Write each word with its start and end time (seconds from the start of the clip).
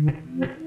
Mm-hmm. 0.00 0.59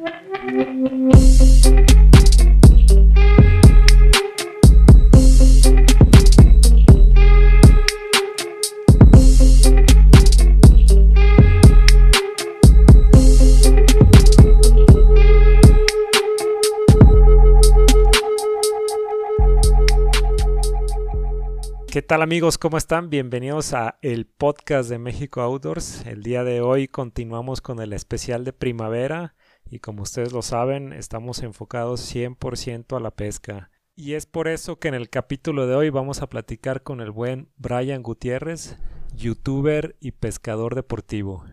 Tal 22.13 22.21
amigos? 22.21 22.59
¿Cómo 22.59 22.77
están? 22.77 23.09
Bienvenidos 23.09 23.73
a 23.73 23.97
el 24.03 24.27
podcast 24.27 24.87
de 24.87 24.99
México 24.99 25.41
Outdoors. 25.41 26.05
El 26.05 26.21
día 26.21 26.43
de 26.43 26.61
hoy 26.61 26.87
continuamos 26.87 27.59
con 27.59 27.81
el 27.81 27.91
especial 27.91 28.45
de 28.45 28.53
primavera 28.53 29.33
y 29.67 29.79
como 29.79 30.03
ustedes 30.03 30.31
lo 30.31 30.43
saben, 30.43 30.93
estamos 30.93 31.41
enfocados 31.41 32.01
100% 32.13 32.95
a 32.95 32.99
la 32.99 33.09
pesca. 33.09 33.71
Y 33.95 34.13
es 34.13 34.27
por 34.27 34.47
eso 34.47 34.77
que 34.77 34.89
en 34.89 34.93
el 34.93 35.09
capítulo 35.09 35.65
de 35.65 35.73
hoy 35.73 35.89
vamos 35.89 36.21
a 36.21 36.29
platicar 36.29 36.83
con 36.83 37.01
el 37.01 37.09
buen 37.09 37.49
Brian 37.57 38.03
Gutiérrez, 38.03 38.77
youtuber 39.15 39.95
y 39.99 40.11
pescador 40.11 40.75
deportivo. 40.75 41.43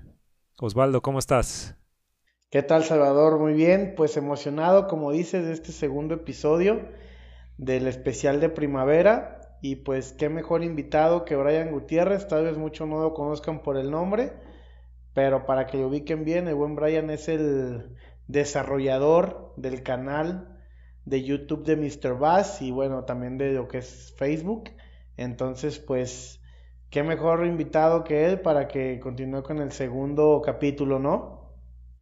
Osvaldo, 0.58 1.00
¿cómo 1.00 1.20
estás? 1.20 1.74
¿Qué 2.50 2.62
tal 2.62 2.84
Salvador? 2.84 3.38
Muy 3.38 3.54
bien, 3.54 3.94
pues 3.96 4.18
emocionado 4.18 4.88
como 4.88 5.10
dices 5.10 5.42
de 5.46 5.54
este 5.54 5.72
segundo 5.72 6.16
episodio 6.16 6.86
del 7.56 7.86
especial 7.86 8.40
de 8.40 8.50
primavera 8.50 9.39
y 9.62 9.76
pues 9.76 10.12
qué 10.12 10.28
mejor 10.28 10.64
invitado 10.64 11.24
que 11.24 11.36
Brian 11.36 11.70
Gutiérrez, 11.70 12.28
tal 12.28 12.44
vez 12.44 12.56
muchos 12.56 12.88
no 12.88 13.00
lo 13.00 13.14
conozcan 13.14 13.62
por 13.62 13.76
el 13.76 13.90
nombre, 13.90 14.32
pero 15.14 15.46
para 15.46 15.66
que 15.66 15.78
lo 15.78 15.88
ubiquen 15.88 16.24
bien, 16.24 16.48
el 16.48 16.54
buen 16.54 16.76
Brian 16.76 17.10
es 17.10 17.28
el 17.28 17.96
desarrollador 18.26 19.52
del 19.56 19.82
canal 19.82 20.58
de 21.04 21.24
YouTube 21.24 21.64
de 21.64 21.76
Mr. 21.76 22.18
Bass 22.18 22.62
y 22.62 22.70
bueno, 22.70 23.04
también 23.04 23.36
de 23.36 23.52
lo 23.52 23.68
que 23.68 23.78
es 23.78 24.14
Facebook. 24.16 24.70
Entonces, 25.16 25.78
pues, 25.78 26.40
qué 26.88 27.02
mejor 27.02 27.44
invitado 27.44 28.04
que 28.04 28.26
él 28.26 28.40
para 28.40 28.68
que 28.68 29.00
continúe 29.00 29.42
con 29.42 29.58
el 29.58 29.72
segundo 29.72 30.40
capítulo, 30.44 30.98
¿no? 30.98 31.40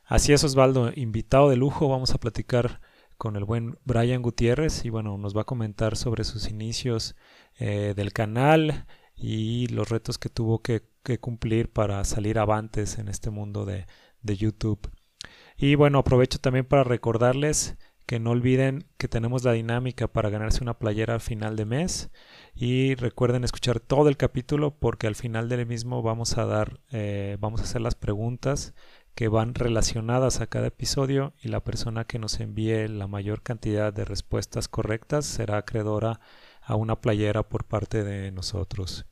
Así 0.05 0.33
es, 0.33 0.45
Osvaldo, 0.45 0.91
invitado 0.95 1.51
de 1.51 1.57
lujo, 1.57 1.89
vamos 1.89 2.15
a 2.15 2.19
platicar 2.19 2.81
con 3.19 3.35
el 3.37 3.45
buen 3.45 3.79
Brian 3.85 4.23
Gutiérrez 4.23 4.85
y 4.85 4.91
bueno, 4.91 5.19
nos 5.19 5.37
va 5.37 5.43
a 5.43 5.45
comentar 5.45 5.97
sobre 5.97 6.25
sus 6.25 6.49
inicios 6.49 7.17
eh, 7.59 7.95
del 7.97 8.13
canal 8.13 8.87
y 9.17 9.67
los 9.69 9.89
retos 9.89 10.19
que 10.19 10.29
tuvo 10.29 10.63
que, 10.63 10.83
cumplir 11.21 11.73
para 11.73 12.05
salir 12.05 12.39
avantes 12.39 12.99
en 12.99 13.09
este 13.09 13.31
mundo 13.31 13.65
de, 13.65 13.87
de 14.21 14.37
YouTube. 14.37 14.91
Y 15.57 15.75
bueno, 15.75 15.99
aprovecho 16.01 16.39
también 16.39 16.67
para 16.67 16.85
recordarles 16.85 17.79
que 18.09 18.21
no 18.21 18.31
olviden 18.31 18.87
que 18.97 19.07
tenemos 19.07 19.45
la 19.45 19.53
dinámica 19.53 20.09
para 20.09 20.31
ganarse 20.31 20.63
una 20.63 20.79
playera 20.79 21.13
al 21.13 21.21
final 21.21 21.57
de 21.57 21.67
mes 21.67 22.11
y 22.55 22.95
recuerden 22.95 23.45
escuchar 23.45 23.81
todo 23.81 24.09
el 24.09 24.17
capítulo 24.17 24.71
porque 24.79 25.07
al 25.07 25.15
final 25.15 25.51
del 25.51 25.67
mismo 25.67 26.01
vamos 26.01 26.39
a 26.39 26.47
dar 26.47 26.81
eh, 26.91 27.37
vamos 27.39 27.61
a 27.61 27.65
hacer 27.65 27.83
las 27.83 27.95
preguntas 27.95 28.73
que 29.15 29.29
van 29.29 29.55
relacionadas 29.55 30.41
a 30.41 30.47
cada 30.47 30.69
episodio 30.69 31.35
y 31.43 31.49
la 31.49 31.63
persona 31.63 32.05
que 32.05 32.19
nos 32.19 32.41
envíe 32.41 32.89
la 32.89 33.09
mayor 33.09 33.43
cantidad 33.43 33.93
de 33.93 34.07
respuestas 34.07 34.69
correctas 34.69 35.27
será 35.27 35.59
acreedora 35.59 36.19
a 36.69 36.77
una 36.77 37.01
playera 37.01 37.43
por 37.43 37.65
parte 37.65 38.05
de 38.05 38.31
nosotros. 38.31 39.07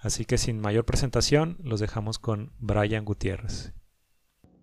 Así 0.00 0.26
que 0.26 0.36
sin 0.36 0.60
mayor 0.60 0.84
presentación, 0.84 1.56
los 1.64 1.80
dejamos 1.80 2.18
con 2.18 2.52
Brian 2.58 3.06
Gutiérrez. 3.06 3.72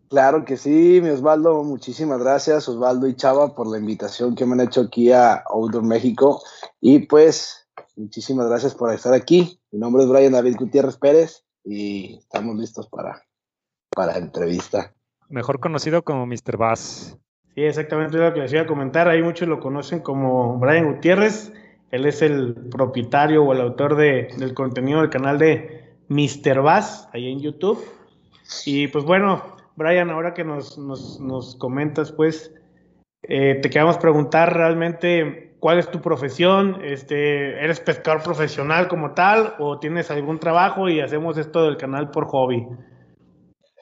Claro 0.09 0.45
que 0.45 0.55
sí, 0.55 0.99
mi 1.01 1.09
Osvaldo, 1.09 1.63
muchísimas 1.63 2.19
gracias 2.19 2.69
Osvaldo 2.69 3.07
y 3.07 3.15
Chava 3.15 3.55
por 3.55 3.67
la 3.67 3.79
invitación 3.79 4.35
que 4.35 4.45
me 4.45 4.53
han 4.53 4.61
hecho 4.61 4.81
aquí 4.81 5.11
a 5.11 5.43
Outdoor 5.49 5.83
México 5.83 6.43
y 6.79 6.99
pues 7.07 7.67
muchísimas 7.95 8.47
gracias 8.47 8.75
por 8.75 8.93
estar 8.93 9.13
aquí. 9.15 9.59
Mi 9.71 9.79
nombre 9.79 10.03
es 10.03 10.09
Brian 10.09 10.33
David 10.33 10.57
Gutiérrez 10.57 10.97
Pérez 10.97 11.43
y 11.63 12.19
estamos 12.19 12.55
listos 12.55 12.87
para, 12.87 13.23
para 13.89 14.13
la 14.13 14.19
entrevista. 14.19 14.93
Mejor 15.27 15.59
conocido 15.59 16.03
como 16.03 16.27
Mr. 16.27 16.57
Bass. 16.57 17.17
Sí, 17.55 17.63
exactamente 17.63 18.17
lo 18.17 18.31
que 18.31 18.41
les 18.41 18.53
iba 18.53 18.61
a 18.61 18.67
comentar. 18.67 19.07
Ahí 19.07 19.23
muchos 19.23 19.47
lo 19.47 19.59
conocen 19.59 20.01
como 20.01 20.59
Brian 20.59 20.93
Gutiérrez. 20.93 21.51
Él 21.91 22.05
es 22.05 22.21
el 22.21 22.55
propietario 22.71 23.43
o 23.43 23.53
el 23.53 23.61
autor 23.61 23.95
de, 23.95 24.27
del 24.37 24.53
contenido 24.53 25.01
del 25.01 25.09
canal 25.09 25.37
de 25.37 25.95
Mr. 26.09 26.61
Bass, 26.61 27.07
ahí 27.13 27.31
en 27.31 27.39
YouTube. 27.39 27.83
Y 28.65 28.87
pues 28.87 29.05
bueno, 29.05 29.55
Brian, 29.75 30.09
ahora 30.09 30.33
que 30.33 30.43
nos, 30.43 30.77
nos, 30.77 31.55
comentas, 31.55 32.11
pues, 32.11 32.53
eh, 33.23 33.59
te 33.61 33.69
queremos 33.69 33.97
preguntar 33.97 34.55
realmente 34.55 35.55
cuál 35.59 35.79
es 35.79 35.89
tu 35.89 35.99
profesión, 35.99 36.79
este, 36.83 37.63
¿eres 37.63 37.79
pescador 37.79 38.21
profesional 38.21 38.87
como 38.87 39.13
tal 39.13 39.55
o 39.59 39.79
tienes 39.79 40.11
algún 40.11 40.39
trabajo 40.39 40.89
y 40.89 41.01
hacemos 41.01 41.37
esto 41.37 41.63
del 41.65 41.77
canal 41.77 42.11
por 42.11 42.25
hobby? 42.25 42.67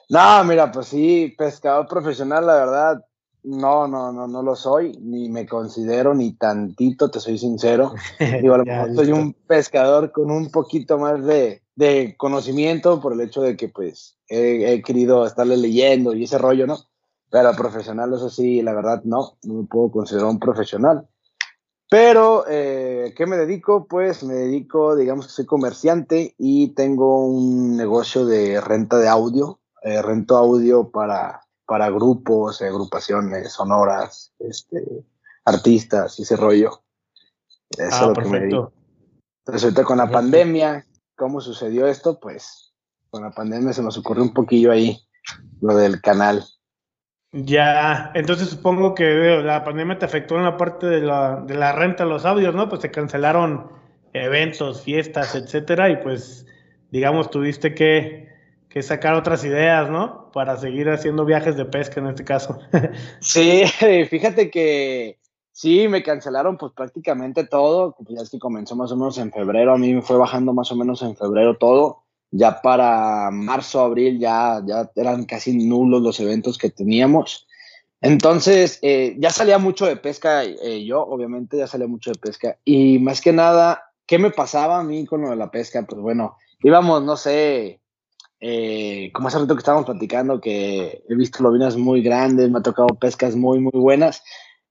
No, 0.08 0.44
mira, 0.44 0.70
pues 0.70 0.86
sí, 0.86 1.34
pescador 1.36 1.86
profesional, 1.86 2.46
la 2.46 2.54
verdad, 2.54 3.04
no, 3.44 3.86
no, 3.86 4.10
no, 4.10 4.26
no 4.26 4.42
lo 4.42 4.56
soy, 4.56 4.96
ni 5.00 5.28
me 5.28 5.46
considero 5.46 6.14
ni 6.14 6.32
tantito, 6.32 7.10
te 7.10 7.20
soy 7.20 7.38
sincero. 7.38 7.92
Digo, 8.40 8.56
soy 8.94 9.12
un 9.12 9.34
pescador 9.34 10.12
con 10.12 10.30
un 10.30 10.50
poquito 10.50 10.98
más 10.98 11.24
de, 11.24 11.60
conocimiento 12.16 13.00
por 13.00 13.12
el 13.12 13.20
hecho 13.20 13.42
de 13.42 13.56
que 13.56 13.68
pues 13.68 14.16
he, 14.28 14.82
querido 14.82 15.26
estarle 15.26 15.56
leyendo 15.56 16.14
y 16.14 16.24
ese 16.24 16.38
rollo, 16.38 16.66
¿no? 16.66 16.78
Pero 17.30 17.52
profesional, 17.52 18.14
eso 18.14 18.30
sí, 18.30 18.62
la 18.62 18.72
verdad 18.72 19.02
no, 19.04 19.36
no 19.42 19.54
me 19.54 19.66
puedo 19.66 19.90
considerar 19.90 20.28
un 20.28 20.38
profesional. 20.38 21.06
Pero, 21.90 22.44
eh, 22.48 23.12
¿qué 23.16 23.26
me 23.26 23.36
dedico? 23.36 23.86
Pues 23.86 24.24
me 24.24 24.34
dedico, 24.34 24.96
digamos 24.96 25.26
que 25.26 25.32
soy 25.32 25.46
comerciante 25.46 26.34
y 26.38 26.68
tengo 26.74 27.26
un 27.26 27.76
negocio 27.76 28.24
de 28.24 28.60
renta 28.60 28.98
de 28.98 29.08
audio. 29.08 29.60
Eh, 29.82 30.00
rento 30.00 30.38
audio 30.38 30.90
para 30.90 31.43
para 31.66 31.90
grupos, 31.90 32.60
agrupaciones 32.62 33.52
sonoras, 33.52 34.32
este, 34.38 35.04
artistas 35.44 36.18
y 36.18 36.22
ese 36.22 36.36
rollo. 36.36 36.82
Eso 37.70 37.88
ah, 37.90 38.00
es 38.00 38.06
lo 38.06 38.14
que 38.14 38.28
me. 38.28 38.38
Entonces, 38.38 39.64
ahorita 39.64 39.84
con 39.84 39.98
la 39.98 40.10
pandemia, 40.10 40.86
¿cómo 41.16 41.40
sucedió 41.40 41.86
esto? 41.86 42.18
Pues 42.18 42.72
con 43.10 43.22
la 43.22 43.30
pandemia 43.30 43.72
se 43.72 43.82
nos 43.82 43.98
ocurrió 43.98 44.22
un 44.22 44.32
poquillo 44.32 44.72
ahí 44.72 45.00
lo 45.60 45.76
del 45.76 46.00
canal. 46.00 46.44
Ya, 47.32 48.12
entonces 48.14 48.48
supongo 48.48 48.94
que 48.94 49.42
la 49.42 49.64
pandemia 49.64 49.98
te 49.98 50.04
afectó 50.04 50.36
en 50.36 50.44
la 50.44 50.56
parte 50.56 50.86
de 50.86 51.00
la, 51.00 51.42
de 51.44 51.54
la 51.54 51.72
renta 51.72 52.04
de 52.04 52.10
los 52.10 52.24
audios, 52.24 52.54
¿no? 52.54 52.68
Pues 52.68 52.82
se 52.82 52.90
cancelaron 52.90 53.70
eventos, 54.12 54.82
fiestas, 54.82 55.34
etcétera, 55.34 55.90
y 55.90 55.96
pues, 55.96 56.46
digamos, 56.90 57.30
tuviste 57.30 57.74
que 57.74 58.33
que 58.74 58.82
sacar 58.82 59.14
otras 59.14 59.44
ideas, 59.44 59.88
¿no? 59.88 60.32
Para 60.32 60.56
seguir 60.56 60.90
haciendo 60.90 61.24
viajes 61.24 61.56
de 61.56 61.64
pesca 61.64 62.00
en 62.00 62.08
este 62.08 62.24
caso. 62.24 62.58
sí, 63.20 63.62
fíjate 64.10 64.50
que 64.50 65.20
sí, 65.52 65.86
me 65.86 66.02
cancelaron 66.02 66.58
pues 66.58 66.72
prácticamente 66.72 67.44
todo, 67.44 67.94
ya 68.08 68.20
es 68.20 68.30
que 68.30 68.40
comenzó 68.40 68.74
más 68.74 68.90
o 68.90 68.96
menos 68.96 69.16
en 69.18 69.30
febrero, 69.30 69.74
a 69.74 69.78
mí 69.78 69.94
me 69.94 70.02
fue 70.02 70.16
bajando 70.16 70.52
más 70.52 70.72
o 70.72 70.76
menos 70.76 71.02
en 71.02 71.14
febrero 71.14 71.56
todo, 71.56 72.02
ya 72.32 72.60
para 72.62 73.30
marzo, 73.30 73.78
abril 73.78 74.18
ya, 74.18 74.60
ya 74.66 74.90
eran 74.96 75.24
casi 75.24 75.56
nulos 75.56 76.02
los 76.02 76.18
eventos 76.18 76.58
que 76.58 76.70
teníamos. 76.70 77.46
Entonces, 78.00 78.80
eh, 78.82 79.14
ya 79.20 79.30
salía 79.30 79.58
mucho 79.58 79.86
de 79.86 79.96
pesca, 79.96 80.42
eh, 80.42 80.84
yo 80.84 81.00
obviamente 81.00 81.58
ya 81.58 81.68
salía 81.68 81.86
mucho 81.86 82.10
de 82.10 82.18
pesca. 82.18 82.58
Y 82.64 82.98
más 82.98 83.20
que 83.20 83.32
nada, 83.32 83.92
¿qué 84.04 84.18
me 84.18 84.32
pasaba 84.32 84.80
a 84.80 84.82
mí 84.82 85.06
con 85.06 85.22
lo 85.22 85.30
de 85.30 85.36
la 85.36 85.52
pesca? 85.52 85.86
Pues 85.88 86.00
bueno, 86.00 86.36
íbamos, 86.60 87.04
no 87.04 87.16
sé, 87.16 87.80
eh, 88.46 89.10
como 89.14 89.28
hace 89.28 89.38
rato 89.38 89.54
que 89.54 89.60
estábamos 89.60 89.86
platicando, 89.86 90.38
que 90.38 91.02
he 91.08 91.14
visto 91.14 91.42
lobinas 91.42 91.78
muy 91.78 92.02
grandes, 92.02 92.50
me 92.50 92.58
ha 92.58 92.62
tocado 92.62 92.88
pescas 92.88 93.34
muy, 93.36 93.58
muy 93.58 93.72
buenas, 93.72 94.22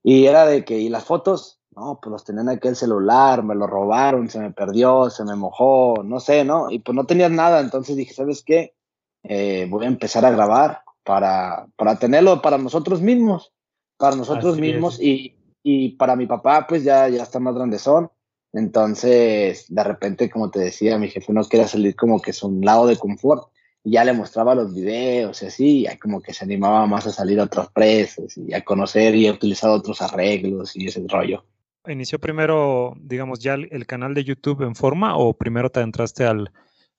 y 0.04 0.28
era 0.28 0.46
de 0.46 0.64
que, 0.64 0.78
¿y 0.78 0.90
las 0.90 1.06
fotos? 1.06 1.60
No, 1.76 1.98
pues 2.00 2.12
los 2.12 2.24
tenían 2.24 2.50
aquí 2.50 2.68
el 2.68 2.76
celular, 2.76 3.42
me 3.42 3.56
lo 3.56 3.66
robaron, 3.66 4.30
se 4.30 4.40
me 4.40 4.52
perdió, 4.52 5.10
se 5.10 5.24
me 5.24 5.36
mojó, 5.36 6.04
no 6.06 6.20
sé, 6.20 6.46
¿no? 6.46 6.70
Y 6.70 6.80
pues 6.80 6.96
no 6.96 7.08
tenías 7.08 7.32
nada, 7.32 7.62
entonces 7.62 7.96
dije, 7.96 8.14
¿sabes 8.14 8.44
qué? 8.46 8.76
Eh, 9.24 9.66
voy 9.68 9.86
a 9.86 9.88
empezar 9.88 10.24
a 10.24 10.30
grabar 10.30 10.82
para, 11.04 11.66
para 11.76 11.98
tenerlo 11.98 12.44
para 12.44 12.60
nosotros 12.60 13.02
mismos, 13.02 13.54
para 13.98 14.16
nosotros 14.16 14.60
mismos 14.60 15.02
y, 15.02 15.36
y, 15.64 15.96
para 15.96 16.16
mi 16.16 16.28
papá, 16.28 16.68
pues 16.70 16.84
ya, 16.84 17.10
ya 17.10 17.24
está 17.24 17.40
más 17.40 17.56
grandezón. 17.56 18.12
Entonces, 18.52 19.66
de 19.68 19.84
repente, 19.84 20.30
como 20.30 20.52
te 20.52 20.60
decía, 20.60 21.00
mi 21.00 21.10
jefe 21.10 21.34
no 21.34 21.44
quería 21.46 21.68
salir 21.68 21.96
como 21.96 22.22
que 22.22 22.30
es 22.30 22.44
un 22.44 22.64
lado 22.64 22.86
de 22.86 22.98
confort 22.98 23.52
y 23.84 23.92
ya 23.92 24.06
le 24.06 24.14
mostraba 24.14 24.56
los 24.56 24.74
videos 24.74 25.42
y 25.42 25.46
así, 25.48 25.82
ya 25.84 25.98
como 25.98 26.22
que 26.22 26.34
se 26.34 26.46
animaba 26.46 26.86
más 26.88 27.06
a 27.06 27.12
salir 27.12 27.40
a 27.40 27.44
otros 27.44 27.70
presos 27.70 28.38
y 28.38 28.54
a 28.54 28.64
conocer 28.64 29.14
y 29.16 29.28
a 29.28 29.34
utilizar 29.34 29.70
otros 29.70 30.02
arreglos 30.02 30.76
y 30.76 30.88
ese 30.88 31.04
rollo. 31.08 31.44
¿Inició 31.86 32.18
primero, 32.18 32.94
digamos, 32.98 33.40
ya 33.40 33.56
el, 33.56 33.86
canal 33.86 34.14
de 34.14 34.24
YouTube 34.24 34.62
en 34.62 34.74
forma 34.74 35.18
o 35.18 35.34
primero 35.34 35.70
te 35.70 35.82
entraste 35.82 36.26
al, 36.26 36.52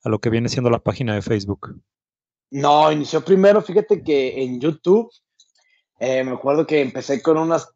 a 0.03 0.09
lo 0.09 0.19
que 0.19 0.29
viene 0.29 0.47
siendo 0.47 0.69
la 0.69 0.79
página 0.79 1.15
de 1.15 1.23
Facebook? 1.23 1.81
No, 2.51 2.91
inició 2.91 3.25
primero, 3.25 3.63
fíjate 3.63 4.03
que 4.03 4.43
en 4.43 4.61
YouTube 4.61 5.09
eh, 5.99 6.23
me 6.23 6.33
acuerdo 6.33 6.67
que 6.67 6.81
empecé 6.81 7.23
con 7.23 7.37
unos 7.37 7.67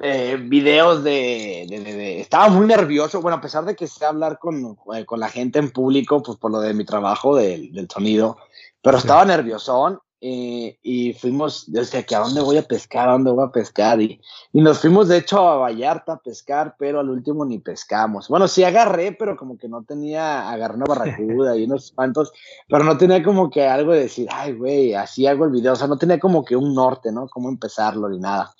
eh, 0.00 0.36
videos 0.40 1.04
de, 1.04 2.20
Estaba 2.20 2.48
muy 2.48 2.66
nervioso, 2.66 3.22
bueno, 3.22 3.38
a 3.38 3.40
pesar 3.40 3.64
de 3.64 3.76
que 3.76 3.86
sé 3.86 4.04
hablar 4.04 4.38
con, 4.38 4.76
eh, 4.94 5.06
con 5.06 5.20
la 5.20 5.28
gente 5.28 5.60
en 5.60 5.70
público, 5.70 6.22
pues 6.22 6.36
por 6.36 6.50
lo 6.50 6.60
de 6.60 6.74
mi 6.74 6.84
trabajo 6.84 7.36
del, 7.36 7.72
del 7.72 7.88
sonido, 7.88 8.36
pero 8.86 8.98
estaba 8.98 9.24
nerviosón 9.24 9.98
eh, 10.20 10.78
y 10.80 11.12
fuimos, 11.14 11.66
yo 11.66 11.80
decía, 11.80 12.04
que 12.04 12.14
a 12.14 12.20
dónde 12.20 12.40
voy 12.40 12.56
a 12.56 12.62
pescar? 12.62 13.08
¿A 13.08 13.12
dónde 13.14 13.32
voy 13.32 13.44
a 13.44 13.50
pescar? 13.50 14.00
Y, 14.00 14.20
y, 14.52 14.60
nos 14.60 14.78
fuimos, 14.78 15.08
de 15.08 15.18
hecho, 15.18 15.40
a 15.40 15.56
Vallarta 15.56 16.12
a 16.12 16.18
pescar, 16.20 16.76
pero 16.78 17.00
al 17.00 17.10
último 17.10 17.44
ni 17.44 17.58
pescamos. 17.58 18.28
Bueno, 18.28 18.46
sí 18.46 18.62
agarré, 18.62 19.10
pero 19.10 19.36
como 19.36 19.58
que 19.58 19.68
no 19.68 19.82
tenía, 19.82 20.48
agarré 20.48 20.76
una 20.76 20.84
barracuda 20.84 21.56
y 21.56 21.64
unos 21.64 21.90
cuantos, 21.90 22.30
pero 22.68 22.84
no 22.84 22.96
tenía 22.96 23.24
como 23.24 23.50
que 23.50 23.66
algo 23.66 23.90
de 23.92 24.02
decir, 24.02 24.28
ay, 24.30 24.52
güey, 24.52 24.94
así 24.94 25.26
hago 25.26 25.46
el 25.46 25.50
video. 25.50 25.72
O 25.72 25.76
sea, 25.76 25.88
no 25.88 25.98
tenía 25.98 26.20
como 26.20 26.44
que 26.44 26.54
un 26.54 26.72
norte, 26.72 27.10
¿no? 27.10 27.26
Cómo 27.26 27.48
empezarlo 27.48 28.08
ni 28.08 28.20
nada. 28.20 28.54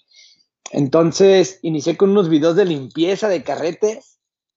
Entonces, 0.72 1.60
inicié 1.62 1.96
con 1.96 2.10
unos 2.10 2.28
videos 2.28 2.56
de 2.56 2.64
limpieza 2.64 3.28
de 3.28 3.44
carretes 3.44 4.15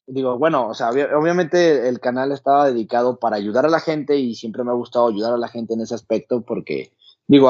digo, 0.09 0.37
bueno, 0.37 0.67
o 0.67 0.73
sea, 0.73 0.89
obviamente 0.89 1.87
el 1.87 1.99
canal 1.99 2.31
estaba 2.31 2.67
dedicado 2.67 3.19
para 3.19 3.37
ayudar 3.37 3.65
a 3.65 3.69
la 3.69 3.79
gente 3.79 4.17
y 4.17 4.35
siempre 4.35 4.63
me 4.63 4.71
ha 4.71 4.75
gustado 4.75 5.07
ayudar 5.07 5.33
a 5.33 5.37
la 5.37 5.47
gente 5.47 5.73
en 5.73 5.81
ese 5.81 5.95
aspecto 5.95 6.41
porque, 6.41 6.91
digo, 7.27 7.49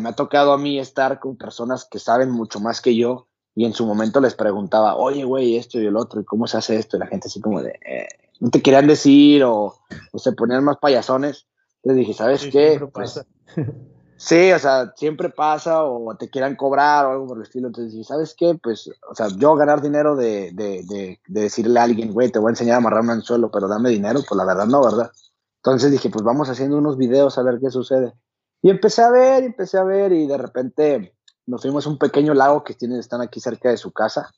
me 0.00 0.08
ha 0.08 0.12
tocado 0.12 0.52
a 0.52 0.58
mí 0.58 0.78
estar 0.78 1.20
con 1.20 1.36
personas 1.36 1.86
que 1.90 1.98
saben 1.98 2.30
mucho 2.30 2.60
más 2.60 2.80
que 2.80 2.96
yo 2.96 3.28
y 3.54 3.64
en 3.64 3.72
su 3.72 3.86
momento 3.86 4.20
les 4.20 4.34
preguntaba, 4.34 4.96
oye, 4.96 5.24
güey, 5.24 5.56
esto 5.56 5.80
y 5.80 5.86
el 5.86 5.96
otro, 5.96 6.20
¿y 6.20 6.24
cómo 6.24 6.46
se 6.46 6.58
hace 6.58 6.76
esto? 6.76 6.96
Y 6.96 7.00
la 7.00 7.06
gente 7.06 7.28
así 7.28 7.40
como 7.40 7.62
de, 7.62 7.78
eh, 7.86 8.08
no 8.40 8.50
te 8.50 8.62
querían 8.62 8.86
decir 8.86 9.44
o, 9.44 9.74
se 10.14 10.32
ponían 10.32 10.64
más 10.64 10.78
payasones. 10.78 11.46
Entonces 11.82 11.98
dije, 11.98 12.14
¿sabes 12.14 12.46
qué? 12.46 12.80
Pues, 12.92 13.24
Sí, 14.20 14.52
o 14.52 14.58
sea, 14.58 14.92
siempre 14.96 15.30
pasa 15.30 15.82
o 15.82 16.14
te 16.14 16.28
quieran 16.28 16.54
cobrar 16.54 17.06
o 17.06 17.12
algo 17.12 17.26
por 17.28 17.38
el 17.38 17.44
estilo. 17.44 17.68
Entonces, 17.68 18.06
¿sabes 18.06 18.34
qué? 18.36 18.54
Pues, 18.62 18.90
o 19.08 19.14
sea, 19.14 19.28
yo 19.28 19.56
ganar 19.56 19.80
dinero 19.80 20.14
de, 20.14 20.52
de, 20.52 20.82
de, 20.86 21.18
de 21.26 21.40
decirle 21.40 21.80
a 21.80 21.84
alguien, 21.84 22.12
güey, 22.12 22.30
te 22.30 22.38
voy 22.38 22.50
a 22.50 22.52
enseñar 22.52 22.74
a 22.74 22.76
amarrar 22.76 23.00
un 23.00 23.08
anzuelo, 23.08 23.50
pero 23.50 23.66
dame 23.66 23.88
dinero, 23.88 24.20
pues 24.28 24.36
la 24.36 24.44
verdad 24.44 24.66
no, 24.66 24.84
¿verdad? 24.84 25.10
Entonces 25.56 25.90
dije, 25.90 26.10
pues 26.10 26.22
vamos 26.22 26.50
haciendo 26.50 26.76
unos 26.76 26.98
videos 26.98 27.38
a 27.38 27.42
ver 27.42 27.60
qué 27.62 27.70
sucede. 27.70 28.12
Y 28.60 28.68
empecé 28.68 29.00
a 29.00 29.10
ver, 29.10 29.42
empecé 29.42 29.78
a 29.78 29.84
ver 29.84 30.12
y 30.12 30.26
de 30.26 30.36
repente 30.36 31.16
nos 31.46 31.62
fuimos 31.62 31.86
a 31.86 31.88
un 31.88 31.96
pequeño 31.96 32.34
lago 32.34 32.62
que 32.62 32.74
tienen, 32.74 32.98
están 32.98 33.22
aquí 33.22 33.40
cerca 33.40 33.70
de 33.70 33.78
su 33.78 33.90
casa, 33.90 34.34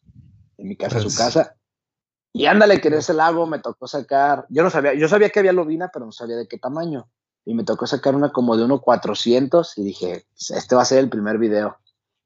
en 0.59 0.69
mi 0.69 0.77
casa, 0.77 0.99
su 0.99 1.07
pues 1.07 1.19
casa. 1.19 1.57
Y 2.33 2.47
ándale, 2.47 2.81
que 2.81 2.87
en 2.87 2.95
ese 2.95 3.15
lago 3.15 3.49
me 3.49 3.59
tocó 3.59 3.89
sacar, 3.89 4.47
yo 4.49 4.63
no 4.63 4.71
sabía, 4.71 4.95
yo 4.95 5.09
sabía 5.09 5.31
que 5.31 5.41
había 5.41 5.53
lobina, 5.53 5.91
pero 5.93 6.07
no 6.07 6.13
sabía 6.13 6.37
de 6.37 6.47
qué 6.47 6.57
tamaño 6.57 7.09
y 7.45 7.55
me 7.55 7.65
tocó 7.65 7.87
sacar 7.87 8.15
una 8.15 8.31
como 8.31 8.57
de 8.57 8.65
1.400 8.65 9.73
y 9.77 9.85
dije, 9.85 10.25
pues, 10.31 10.51
este 10.51 10.75
va 10.75 10.83
a 10.83 10.87
ser 10.87 10.99
el 10.99 11.09
primer 11.09 11.39
video. 11.39 11.77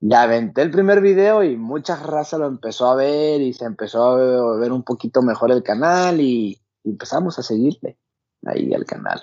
Ya 0.01 0.23
aventé 0.23 0.63
el 0.63 0.71
primer 0.71 1.01
video 1.01 1.43
y 1.43 1.57
mucha 1.57 1.97
raza 1.97 2.37
lo 2.37 2.47
empezó 2.47 2.87
a 2.87 2.97
ver 2.97 3.41
y 3.41 3.55
se 3.55 3.65
empezó 3.65 4.05
a 4.05 4.57
ver 4.59 4.73
un 4.73 4.83
poquito 4.83 5.23
mejor 5.23 5.51
el 5.51 5.63
canal 5.63 6.21
y, 6.21 6.61
empezamos 6.85 7.37
a 7.37 7.43
seguirle 7.43 7.99
ahí 8.45 8.73
al 8.73 8.85
canal. 8.85 9.21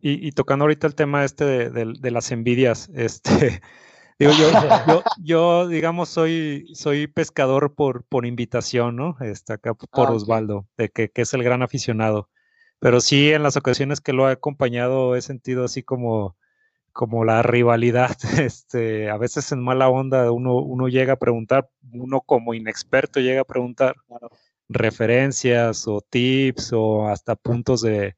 Y, 0.00 0.32
tocando 0.32 0.64
ahorita 0.64 0.86
el 0.86 0.96
tema 0.96 1.24
este 1.24 1.70
de, 1.70 2.10
las 2.10 2.32
envidias, 2.32 2.90
este, 2.94 3.62
digo 4.18 4.32
yo, 4.32 5.02
yo, 5.22 5.68
digamos, 5.68 6.08
soy, 6.08 6.66
soy 6.74 7.06
pescador 7.06 7.74
por, 7.74 8.04
por 8.04 8.26
invitación, 8.26 8.96
¿no? 8.96 9.16
Este, 9.20 9.52
acá 9.52 9.74
por 9.74 10.08
ah, 10.08 10.12
Osvaldo, 10.12 10.66
de 10.76 10.88
que, 10.88 11.08
que 11.08 11.22
es 11.22 11.32
el 11.34 11.44
gran 11.44 11.62
aficionado 11.62 12.28
pero 12.84 13.00
sí 13.00 13.32
en 13.32 13.42
las 13.42 13.56
ocasiones 13.56 14.02
que 14.02 14.12
lo 14.12 14.28
he 14.28 14.32
acompañado 14.32 15.16
he 15.16 15.22
sentido 15.22 15.64
así 15.64 15.82
como, 15.82 16.36
como 16.92 17.24
la 17.24 17.42
rivalidad, 17.42 18.14
este, 18.38 19.08
a 19.08 19.16
veces 19.16 19.52
en 19.52 19.62
mala 19.62 19.88
onda 19.88 20.30
uno, 20.30 20.58
uno 20.58 20.88
llega 20.88 21.14
a 21.14 21.18
preguntar, 21.18 21.70
uno 21.94 22.20
como 22.20 22.52
inexperto 22.52 23.20
llega 23.20 23.40
a 23.40 23.46
preguntar 23.46 23.96
referencias 24.68 25.88
o 25.88 26.02
tips 26.02 26.74
o 26.74 27.08
hasta 27.08 27.36
puntos 27.36 27.80
de, 27.80 28.16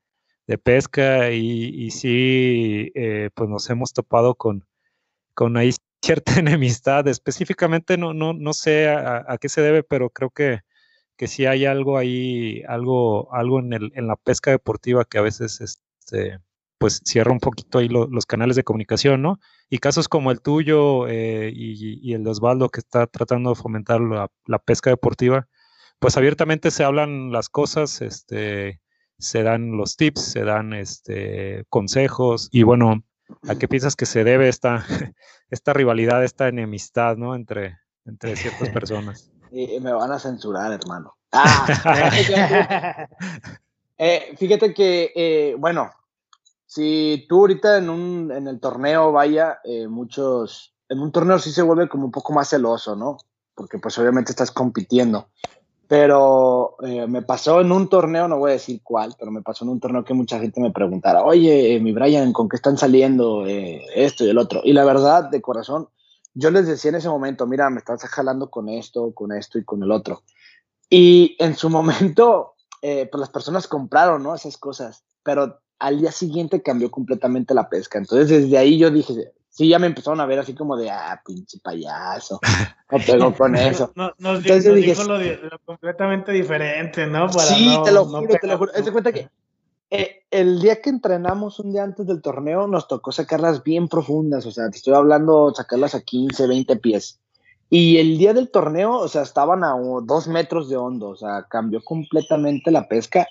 pesca 0.65 1.31
y, 1.31 1.89
sí, 1.93 2.91
eh, 2.97 3.31
pues 3.35 3.49
nos 3.49 3.71
hemos 3.71 3.93
topado 3.93 4.35
con, 4.35 4.67
con 5.33 5.57
ahí 5.57 5.71
cierta 6.03 6.33
enemistad, 6.41 7.07
específicamente 7.07 7.97
no, 7.99 8.15
no, 8.15 8.33
no 8.33 8.53
sé 8.53 8.89
a 8.89 9.39
qué 9.41 9.49
se 9.49 9.61
debe, 9.61 9.85
pero 9.85 10.11
creo 10.11 10.31
que 10.31 10.63
que 11.17 11.27
sí 11.27 11.47
hay 11.47 11.65
algo 11.65 11.99
ahí, 11.99 12.63
algo, 12.69 13.33
algo 13.35 13.61
en, 13.61 13.73
el, 13.73 13.93
en 13.95 14.07
la 14.07 14.17
pesca 14.17 14.51
deportiva 14.51 15.05
que 15.05 15.19
a 15.19 15.23
veces 15.23 15.61
este, 15.61 16.39
pues 16.79 17.01
cierra 17.05 17.33
un 17.33 17.41
poquito 17.41 17.79
ahí 17.79 17.89
los 17.89 18.27
canales 18.27 18.57
de 18.57 18.65
comunicación, 18.65 19.23
¿no? 19.23 19.41
Y 19.71 19.79
casos 19.79 20.09
como 20.09 20.31
el 20.31 20.41
tuyo 20.41 21.09
eh, 21.09 21.51
y, 21.55 22.13
el 22.13 22.25
de 22.25 22.31
Osvaldo 22.31 22.69
que 22.69 22.81
está 22.81 23.07
tratando 23.07 23.51
de 23.51 23.57
fomentar 23.57 24.01
la, 24.01 24.59
pesca 24.59 24.91
deportiva, 24.91 25.49
pues 25.99 26.17
abiertamente 26.17 26.71
se 26.71 26.85
hablan 26.85 27.33
las 27.33 27.49
cosas, 27.49 28.03
este, 28.03 28.81
se 29.19 29.43
dan 29.43 29.73
los 29.77 29.97
tips, 29.97 30.21
se 30.21 30.45
dan 30.45 30.75
este, 30.75 31.65
consejos 31.71 32.49
y 32.53 32.63
bueno, 32.63 33.05
¿a 33.49 33.55
qué 33.57 33.69
piensas 33.69 33.97
que 33.97 34.07
se 34.07 34.25
debe 34.25 34.49
esta, 34.49 34.85
esta 35.51 35.73
rivalidad, 35.73 36.23
esta 36.25 36.49
enemistad, 36.49 37.17
¿no? 37.17 37.35
Entre, 37.35 37.79
entre 38.05 38.37
ciertas 38.37 38.69
personas 38.71 39.33
me 39.50 39.93
van 39.93 40.12
a 40.12 40.19
censurar, 40.19 40.72
hermano. 40.72 41.16
Ah, 41.32 41.66
eh, 43.98 44.34
fíjate 44.38 44.72
que, 44.72 45.12
eh, 45.14 45.54
bueno, 45.58 45.90
si 46.66 47.26
tú 47.28 47.40
ahorita 47.40 47.78
en, 47.78 47.90
un, 47.90 48.32
en 48.32 48.48
el 48.48 48.60
torneo 48.60 49.12
vaya, 49.12 49.58
eh, 49.64 49.87
muchos, 49.88 50.75
en 50.88 51.00
un 51.00 51.12
torneo 51.12 51.38
sí 51.38 51.52
se 51.52 51.62
vuelve 51.62 51.88
como 51.88 52.06
un 52.06 52.10
poco 52.10 52.32
más 52.32 52.48
celoso, 52.48 52.96
¿no? 52.96 53.19
Porque 53.54 53.78
pues 53.78 53.98
obviamente 53.98 54.32
estás 54.32 54.50
compitiendo. 54.50 55.28
Pero 55.88 56.75
me 56.81 57.22
pasó 57.22 57.60
en 57.60 57.70
un 57.70 57.88
torneo, 57.88 58.26
no 58.26 58.38
voy 58.38 58.50
a 58.50 58.54
decir 58.54 58.81
cuál, 58.82 59.14
pero 59.16 59.31
me 59.31 59.43
pasó 59.43 59.64
en 59.64 59.70
un 59.70 59.78
torneo 59.78 60.04
que 60.04 60.14
mucha 60.14 60.40
gente 60.40 60.60
me 60.60 60.72
preguntara, 60.72 61.22
oye, 61.22 61.78
mi 61.81 61.93
Brian, 61.93 62.32
¿con 62.32 62.48
qué 62.48 62.56
están 62.56 62.76
saliendo 62.76 63.44
esto 63.46 64.25
y 64.25 64.31
el 64.31 64.38
otro? 64.38 64.62
Y 64.64 64.72
la 64.72 64.84
verdad, 64.84 65.31
de 65.31 65.40
corazón, 65.40 65.88
yo 66.37 66.50
les 66.50 66.67
decía 66.67 66.91
en 66.91 66.97
ese 66.97 67.09
momento, 67.09 67.47
mira, 67.47 67.71
me 67.71 67.79
estás 67.79 68.03
jalando 68.03 68.50
con 68.50 68.69
esto, 68.69 69.12
con 69.15 69.33
esto 69.33 69.59
y 69.59 69.65
con 69.65 69.83
el 69.83 69.91
otro. 69.91 70.23
Y 70.91 71.35
en 71.38 71.56
su 71.56 71.71
momento, 71.71 72.55
eh, 72.83 73.09
pues 73.11 73.21
las 73.21 73.31
personas 73.31 73.67
compraron, 73.67 74.23
¿no? 74.23 74.35
Esas 74.35 74.59
cosas, 74.59 75.05
pero 75.23 75.61
al 75.79 75.99
día 75.99 76.12
siguiente 76.12 76.62
cambió 76.62 76.91
completamente 76.91 77.55
la 77.55 77.69
pesca. 77.69 77.99
Entonces, 77.99 78.29
desde 78.29 78.59
ahí 78.59 78.79
yo 78.79 78.91
dije, 78.91 79.33
sí, 79.49 79.69
ya 79.69 79.79
me 79.79 79.87
empezaron 79.87 80.21
a 80.21 80.27
ver 80.27 80.38
así 80.38 80.55
como 80.55 80.77
de, 80.77 80.91
ah, 80.91 81.21
pinche 81.25 81.59
payaso, 81.62 82.39
no 82.91 82.99
pego 82.99 83.34
con 83.34 83.56
eso. 83.56 83.93
No, 83.94 84.13
nos, 84.19 84.44
Entonces, 84.44 84.75
dije, 84.75 85.05
lo, 85.05 85.19
lo, 85.19 85.58
completamente 85.65 86.32
diferente, 86.32 87.06
¿no? 87.06 87.32
sí, 87.32 87.79
te 87.82 87.93
lo 87.93 88.05
juro, 88.05 88.34
te 88.39 88.46
lo 88.46 88.58
juro. 88.58 88.72
Haz 88.75 88.91
cuenta 88.91 89.10
que 89.10 89.31
eh, 89.90 90.22
el 90.31 90.60
día 90.60 90.81
que 90.81 90.90
entrenamos, 90.90 91.60
un 91.60 91.72
día 91.72 91.84
antes 91.84 92.06
del 92.06 92.22
torneo, 92.22 92.66
nos 92.66 92.88
tocó 92.88 93.12
sacarlas 93.12 93.62
bien 93.62 93.88
profundas, 93.88 94.44
o 94.46 94.50
sea, 94.50 94.69
te 94.70 94.78
estoy 94.78 94.94
hablando, 94.94 95.52
sacarlas 95.55 95.94
a 95.94 96.02
15, 96.02 96.46
20 96.46 96.76
pies. 96.76 97.20
Y 97.69 97.98
el 97.98 98.19
día 98.19 98.32
del 98.32 98.50
torneo, 98.50 98.98
o 98.98 99.08
sea, 99.08 99.22
estaban 99.22 99.64
a 99.64 99.74
dos 100.02 100.28
metros 100.28 100.69
de 100.69 100.76
hondo, 100.76 101.08
o 101.10 101.16
sea, 101.16 101.46
cambió 101.48 101.82
completamente 101.82 102.70
la 102.70 102.88
pesca. 102.88 103.26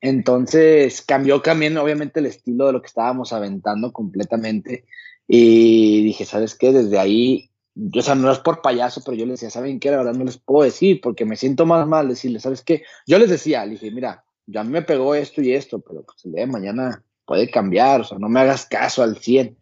Entonces, 0.00 1.02
cambió 1.02 1.40
también, 1.40 1.76
obviamente, 1.76 2.20
el 2.20 2.26
estilo 2.26 2.66
de 2.66 2.72
lo 2.72 2.80
que 2.80 2.88
estábamos 2.88 3.32
aventando 3.32 3.92
completamente. 3.92 4.86
Y 5.28 6.02
dije, 6.02 6.24
¿sabes 6.24 6.56
qué? 6.56 6.72
Desde 6.72 6.98
ahí, 6.98 7.50
o 7.94 8.02
sea, 8.02 8.14
no 8.16 8.32
es 8.32 8.38
por 8.40 8.62
payaso, 8.62 9.02
pero 9.04 9.16
yo 9.16 9.26
les 9.26 9.34
decía, 9.34 9.50
¿saben 9.50 9.78
qué? 9.78 9.90
La 9.90 9.98
verdad 9.98 10.14
no 10.14 10.24
les 10.24 10.38
puedo 10.38 10.64
decir 10.64 11.00
porque 11.00 11.24
me 11.24 11.36
siento 11.36 11.66
más 11.66 11.86
mal 11.86 12.08
decirles, 12.08 12.42
¿sabes 12.42 12.62
qué? 12.62 12.82
Yo 13.06 13.18
les 13.18 13.30
decía, 13.30 13.64
le 13.64 13.72
dije, 13.72 13.90
mira, 13.92 14.24
ya 14.50 14.64
me 14.64 14.82
pegó 14.82 15.14
esto 15.14 15.40
y 15.40 15.54
esto, 15.54 15.80
pero 15.80 16.02
pues 16.02 16.24
el 16.24 16.32
día 16.32 16.42
de 16.42 16.52
mañana 16.52 17.04
puede 17.24 17.50
cambiar, 17.50 18.02
o 18.02 18.04
sea, 18.04 18.18
no 18.18 18.28
me 18.28 18.40
hagas 18.40 18.66
caso 18.66 19.02
al 19.02 19.18
100. 19.18 19.56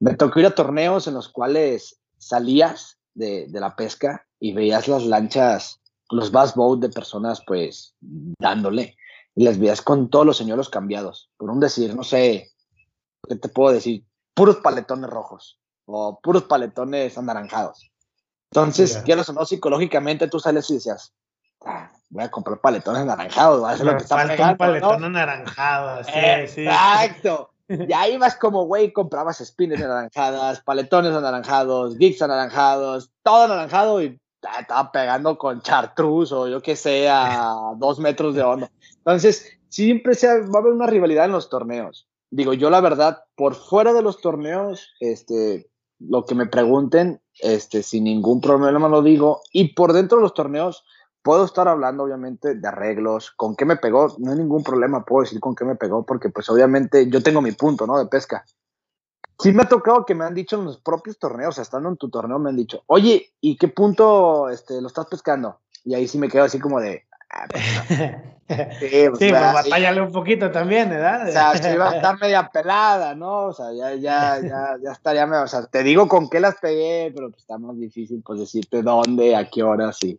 Me 0.00 0.14
tocó 0.14 0.40
ir 0.40 0.46
a 0.46 0.54
torneos 0.54 1.06
en 1.06 1.14
los 1.14 1.28
cuales 1.28 2.00
salías 2.18 2.98
de, 3.14 3.46
de 3.48 3.60
la 3.60 3.76
pesca 3.76 4.26
y 4.40 4.52
veías 4.52 4.88
las 4.88 5.04
lanchas, 5.04 5.80
los 6.10 6.32
bass 6.32 6.54
boat 6.54 6.80
de 6.80 6.88
personas 6.88 7.42
pues 7.46 7.94
dándole 8.00 8.96
y 9.34 9.44
las 9.44 9.58
veías 9.58 9.82
con 9.82 10.10
todos 10.10 10.26
los 10.26 10.36
señuelos 10.36 10.68
cambiados. 10.68 11.30
Por 11.36 11.50
un 11.50 11.60
decir, 11.60 11.94
no 11.94 12.04
sé, 12.04 12.50
¿qué 13.28 13.36
te 13.36 13.48
puedo 13.48 13.74
decir? 13.74 14.04
Puros 14.34 14.56
paletones 14.56 15.10
rojos 15.10 15.60
o 15.86 16.20
puros 16.20 16.44
paletones 16.44 17.16
anaranjados. 17.18 17.90
Entonces, 18.50 18.98
quieres 19.04 19.28
o 19.30 19.32
no, 19.32 19.46
psicológicamente 19.46 20.28
tú 20.28 20.38
sales 20.38 20.68
y 20.70 20.74
decías, 20.74 21.14
ah, 21.64 21.90
voy 22.12 22.24
a 22.24 22.30
comprar 22.30 22.60
paletones 22.60 23.02
anaranjados, 23.02 23.62
va 23.62 23.70
a 23.70 23.76
lo 23.76 23.96
que 23.96 24.02
está 24.02 24.16
falta 24.16 24.50
un 24.50 24.56
paletón 24.58 25.04
anaranjado, 25.04 26.04
sí, 26.04 26.62
Exacto. 26.62 27.50
Y 27.68 27.92
ahí 27.94 28.18
vas 28.18 28.36
como, 28.36 28.66
güey, 28.66 28.92
comprabas 28.92 29.42
spines 29.42 29.80
anaranjadas, 29.80 30.60
paletones 30.60 31.14
anaranjados, 31.14 31.96
gigs 31.96 32.20
anaranjados, 32.20 33.10
todo 33.22 33.44
anaranjado 33.44 34.02
y 34.02 34.20
estaba 34.60 34.92
pegando 34.92 35.38
con 35.38 35.62
chartruz 35.62 36.32
o 36.32 36.48
yo 36.48 36.60
que 36.60 36.76
sé, 36.76 37.08
a 37.08 37.72
dos 37.78 37.98
metros 37.98 38.34
de 38.34 38.42
hondo. 38.42 38.68
Entonces, 38.98 39.48
siempre 39.70 40.14
se 40.14 40.26
va 40.26 40.58
a 40.58 40.60
haber 40.60 40.74
una 40.74 40.86
rivalidad 40.86 41.24
en 41.24 41.32
los 41.32 41.48
torneos. 41.48 42.08
Digo, 42.30 42.52
yo 42.52 42.68
la 42.68 42.82
verdad, 42.82 43.24
por 43.36 43.54
fuera 43.54 43.94
de 43.94 44.02
los 44.02 44.20
torneos, 44.20 44.90
este, 45.00 45.70
lo 45.98 46.26
que 46.26 46.34
me 46.34 46.46
pregunten, 46.46 47.22
este, 47.40 47.82
sin 47.82 48.04
ningún 48.04 48.42
problema 48.42 48.88
lo 48.88 49.00
digo. 49.00 49.40
Y 49.50 49.72
por 49.72 49.94
dentro 49.94 50.18
de 50.18 50.22
los 50.22 50.34
torneos, 50.34 50.84
puedo 51.22 51.44
estar 51.44 51.68
hablando 51.68 52.04
obviamente 52.04 52.54
de 52.54 52.68
arreglos, 52.68 53.30
con 53.30 53.56
qué 53.56 53.64
me 53.64 53.76
pegó, 53.76 54.14
no 54.18 54.32
hay 54.32 54.38
ningún 54.38 54.62
problema, 54.62 55.04
puedo 55.04 55.22
decir 55.22 55.40
con 55.40 55.54
qué 55.54 55.64
me 55.64 55.76
pegó, 55.76 56.04
porque 56.04 56.28
pues 56.30 56.48
obviamente 56.50 57.08
yo 57.08 57.22
tengo 57.22 57.40
mi 57.40 57.52
punto, 57.52 57.86
¿no? 57.86 57.98
De 57.98 58.06
pesca. 58.06 58.44
Sí 59.38 59.52
me 59.52 59.62
ha 59.62 59.68
tocado 59.68 60.04
que 60.04 60.14
me 60.14 60.24
han 60.24 60.34
dicho 60.34 60.56
en 60.56 60.64
los 60.64 60.78
propios 60.78 61.18
torneos, 61.18 61.58
estando 61.58 61.88
en 61.88 61.96
tu 61.96 62.10
torneo, 62.10 62.38
me 62.38 62.50
han 62.50 62.56
dicho, 62.56 62.82
oye, 62.86 63.32
¿y 63.40 63.56
qué 63.56 63.68
punto 63.68 64.48
este, 64.48 64.80
lo 64.80 64.88
estás 64.88 65.06
pescando? 65.06 65.58
Y 65.84 65.94
ahí 65.94 66.06
sí 66.06 66.18
me 66.18 66.28
quedo 66.28 66.44
así 66.44 66.60
como 66.60 66.80
de, 66.80 67.06
Ah, 67.32 67.46
pues 67.50 67.64
sí, 68.78 69.08
pues, 69.08 69.32
batallale 69.32 70.02
un 70.02 70.12
poquito 70.12 70.50
también, 70.50 70.90
¿verdad? 70.90 71.28
O 71.28 71.32
sea, 71.32 71.56
se 71.56 71.72
iba 71.72 71.88
a 71.88 71.96
estar 71.96 72.20
media 72.20 72.50
pelada, 72.52 73.14
¿no? 73.14 73.46
O 73.46 73.52
sea, 73.54 73.72
ya, 73.72 73.94
ya, 73.94 74.38
ya, 74.42 74.76
ya 74.82 74.92
estaría, 74.92 75.24
o 75.24 75.46
sea, 75.46 75.64
te 75.64 75.82
digo 75.82 76.08
con 76.08 76.28
qué 76.28 76.40
las 76.40 76.56
pegué, 76.56 77.10
pero 77.14 77.30
pues 77.30 77.40
está 77.40 77.56
más 77.56 77.78
difícil, 77.78 78.22
pues 78.24 78.40
decirte 78.40 78.82
dónde, 78.82 79.34
a 79.34 79.48
qué 79.48 79.62
hora, 79.62 79.92
sí. 79.92 80.18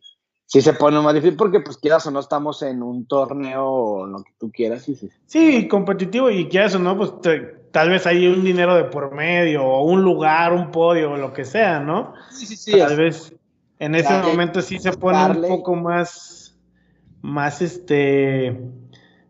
Sí 0.54 0.62
se 0.62 0.74
pone 0.74 1.02
más 1.02 1.16
difícil 1.16 1.36
porque, 1.36 1.62
pues, 1.62 1.78
quieras 1.78 2.06
o 2.06 2.12
no, 2.12 2.20
estamos 2.20 2.62
en 2.62 2.84
un 2.84 3.08
torneo 3.08 3.66
o 3.66 4.06
lo 4.06 4.24
que 4.24 4.34
tú 4.38 4.52
quieras. 4.52 4.84
Sí, 4.84 4.94
sí. 4.94 5.10
sí 5.26 5.68
competitivo 5.68 6.30
y 6.30 6.48
quieras 6.48 6.76
o 6.76 6.80
no, 6.80 6.96
pues, 6.96 7.12
tal 7.72 7.90
vez 7.90 8.06
hay 8.06 8.28
un 8.28 8.44
dinero 8.44 8.76
de 8.76 8.84
por 8.84 9.16
medio 9.16 9.66
o 9.66 9.84
un 9.84 10.04
lugar, 10.04 10.54
un 10.54 10.70
podio 10.70 11.14
o 11.14 11.18
lo 11.18 11.34
que 11.34 11.44
sea, 11.44 11.80
¿no? 11.80 12.14
Sí, 12.30 12.46
sí, 12.46 12.56
sí. 12.56 12.78
Tal 12.78 12.96
vez 12.96 13.34
en 13.80 13.96
ese 13.96 14.14
momento 14.22 14.62
sí 14.62 14.78
se 14.78 14.94
pone 14.94 15.26
un 15.26 15.42
poco 15.42 15.76
más 15.76 16.56
más 17.24 17.64
este, 17.64 18.62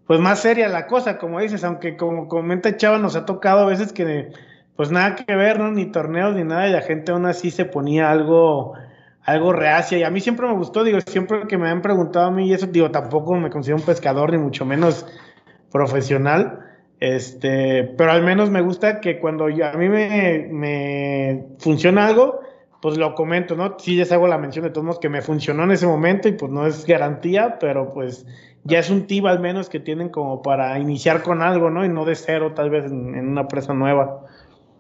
pues 0.06 0.20
más 0.20 0.40
seria 0.40 0.68
la 0.68 0.88
cosa, 0.88 1.18
como 1.18 1.40
dices, 1.40 1.64
aunque 1.64 1.96
como 1.96 2.28
comenta 2.28 2.76
Chava, 2.76 2.98
nos 2.98 3.16
ha 3.16 3.26
tocado 3.26 3.62
a 3.62 3.66
veces 3.66 3.94
que 3.94 4.34
pues 4.76 4.92
nada 4.92 5.16
que 5.16 5.36
ver, 5.38 5.58
¿no? 5.58 5.72
Ni 5.72 5.86
torneos 5.86 6.36
ni 6.36 6.44
nada, 6.44 6.68
y 6.68 6.74
la 6.74 6.82
gente 6.82 7.14
aún 7.14 7.28
así 7.28 7.50
se 7.50 7.64
ponía 7.64 8.12
algo, 8.12 8.74
algo 9.26 9.54
reacia. 9.54 9.98
Y 9.98 10.04
a 10.04 10.10
mí 10.10 10.20
siempre 10.20 10.48
me 10.48 10.54
gustó, 10.54 10.84
digo, 10.84 11.00
siempre 11.02 11.48
que 11.48 11.58
me 11.58 11.70
han 11.70 11.82
preguntado 11.82 12.28
a 12.28 12.32
mí, 12.32 12.48
y 12.48 12.54
eso, 12.54 12.68
digo, 12.68 12.92
tampoco 12.92 13.36
me 13.36 13.50
considero 13.50 13.78
un 13.78 13.86
pescador, 13.86 14.32
ni 14.32 14.38
mucho 14.38 14.66
menos 14.66 15.06
profesional. 15.72 16.60
Este, 17.00 17.84
pero 17.98 18.12
al 18.12 18.24
menos 18.24 18.50
me 18.50 18.62
gusta 18.62 19.02
que 19.02 19.20
cuando 19.20 19.46
a 19.46 19.74
mí 19.74 19.90
me, 19.90 20.48
me 20.50 21.48
funciona 21.60 22.08
algo, 22.08 22.40
pues 22.84 22.98
lo 22.98 23.16
comento, 23.16 23.56
¿no? 23.56 23.78
Sí, 23.80 23.96
ya 23.96 24.14
hago 24.14 24.28
la 24.28 24.38
mención 24.38 24.66
de 24.66 24.70
todos 24.70 24.84
modos 24.84 25.00
que 25.00 25.08
me 25.08 25.22
funcionó 25.22 25.64
en 25.64 25.72
ese 25.72 25.88
momento 25.88 26.28
y 26.28 26.34
pues 26.34 26.52
no 26.52 26.68
es 26.68 26.86
garantía, 26.86 27.58
pero 27.58 27.94
pues 27.94 28.26
ya 28.66 28.80
es 28.80 28.90
un 28.90 29.08
tip 29.08 29.26
al 29.26 29.40
menos 29.40 29.70
que 29.70 29.80
tienen 29.80 30.10
como 30.10 30.42
para 30.42 30.78
iniciar 30.80 31.24
con 31.24 31.42
algo, 31.42 31.70
¿no? 31.70 31.86
Y 31.86 31.88
no 31.90 32.04
de 32.04 32.16
cero 32.16 32.52
tal 32.54 32.70
vez 32.70 32.92
en, 32.92 33.26
una 33.26 33.48
presa 33.48 33.74
nueva. 33.74 34.26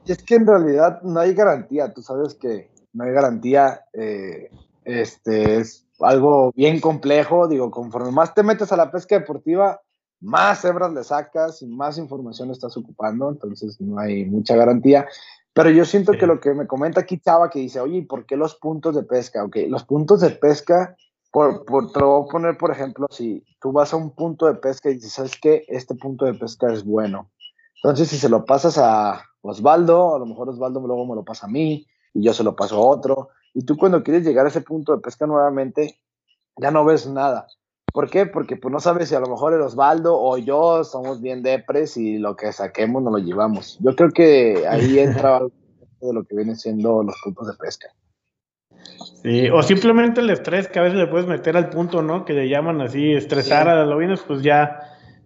Y 0.06 0.12
es 0.12 0.22
que 0.22 0.36
en 0.36 0.46
realidad 0.46 1.02
no 1.02 1.18
hay 1.18 1.34
garantía, 1.34 1.94
tú 1.94 2.02
sabes 2.02 2.36
que 2.36 2.70
no 2.94 3.04
hay 3.04 3.12
garantía, 3.12 3.86
eh, 3.94 4.50
este 4.86 5.58
es 5.58 5.86
algo 6.00 6.52
bien 6.56 6.80
complejo, 6.80 7.48
digo, 7.48 7.72
conforme 7.72 8.12
más 8.12 8.34
te 8.34 8.44
metes 8.44 8.72
a 8.72 8.78
la 8.78 8.92
pesca 8.92 9.20
deportiva, 9.20 9.82
más 10.20 10.64
hebras 10.64 10.94
le 10.94 11.04
sacas 11.04 11.62
y 11.62 11.68
más 11.68 11.98
información 11.98 12.52
estás 12.52 12.78
ocupando, 12.78 13.30
entonces 13.30 13.80
no 13.82 14.00
hay 14.00 14.26
mucha 14.26 14.56
garantía. 14.56 15.08
Pero 15.54 15.70
yo 15.70 15.86
siento 15.86 16.14
que 16.14 16.26
lo 16.26 16.40
que 16.40 16.54
me 16.54 16.66
comenta 16.66 17.02
aquí 17.02 17.20
Chava, 17.20 17.50
que 17.50 17.60
dice, 17.60 17.80
oye, 17.80 17.98
¿y 17.98 18.02
por 18.06 18.26
qué 18.26 18.38
los 18.38 18.56
puntos 18.56 18.96
de 18.96 19.04
pesca? 19.04 19.44
Ok, 19.44 19.58
los 19.68 19.84
puntos 19.84 20.22
de 20.22 20.32
pesca, 20.32 20.96
por, 21.32 21.66
por, 21.66 21.92
te 21.92 22.00
lo 22.00 22.08
voy 22.08 22.26
a 22.28 22.32
poner, 22.32 22.58
por 22.58 22.72
ejemplo, 22.72 23.08
si 23.12 23.44
tú 23.60 23.72
vas 23.72 23.94
a 23.94 23.98
un 23.98 24.12
punto 24.16 24.48
de 24.48 24.56
pesca 24.56 24.90
y 24.90 24.96
dices, 24.96 25.14
¿sabes 25.14 25.34
qué? 25.40 25.64
Este 25.68 25.94
punto 25.96 26.26
de 26.26 26.34
pesca 26.34 26.72
es 26.72 26.84
bueno. 26.84 27.30
Entonces, 27.84 28.10
si 28.10 28.18
se 28.18 28.30
lo 28.30 28.46
pasas 28.46 28.78
a 28.78 29.24
Osvaldo, 29.42 30.16
a 30.16 30.20
lo 30.20 30.26
mejor 30.26 30.50
Osvaldo 30.50 30.80
luego 30.80 31.06
me 31.06 31.16
lo 31.16 31.24
pasa 31.24 31.46
a 31.48 31.50
mí 31.50 31.86
y 32.14 32.24
yo 32.24 32.34
se 32.34 32.44
lo 32.44 32.56
paso 32.56 32.78
a 32.78 32.86
otro. 32.86 33.30
Y 33.54 33.66
tú 33.66 33.78
cuando 33.78 34.04
quieres 34.04 34.24
llegar 34.24 34.46
a 34.46 34.50
ese 34.50 34.62
punto 34.62 34.94
de 34.94 35.02
pesca 35.02 35.28
nuevamente, 35.28 36.00
ya 36.58 36.72
no 36.72 36.86
ves 36.86 37.08
nada. 37.08 37.48
¿Por 37.92 38.10
qué? 38.10 38.26
Porque 38.26 38.58
pues 38.58 38.72
no 38.72 38.80
sabes 38.80 39.10
si 39.10 39.16
a 39.16 39.20
lo 39.20 39.28
mejor 39.28 39.54
el 39.54 39.62
Osvaldo 39.62 40.20
o 40.20 40.38
yo 40.38 40.84
somos 40.84 41.22
bien 41.22 41.44
depres 41.44 41.96
y 41.96 42.18
lo 42.18 42.36
que 42.36 42.52
saquemos 42.52 43.04
nos 43.04 43.14
lo 43.14 43.20
llevamos. 43.20 43.78
Yo 43.82 43.96
creo 43.96 44.10
que 44.10 44.66
ahí 44.68 44.98
entra 45.00 45.38
algo 45.38 45.52
de 46.02 46.14
lo 46.14 46.24
que 46.24 46.36
vienen 46.36 46.56
siendo 46.56 47.04
los 47.04 47.16
puntos 47.24 47.48
de 47.48 47.54
pesca. 47.54 47.88
Sí, 49.22 49.50
o 49.50 49.62
simplemente 49.62 50.22
el 50.22 50.30
estrés 50.32 50.68
que 50.68 50.80
a 50.80 50.82
veces 50.82 50.98
le 50.98 51.08
puedes 51.08 51.28
meter 51.28 51.56
al 51.56 51.70
punto, 51.70 52.02
¿no? 52.02 52.26
Que 52.26 52.34
le 52.34 52.50
llaman 52.50 52.82
así, 52.82 53.14
estresar 53.14 53.70
a 53.70 53.76
los 53.76 53.88
lobinos, 53.88 54.24
pues 54.28 54.42
ya, 54.42 54.80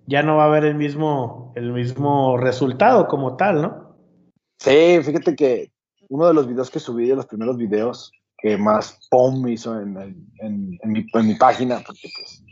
ya 0.06 0.22
no 0.22 0.36
va 0.36 0.44
a 0.44 0.48
haber 0.48 0.66
el 0.66 0.76
mismo, 0.76 1.54
el 1.56 1.72
mismo 1.72 2.38
resultado 2.38 3.08
como 3.08 3.38
tal, 3.38 3.62
¿no? 3.62 3.96
Sí, 4.60 5.00
fíjate 5.04 5.36
que 5.36 5.72
uno 6.10 6.28
de 6.28 6.34
los 6.34 6.48
videos 6.48 6.70
que 6.70 6.80
subí, 6.80 7.08
de 7.08 7.16
los 7.16 7.26
primeros 7.26 7.58
videos, 7.58 8.12
que 8.38 8.58
más 8.58 9.00
POM 9.10 9.48
hizo 9.48 9.80
en, 9.80 9.98
en, 9.98 10.80
en, 10.82 10.92
mi, 10.92 11.06
en, 11.12 11.28
mi, 11.28 11.36
página, 11.36 11.82
pues 11.86 12.44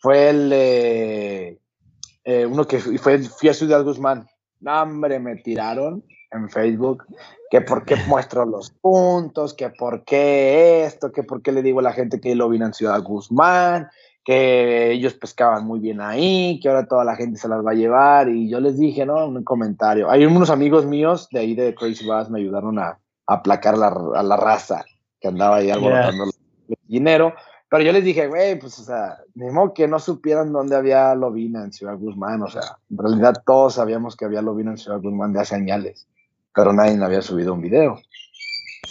fue 0.00 0.28
el 0.30 0.50
eh, 0.52 2.46
uno 2.46 2.66
que 2.66 2.78
fue, 2.78 3.20
fui 3.20 3.48
a 3.48 3.54
Ciudad 3.54 3.82
Guzmán. 3.82 4.26
No, 4.60 4.82
hombre, 4.82 5.18
me 5.18 5.36
tiraron 5.36 6.04
en 6.30 6.50
Facebook 6.50 7.04
que 7.50 7.62
por 7.62 7.86
qué 7.86 7.96
muestro 8.06 8.44
los 8.44 8.70
puntos, 8.70 9.54
que 9.54 9.70
por 9.70 10.04
qué 10.04 10.84
esto, 10.84 11.10
que 11.10 11.22
por 11.22 11.40
qué 11.40 11.52
le 11.52 11.62
digo 11.62 11.80
a 11.80 11.84
la 11.84 11.92
gente 11.92 12.20
que 12.20 12.34
lo 12.34 12.50
vino 12.50 12.66
en 12.66 12.74
Ciudad 12.74 13.02
Guzmán, 13.02 13.88
que 14.28 14.92
ellos 14.92 15.14
pescaban 15.14 15.64
muy 15.64 15.80
bien 15.80 16.02
ahí, 16.02 16.60
que 16.60 16.68
ahora 16.68 16.86
toda 16.86 17.02
la 17.02 17.16
gente 17.16 17.38
se 17.38 17.48
las 17.48 17.64
va 17.64 17.70
a 17.70 17.74
llevar. 17.74 18.28
Y 18.28 18.50
yo 18.50 18.60
les 18.60 18.78
dije, 18.78 19.06
¿no? 19.06 19.26
Un 19.26 19.42
comentario. 19.42 20.10
Hay 20.10 20.26
unos 20.26 20.50
amigos 20.50 20.84
míos 20.84 21.30
de 21.32 21.38
ahí 21.38 21.54
de 21.54 21.74
Crazy 21.74 22.06
Bass 22.06 22.28
me 22.28 22.38
ayudaron 22.38 22.78
a, 22.78 22.98
aplacar 23.26 23.78
la, 23.78 23.86
a 23.86 24.22
la 24.22 24.36
raza 24.36 24.84
que 25.18 25.28
andaba 25.28 25.56
ahí 25.56 25.70
alborotando 25.70 26.24
el 26.24 26.76
dinero. 26.86 27.32
Pero 27.70 27.82
yo 27.82 27.90
les 27.90 28.04
dije, 28.04 28.28
güey, 28.28 28.58
pues, 28.58 28.78
o 28.78 28.82
sea, 28.82 29.16
ni 29.34 29.50
modo 29.50 29.72
que 29.72 29.88
no 29.88 29.98
supieran 29.98 30.52
dónde 30.52 30.76
había 30.76 31.14
lobina 31.14 31.64
en 31.64 31.72
Ciudad 31.72 31.96
Guzmán. 31.96 32.42
O 32.42 32.48
sea, 32.48 32.76
en 32.90 32.98
realidad 32.98 33.42
todos 33.46 33.76
sabíamos 33.76 34.14
que 34.14 34.26
había 34.26 34.42
lobina 34.42 34.72
en 34.72 34.76
Ciudad 34.76 35.00
Guzmán 35.00 35.32
de 35.32 35.40
hace 35.40 35.54
años, 35.54 36.06
pero 36.54 36.74
nadie 36.74 37.02
había 37.02 37.22
subido 37.22 37.54
un 37.54 37.62
video. 37.62 37.98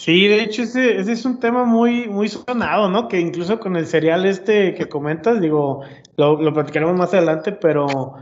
Sí, 0.07 0.25
de 0.29 0.41
hecho, 0.41 0.61
ese, 0.63 0.99
ese, 0.99 1.11
es 1.11 1.25
un 1.25 1.37
tema 1.37 1.65
muy, 1.65 2.07
muy 2.07 2.29
sonado, 2.29 2.89
¿no? 2.89 3.09
Que 3.09 3.19
incluso 3.19 3.59
con 3.59 3.75
el 3.75 3.87
serial 3.87 4.25
este 4.25 4.73
que 4.73 4.87
comentas, 4.87 5.41
digo, 5.41 5.81
lo, 6.15 6.41
lo 6.41 6.53
platicaremos 6.53 6.95
más 6.95 7.13
adelante, 7.13 7.51
pero 7.51 8.15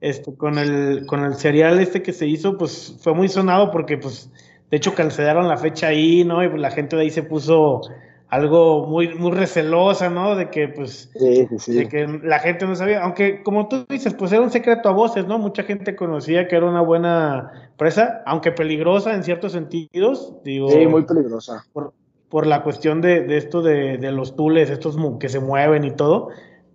este, 0.00 0.34
con 0.34 0.58
el, 0.58 1.06
con 1.06 1.22
el 1.24 1.36
serial 1.36 1.78
este 1.78 2.02
que 2.02 2.12
se 2.12 2.26
hizo, 2.26 2.58
pues 2.58 2.98
fue 3.00 3.14
muy 3.14 3.28
sonado 3.28 3.70
porque, 3.70 3.98
pues, 3.98 4.32
de 4.68 4.78
hecho, 4.78 4.96
cancelaron 4.96 5.46
la 5.46 5.56
fecha 5.56 5.86
ahí, 5.86 6.24
¿no? 6.24 6.42
Y 6.42 6.48
pues 6.48 6.60
la 6.60 6.72
gente 6.72 6.96
de 6.96 7.02
ahí 7.02 7.10
se 7.10 7.22
puso 7.22 7.82
algo 8.30 8.86
muy, 8.86 9.14
muy 9.14 9.32
recelosa, 9.32 10.10
¿no? 10.10 10.36
De 10.36 10.50
que, 10.50 10.68
pues, 10.68 11.10
de 11.14 11.88
que 11.88 12.06
la 12.22 12.38
gente 12.40 12.66
no 12.66 12.76
sabía, 12.76 13.02
aunque 13.02 13.42
como 13.42 13.68
tú 13.68 13.86
dices, 13.88 14.14
pues 14.14 14.32
era 14.32 14.42
un 14.42 14.50
secreto 14.50 14.88
a 14.88 14.92
voces, 14.92 15.26
¿no? 15.26 15.38
Mucha 15.38 15.62
gente 15.62 15.96
conocía 15.96 16.46
que 16.46 16.56
era 16.56 16.66
una 16.66 16.82
buena 16.82 17.70
presa, 17.76 18.22
aunque 18.26 18.52
peligrosa 18.52 19.14
en 19.14 19.24
ciertos 19.24 19.52
sentidos, 19.52 20.34
digo. 20.44 20.70
Sí, 20.70 20.86
muy 20.86 21.04
peligrosa. 21.04 21.64
Por, 21.72 21.94
por 22.28 22.46
la 22.46 22.62
cuestión 22.62 23.00
de, 23.00 23.22
de 23.22 23.38
esto 23.38 23.62
de, 23.62 23.96
de, 23.96 24.12
los 24.12 24.36
tules, 24.36 24.68
estos 24.68 24.98
que 25.18 25.30
se 25.30 25.40
mueven 25.40 25.84
y 25.84 25.90
todo, 25.92 26.28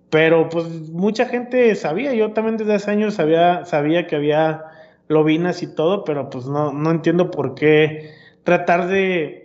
pero 0.10 0.50
pues 0.50 0.68
mucha 0.90 1.26
gente 1.26 1.74
sabía, 1.76 2.14
yo 2.14 2.34
también 2.34 2.58
desde 2.58 2.74
hace 2.74 2.92
años 2.92 3.16
sabía, 3.16 3.66
sabía 3.66 4.08
que 4.08 4.16
había 4.16 4.64
lobinas 5.08 5.62
y 5.62 5.68
todo, 5.68 6.04
pero 6.04 6.30
pues 6.32 6.48
no, 6.48 6.74
no 6.74 6.90
entiendo 6.90 7.30
por 7.30 7.54
qué 7.54 8.12
tratar 8.44 8.88
de, 8.88 9.43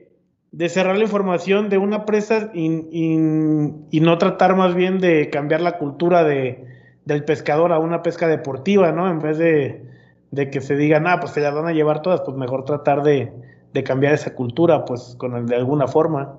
de 0.50 0.68
cerrar 0.68 0.96
la 0.96 1.04
información 1.04 1.68
de 1.68 1.78
una 1.78 2.06
presa 2.06 2.50
y, 2.54 2.66
y, 2.90 4.00
no 4.00 4.18
tratar 4.18 4.56
más 4.56 4.74
bien 4.74 4.98
de 4.98 5.30
cambiar 5.30 5.60
la 5.60 5.78
cultura 5.78 6.24
de, 6.24 6.64
del 7.04 7.24
pescador 7.24 7.72
a 7.72 7.78
una 7.78 8.02
pesca 8.02 8.28
deportiva, 8.28 8.92
¿no? 8.92 9.10
En 9.10 9.18
vez 9.18 9.38
de, 9.38 9.84
de 10.30 10.50
que 10.50 10.60
se 10.60 10.76
digan, 10.76 11.06
ah, 11.06 11.20
pues 11.20 11.32
se 11.32 11.40
las 11.40 11.54
van 11.54 11.66
a 11.66 11.72
llevar 11.72 12.02
todas, 12.02 12.22
pues 12.22 12.36
mejor 12.36 12.64
tratar 12.64 13.02
de, 13.02 13.32
de 13.72 13.84
cambiar 13.84 14.14
esa 14.14 14.34
cultura, 14.34 14.84
pues 14.84 15.14
con 15.18 15.36
el, 15.36 15.46
de 15.46 15.56
alguna 15.56 15.86
forma. 15.86 16.38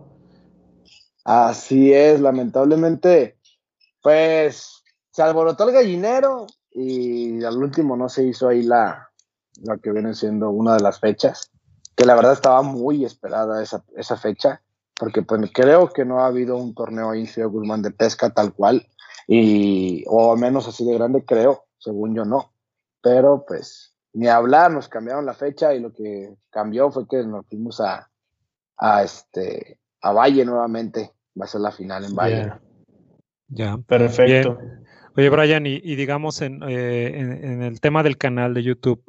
Así 1.23 1.93
es, 1.93 2.19
lamentablemente, 2.19 3.37
pues 4.01 4.83
se 5.11 5.21
alborotó 5.21 5.67
el 5.67 5.75
gallinero 5.75 6.47
y 6.71 7.43
al 7.43 7.57
último 7.57 7.95
no 7.95 8.09
se 8.09 8.23
hizo 8.23 8.47
ahí 8.47 8.63
la, 8.63 9.09
la 9.61 9.77
que 9.77 9.91
viene 9.91 10.13
siendo 10.13 10.49
una 10.49 10.75
de 10.75 10.81
las 10.81 10.99
fechas, 10.99 11.51
que 11.99 12.05
la 12.05 12.15
verdad 12.15 12.31
estaba 12.31 12.61
muy 12.61 13.03
esperada 13.03 13.61
esa, 13.61 13.83
esa 13.97 14.15
fecha, 14.15 14.61
porque 14.97 15.21
pues 15.21 15.51
creo 15.53 15.89
que 15.89 16.05
no 16.05 16.21
ha 16.21 16.27
habido 16.27 16.55
un 16.55 16.73
torneo 16.73 17.09
ahí 17.09 17.19
en 17.19 17.27
Ciudad 17.27 17.49
Guzmán 17.49 17.81
de 17.81 17.91
pesca 17.91 18.29
tal 18.29 18.53
cual, 18.53 18.87
y, 19.27 20.05
o 20.07 20.31
al 20.31 20.39
menos 20.39 20.65
así 20.65 20.85
de 20.85 20.93
grande 20.93 21.25
creo, 21.25 21.65
según 21.77 22.15
yo 22.15 22.23
no, 22.23 22.53
pero 23.01 23.43
pues 23.45 23.97
ni 24.13 24.29
hablar, 24.29 24.71
nos 24.71 24.87
cambiaron 24.87 25.25
la 25.25 25.33
fecha 25.33 25.73
y 25.73 25.81
lo 25.81 25.91
que 25.91 26.33
cambió 26.49 26.89
fue 26.89 27.05
que 27.05 27.21
nos 27.25 27.45
fuimos 27.47 27.81
a, 27.81 28.09
a 28.77 29.03
este, 29.03 29.81
a 30.01 30.13
Valle 30.13 30.45
nuevamente, 30.45 31.11
va 31.37 31.43
a 31.43 31.49
ser 31.49 31.59
la 31.59 31.71
final 31.71 32.05
en 32.05 32.15
Valle. 32.15 32.53
Ya, 33.49 33.77
perfecto. 33.77 34.57
Oye, 35.19 35.29
Brian, 35.29 35.65
y, 35.65 35.79
digamos 35.95 36.41
en, 36.41 36.63
en, 36.63 37.61
el 37.61 37.81
tema 37.81 38.03
del 38.03 38.17
canal 38.17 38.53
de 38.53 38.63
YouTube, 38.63 39.03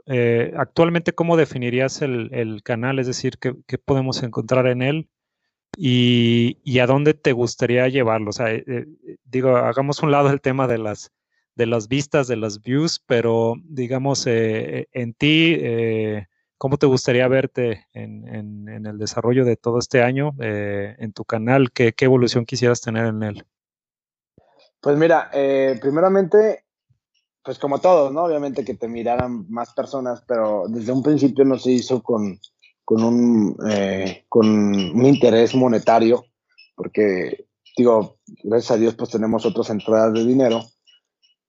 actualmente, 0.56 1.12
¿cómo 1.12 1.36
definirías 1.36 2.02
el, 2.02 2.60
canal? 2.64 2.98
Es 2.98 3.06
decir, 3.06 3.38
¿qué, 3.38 3.54
¿qué, 3.66 3.78
podemos 3.78 4.22
encontrar 4.22 4.66
en 4.66 4.82
él? 4.82 5.08
y, 5.76 6.78
a 6.80 6.86
dónde 6.86 7.14
te 7.14 7.32
gustaría 7.32 7.88
llevarlo. 7.88 8.30
O 8.30 8.32
sea, 8.32 8.52
eh, 8.52 8.64
eh, 8.66 8.86
digo, 9.24 9.56
hagamos 9.56 10.02
un 10.02 10.10
lado 10.10 10.30
el 10.30 10.40
tema 10.40 10.66
de 10.66 10.78
las, 10.78 11.12
de 11.54 11.66
las 11.66 11.88
vistas, 11.88 12.28
de 12.28 12.36
las 12.36 12.62
views, 12.62 13.02
pero 13.06 13.54
digamos, 13.64 14.26
eh, 14.26 14.88
en 14.92 15.14
ti, 15.14 15.58
¿cómo 16.58 16.76
te 16.78 16.86
gustaría 16.86 17.28
verte 17.28 17.86
en, 17.92 18.68
el 18.86 18.98
desarrollo 18.98 19.44
de 19.44 19.56
todo 19.56 19.78
este 19.78 20.02
año 20.02 20.32
en 20.38 21.12
tu 21.12 21.24
canal? 21.24 21.72
¿Qué, 21.72 21.92
¿Qué, 21.92 22.06
evolución 22.06 22.44
quisieras 22.44 22.80
tener 22.80 23.06
en 23.06 23.22
él? 23.22 23.44
Pues 24.80 24.96
mira, 24.96 25.30
primeramente, 25.80 26.64
pues 27.42 27.58
como 27.58 27.78
todos, 27.78 28.12
¿no? 28.12 28.24
Obviamente 28.24 28.64
que 28.64 28.74
te 28.74 28.88
miraran 28.88 29.46
más 29.50 29.72
personas, 29.72 30.22
pero 30.26 30.64
desde 30.68 30.92
un 30.92 31.02
principio 31.02 31.44
no 31.44 31.58
se 31.58 31.72
hizo 31.72 32.02
con, 32.02 32.38
con 32.84 33.04
un, 33.04 33.56
eh, 33.70 34.24
con 34.28 34.48
un 34.48 35.06
interés 35.06 35.54
monetario, 35.54 36.24
porque, 36.74 37.46
digo, 37.76 38.18
gracias 38.42 38.72
a 38.72 38.76
Dios, 38.76 38.94
pues 38.94 39.10
tenemos 39.10 39.46
otras 39.46 39.70
entradas 39.70 40.12
de 40.12 40.24
dinero, 40.24 40.64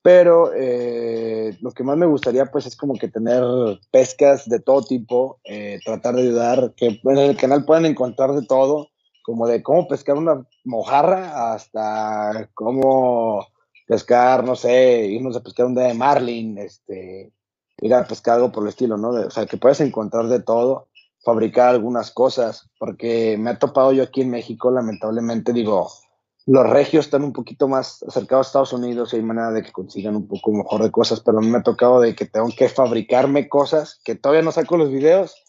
pero 0.02 0.52
eh, 0.54 1.58
lo 1.62 1.72
que 1.72 1.84
más 1.84 1.98
me 1.98 2.06
gustaría, 2.06 2.46
pues, 2.46 2.66
es 2.66 2.76
como 2.76 2.94
que 2.94 3.08
tener 3.08 3.44
pescas 3.92 4.48
de 4.48 4.60
todo 4.60 4.84
tipo, 4.84 5.40
eh, 5.44 5.80
tratar 5.86 6.16
de 6.16 6.22
ayudar, 6.22 6.74
que 6.76 7.02
en 7.04 7.18
el 7.18 7.38
canal 7.38 7.66
pueden 7.66 7.86
encontrar 7.86 8.34
de 8.34 8.46
todo, 8.46 8.90
como 9.24 9.48
de 9.48 9.62
cómo 9.64 9.88
pescar 9.88 10.18
una 10.18 10.46
mojarra 10.64 11.54
hasta 11.54 12.50
cómo 12.54 13.48
pescar, 13.88 14.44
no 14.44 14.56
sé, 14.56 15.06
irnos 15.06 15.36
a 15.36 15.44
pescar 15.44 15.66
un 15.66 15.76
día 15.76 15.86
de 15.86 15.94
marlin, 15.94 16.58
este, 16.58 17.32
ir 17.82 17.94
a 17.94 18.06
pescar 18.06 18.36
algo 18.36 18.52
por 18.52 18.64
el 18.64 18.70
estilo, 18.70 18.98
¿no? 18.98 19.10
o 19.10 19.30
sea, 19.30 19.46
que 19.46 19.58
puedes 19.58 19.82
encontrar 19.82 20.28
de 20.28 20.42
todo 20.42 20.88
fabricar 21.24 21.70
algunas 21.70 22.12
cosas, 22.12 22.70
porque 22.80 23.38
me 23.38 23.52
ha 23.52 23.60
topado 23.60 23.92
yo 23.92 24.04
aquí 24.04 24.22
en 24.22 24.32
México, 24.32 24.72
lamentablemente, 24.72 25.54
digo, 25.54 25.88
los 26.48 26.68
regios 26.68 27.06
están 27.06 27.24
un 27.24 27.34
poquito 27.34 27.68
más 27.68 28.04
acercados 28.04 28.48
a 28.48 28.50
Estados 28.50 28.74
Unidos 28.74 29.14
y 29.14 29.18
hay 29.18 29.22
manera 29.22 29.52
de 29.52 29.62
que 29.62 29.72
consigan 29.72 30.16
un 30.16 30.28
poco 30.28 30.52
mejor 30.52 30.82
de 30.82 30.92
cosas, 30.92 31.20
pero 31.20 31.38
a 31.38 31.42
mí 31.42 31.48
me 31.48 31.60
ha 31.60 31.64
tocado 31.64 32.00
de 32.00 32.16
que 32.16 32.26
tengo 32.26 32.50
que 32.58 32.70
fabricarme 32.70 33.48
cosas, 33.48 34.00
que 34.04 34.16
todavía 34.16 34.42
no 34.42 34.52
saco 34.52 34.78
los 34.78 34.90
videos, 34.90 35.41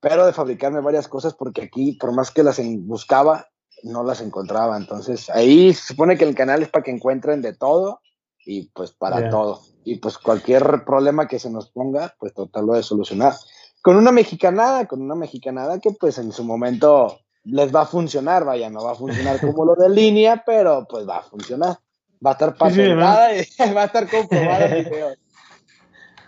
pero 0.00 0.26
de 0.26 0.32
fabricarme 0.32 0.80
varias 0.80 1.08
cosas 1.08 1.34
porque 1.34 1.62
aquí, 1.62 1.92
por 1.92 2.12
más 2.12 2.30
que 2.30 2.42
las 2.42 2.60
buscaba, 2.80 3.48
no 3.82 4.04
las 4.04 4.20
encontraba. 4.20 4.76
Entonces, 4.76 5.30
ahí 5.30 5.72
se 5.74 5.88
supone 5.88 6.16
que 6.16 6.24
el 6.24 6.34
canal 6.34 6.62
es 6.62 6.68
para 6.68 6.84
que 6.84 6.90
encuentren 6.90 7.42
de 7.42 7.54
todo 7.54 8.00
y 8.44 8.70
pues 8.70 8.92
para 8.92 9.30
todo. 9.30 9.60
Y 9.84 9.96
pues 9.96 10.18
cualquier 10.18 10.84
problema 10.84 11.28
que 11.28 11.38
se 11.38 11.50
nos 11.50 11.70
ponga, 11.70 12.14
pues 12.18 12.34
tratarlo 12.34 12.74
de 12.74 12.82
solucionar 12.82 13.34
con 13.82 13.96
una 13.96 14.12
mexicanada, 14.12 14.86
con 14.86 15.02
una 15.02 15.14
mexicanada 15.14 15.78
que 15.80 15.92
pues 15.92 16.18
en 16.18 16.32
su 16.32 16.44
momento 16.44 17.20
les 17.44 17.74
va 17.74 17.82
a 17.82 17.86
funcionar, 17.86 18.44
vaya, 18.44 18.68
no 18.70 18.84
va 18.84 18.92
a 18.92 18.96
funcionar 18.96 19.40
como 19.40 19.64
lo 19.64 19.74
de 19.74 19.88
línea, 19.88 20.42
pero 20.44 20.86
pues 20.88 21.08
va 21.08 21.18
a 21.18 21.22
funcionar. 21.22 21.78
Va 22.24 22.30
a 22.30 22.32
estar 22.32 22.56
patentada 22.56 23.34
y 23.34 23.46
va 23.74 23.82
a 23.82 23.84
estar 23.84 24.10
comprobada 24.10 24.68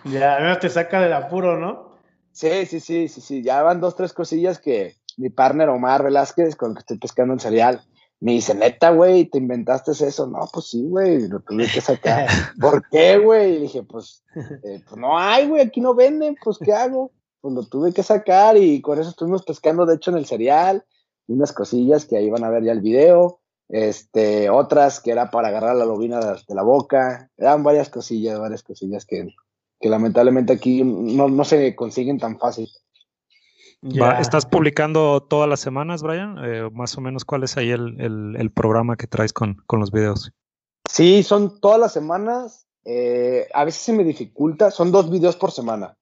Ya, 0.05 0.37
al 0.37 0.43
menos 0.45 0.61
te 0.61 0.71
saca 0.71 1.01
del 1.01 1.13
apuro, 1.13 1.59
¿no? 1.59 1.90
Sí, 2.33 2.67
sí, 2.67 2.81
sí, 2.81 3.09
sí, 3.09 3.21
sí. 3.21 3.43
Ya 3.43 3.63
van 3.63 3.81
dos, 3.81 3.97
tres 3.97 4.13
cosillas 4.13 4.59
que 4.59 4.97
mi 5.17 5.31
partner 5.31 5.69
Omar 5.69 6.03
Velázquez, 6.03 6.57
con 6.57 6.71
el 6.71 6.77
que 6.77 6.81
estoy 6.81 6.99
pescando 6.99 7.35
el 7.35 7.41
cereal, 7.41 7.83
me 8.21 8.33
dice, 8.33 8.55
neta, 8.55 8.91
güey, 8.91 9.25
¿te 9.27 9.39
inventaste 9.39 9.93
eso? 9.93 10.27
No, 10.27 10.41
pues 10.53 10.67
sí, 10.71 10.85
güey, 10.87 11.29
lo 11.29 11.41
tuve 11.41 11.67
que 11.73 11.81
sacar. 11.81 12.29
¿Por 12.61 12.87
qué, 12.91 13.19
güey? 13.19 13.57
Y 13.57 13.61
dije, 13.63 13.83
pues, 13.83 14.23
eh, 14.65 14.83
pues 14.87 14.97
no 14.97 15.19
hay, 15.19 15.49
güey, 15.49 15.63
aquí 15.63 15.81
no 15.81 15.95
venden, 15.95 16.37
pues, 16.43 16.59
¿qué 16.59 16.73
hago? 16.73 17.13
pues 17.41 17.55
lo 17.55 17.63
tuve 17.65 17.93
que 17.93 18.03
sacar 18.03 18.57
y 18.57 18.81
con 18.81 18.99
eso 18.99 19.11
estuvimos 19.11 19.43
pescando, 19.45 19.87
de 19.87 19.97
hecho, 19.97 20.11
en 20.11 20.19
el 20.19 20.27
cereal, 20.27 20.85
unas 21.27 21.53
cosillas 21.53 22.05
que 22.05 22.17
ahí 22.17 22.29
van 22.31 22.45
a 22.45 22.51
ver 22.51 22.65
ya 22.65 22.73
el 22.73 22.81
video, 22.81 23.41
este, 23.69 24.51
otras 24.51 25.01
que 25.01 25.13
era 25.13 25.31
para 25.31 25.49
agarrar 25.49 25.77
la 25.77 25.85
lobina 25.85 26.21
de, 26.21 26.55
la 26.55 26.63
boca, 26.63 27.31
eran 27.37 27.63
varias 27.63 27.89
cosillas, 27.89 28.39
varias 28.39 28.63
cosillas 28.63 29.07
que, 29.07 29.29
que 29.81 29.89
lamentablemente 29.89 30.53
aquí 30.53 30.85
no, 30.85 31.29
no, 31.29 31.45
se 31.45 31.75
consiguen 31.75 32.19
tan 32.19 32.39
fácil. 32.39 32.69
¿Estás 34.21 34.45
publicando 34.45 35.23
todas 35.23 35.49
las 35.49 35.61
semanas, 35.61 36.03
Brian? 36.03 36.37
Eh, 36.45 36.69
más 36.71 36.97
o 36.99 37.01
menos, 37.01 37.25
¿cuál 37.25 37.45
es 37.45 37.57
ahí 37.57 37.71
el, 37.71 37.99
el, 37.99 38.37
el 38.39 38.51
programa 38.51 38.97
que 38.97 39.07
traes 39.07 39.33
con, 39.33 39.57
con, 39.67 39.81
los 39.81 39.91
videos? 39.91 40.33
Sí, 40.87 41.23
son 41.23 41.61
todas 41.61 41.81
las 41.81 41.95
semanas. 41.95 42.67
Eh, 42.85 43.49
a 43.55 43.65
veces 43.65 43.81
se 43.81 43.95
me 43.95 44.05
dificulta, 44.05 44.71
son 44.71 44.93
dos 44.93 45.11
videos 45.11 45.37
por 45.37 45.51
semana. 45.51 45.97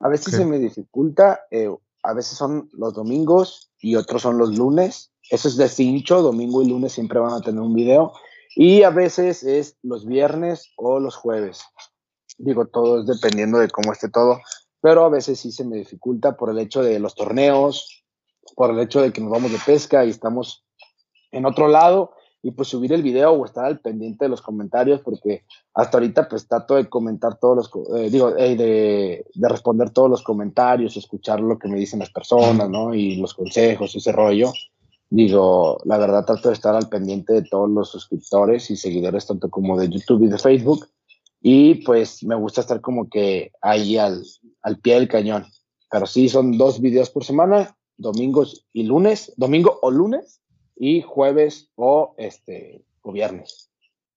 A 0.00 0.08
veces 0.08 0.34
se 0.34 0.44
me 0.44 0.58
dificulta, 0.58 1.40
eh, 1.50 1.70
a 2.02 2.12
veces 2.12 2.36
son 2.36 2.68
los 2.72 2.92
domingos 2.92 3.72
y 3.80 3.96
otros 3.96 4.20
son 4.20 4.36
los 4.36 4.58
lunes. 4.58 5.12
Eso 5.30 5.48
es 5.48 5.56
de 5.56 5.68
cincho, 5.68 6.20
domingo 6.20 6.62
y 6.62 6.68
lunes 6.68 6.92
siempre 6.92 7.20
van 7.20 7.32
a 7.32 7.40
tener 7.40 7.62
un 7.62 7.74
video. 7.74 8.12
Y 8.54 8.82
a 8.82 8.90
veces 8.90 9.42
es 9.42 9.78
los 9.82 10.06
viernes 10.06 10.72
o 10.76 11.00
los 11.00 11.16
jueves. 11.16 11.64
Digo, 12.38 12.66
todo 12.66 13.00
es 13.00 13.06
dependiendo 13.06 13.58
de 13.58 13.68
cómo 13.68 13.92
esté 13.92 14.08
todo. 14.08 14.40
Pero 14.80 15.04
a 15.04 15.08
veces 15.08 15.40
sí 15.40 15.50
se 15.50 15.64
me 15.64 15.76
dificulta 15.76 16.36
por 16.36 16.50
el 16.50 16.58
hecho 16.58 16.82
de 16.82 16.98
los 16.98 17.14
torneos, 17.14 18.04
por 18.54 18.70
el 18.70 18.78
hecho 18.80 19.00
de 19.00 19.12
que 19.12 19.20
nos 19.20 19.30
vamos 19.30 19.52
de 19.52 19.58
pesca 19.64 20.04
y 20.04 20.10
estamos 20.10 20.64
en 21.32 21.46
otro 21.46 21.68
lado 21.68 22.12
y 22.44 22.50
pues 22.50 22.68
subir 22.68 22.92
el 22.92 23.02
video 23.02 23.32
o 23.32 23.44
estar 23.46 23.64
al 23.64 23.80
pendiente 23.80 24.26
de 24.26 24.28
los 24.28 24.42
comentarios 24.42 25.00
porque 25.00 25.44
hasta 25.72 25.96
ahorita 25.96 26.28
pues 26.28 26.46
trato 26.46 26.74
de 26.74 26.90
comentar 26.90 27.38
todos 27.38 27.56
los, 27.56 27.98
eh, 27.98 28.10
digo, 28.10 28.36
eh, 28.36 28.54
de, 28.54 29.24
de, 29.34 29.48
responder 29.48 29.88
todos 29.88 30.10
los 30.10 30.22
comentarios, 30.22 30.98
escuchar 30.98 31.40
lo 31.40 31.58
que 31.58 31.68
me 31.68 31.78
dicen 31.78 32.00
las 32.00 32.10
personas, 32.10 32.68
¿no? 32.68 32.94
Y 32.94 33.16
los 33.16 33.32
consejos, 33.32 33.96
ese 33.96 34.12
rollo. 34.12 34.52
Digo, 35.08 35.78
la 35.84 35.96
verdad 35.96 36.26
trato 36.26 36.48
de 36.48 36.54
estar 36.54 36.74
al 36.74 36.90
pendiente 36.90 37.32
de 37.32 37.42
todos 37.42 37.70
los 37.70 37.88
suscriptores 37.88 38.70
y 38.70 38.76
seguidores, 38.76 39.26
tanto 39.26 39.48
como 39.48 39.78
de 39.78 39.88
YouTube 39.88 40.24
y 40.24 40.28
de 40.28 40.38
Facebook. 40.38 40.86
Y 41.46 41.74
pues 41.84 42.24
me 42.24 42.34
gusta 42.36 42.62
estar 42.62 42.80
como 42.80 43.10
que 43.10 43.52
ahí 43.60 43.98
al, 43.98 44.24
al 44.62 44.78
pie 44.78 44.94
del 44.94 45.08
cañón. 45.08 45.44
Pero 45.90 46.06
sí, 46.06 46.30
son 46.30 46.56
dos 46.56 46.80
videos 46.80 47.10
por 47.10 47.22
semana, 47.22 47.76
domingos 47.98 48.66
y 48.72 48.84
lunes, 48.84 49.30
domingo 49.36 49.78
o 49.82 49.90
lunes, 49.90 50.40
y 50.74 51.02
jueves 51.02 51.68
o 51.74 52.14
este 52.16 52.82
o 53.02 53.12
viernes. 53.12 53.70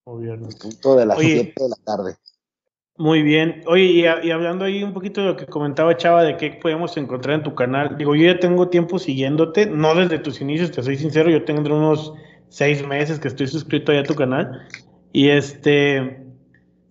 O 0.04 0.16
viernes. 0.16 0.56
Punto 0.56 0.96
de 0.96 1.04
las 1.04 1.18
7 1.18 1.52
de 1.54 1.68
la 1.68 1.76
tarde. 1.84 2.16
Muy 2.96 3.22
bien. 3.22 3.62
Oye, 3.66 3.84
y, 3.84 4.06
hablando 4.06 4.64
ahí 4.64 4.82
un 4.82 4.94
poquito 4.94 5.20
de 5.20 5.26
lo 5.26 5.36
que 5.36 5.44
comentaba 5.44 5.98
Chava, 5.98 6.22
de 6.22 6.38
qué 6.38 6.52
podemos 6.52 6.96
encontrar 6.96 7.36
en 7.36 7.42
tu 7.42 7.54
canal. 7.54 7.98
Digo, 7.98 8.16
yo 8.16 8.32
ya 8.32 8.40
tengo 8.40 8.70
tiempo 8.70 8.98
siguiéndote, 8.98 9.66
no 9.66 9.94
desde 9.94 10.18
tus 10.18 10.40
inicios, 10.40 10.70
te 10.70 10.82
soy 10.82 10.96
sincero, 10.96 11.28
yo 11.28 11.44
tengo 11.44 11.60
unos 11.60 12.14
seis 12.48 12.86
meses 12.86 13.20
que 13.20 13.28
estoy 13.28 13.48
suscrito 13.48 13.92
ahí 13.92 13.98
a 13.98 14.04
tu 14.04 14.14
canal. 14.14 14.66
Y 15.12 15.28
este, 15.28 16.27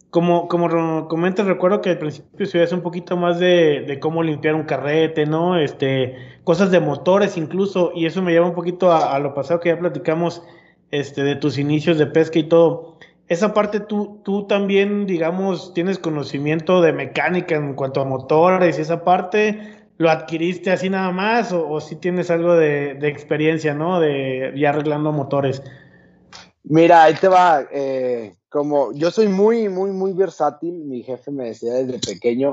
como, 0.10 0.48
como 0.48 1.08
comentas, 1.08 1.46
recuerdo 1.46 1.82
que 1.82 1.92
al 1.92 1.98
principio 1.98 2.46
subías 2.46 2.72
un 2.72 2.82
poquito 2.82 3.18
más 3.18 3.40
de, 3.40 3.84
de, 3.86 4.00
cómo 4.00 4.24
limpiar 4.24 4.56
un 4.56 4.64
carrete, 4.64 5.26
¿no? 5.26 5.58
Este, 5.58 6.16
cosas 6.44 6.72
de 6.72 6.80
motores 6.80 7.38
incluso, 7.38 7.92
y 7.94 8.06
eso 8.06 8.22
me 8.22 8.32
lleva 8.32 8.46
un 8.46 8.56
poquito 8.56 8.92
a, 8.92 9.20
lo 9.20 9.34
pasado 9.34 9.60
que 9.60 9.70
ya 9.70 9.80
platicamos, 9.80 10.44
este, 10.92 11.24
de 11.24 11.36
tus 11.36 11.58
inicios 11.58 11.98
de 11.98 12.08
pesca 12.08 12.40
y 12.40 12.44
todo. 12.44 12.98
Esa 13.28 13.54
parte 13.54 13.82
tú, 13.82 14.22
tú 14.24 14.48
también, 14.48 15.06
digamos, 15.06 15.74
tienes 15.74 16.00
conocimiento 16.00 16.82
de 16.82 16.94
mecánica 16.94 17.56
en 17.56 17.74
cuanto 17.74 18.00
a 18.00 18.06
motores 18.06 18.78
y 18.78 18.82
esa 18.82 19.04
parte, 19.04 19.60
¿lo 19.98 20.10
adquiriste 20.10 20.72
así 20.72 20.90
nada 20.90 21.12
más 21.12 21.52
o, 21.52 21.82
si 21.82 21.98
tienes 21.98 22.32
algo 22.32 22.56
de, 22.56 22.94
de, 22.94 23.10
experiencia, 23.10 23.74
¿no? 23.74 24.00
De 24.00 24.54
ya 24.56 24.70
arreglando 24.70 25.12
motores. 25.12 25.62
Mira, 26.64 27.04
ahí 27.04 27.16
te 27.16 27.28
va. 27.28 27.64
Eh, 27.70 28.34
como 28.50 28.94
yo 28.94 29.12
soy 29.12 29.28
muy, 29.28 29.70
muy, 29.70 29.92
muy 29.92 30.14
versátil, 30.14 30.74
mi 30.74 31.04
jefe 31.04 31.32
me 31.32 31.46
decía 31.46 31.74
desde 31.74 32.00
pequeño, 32.00 32.52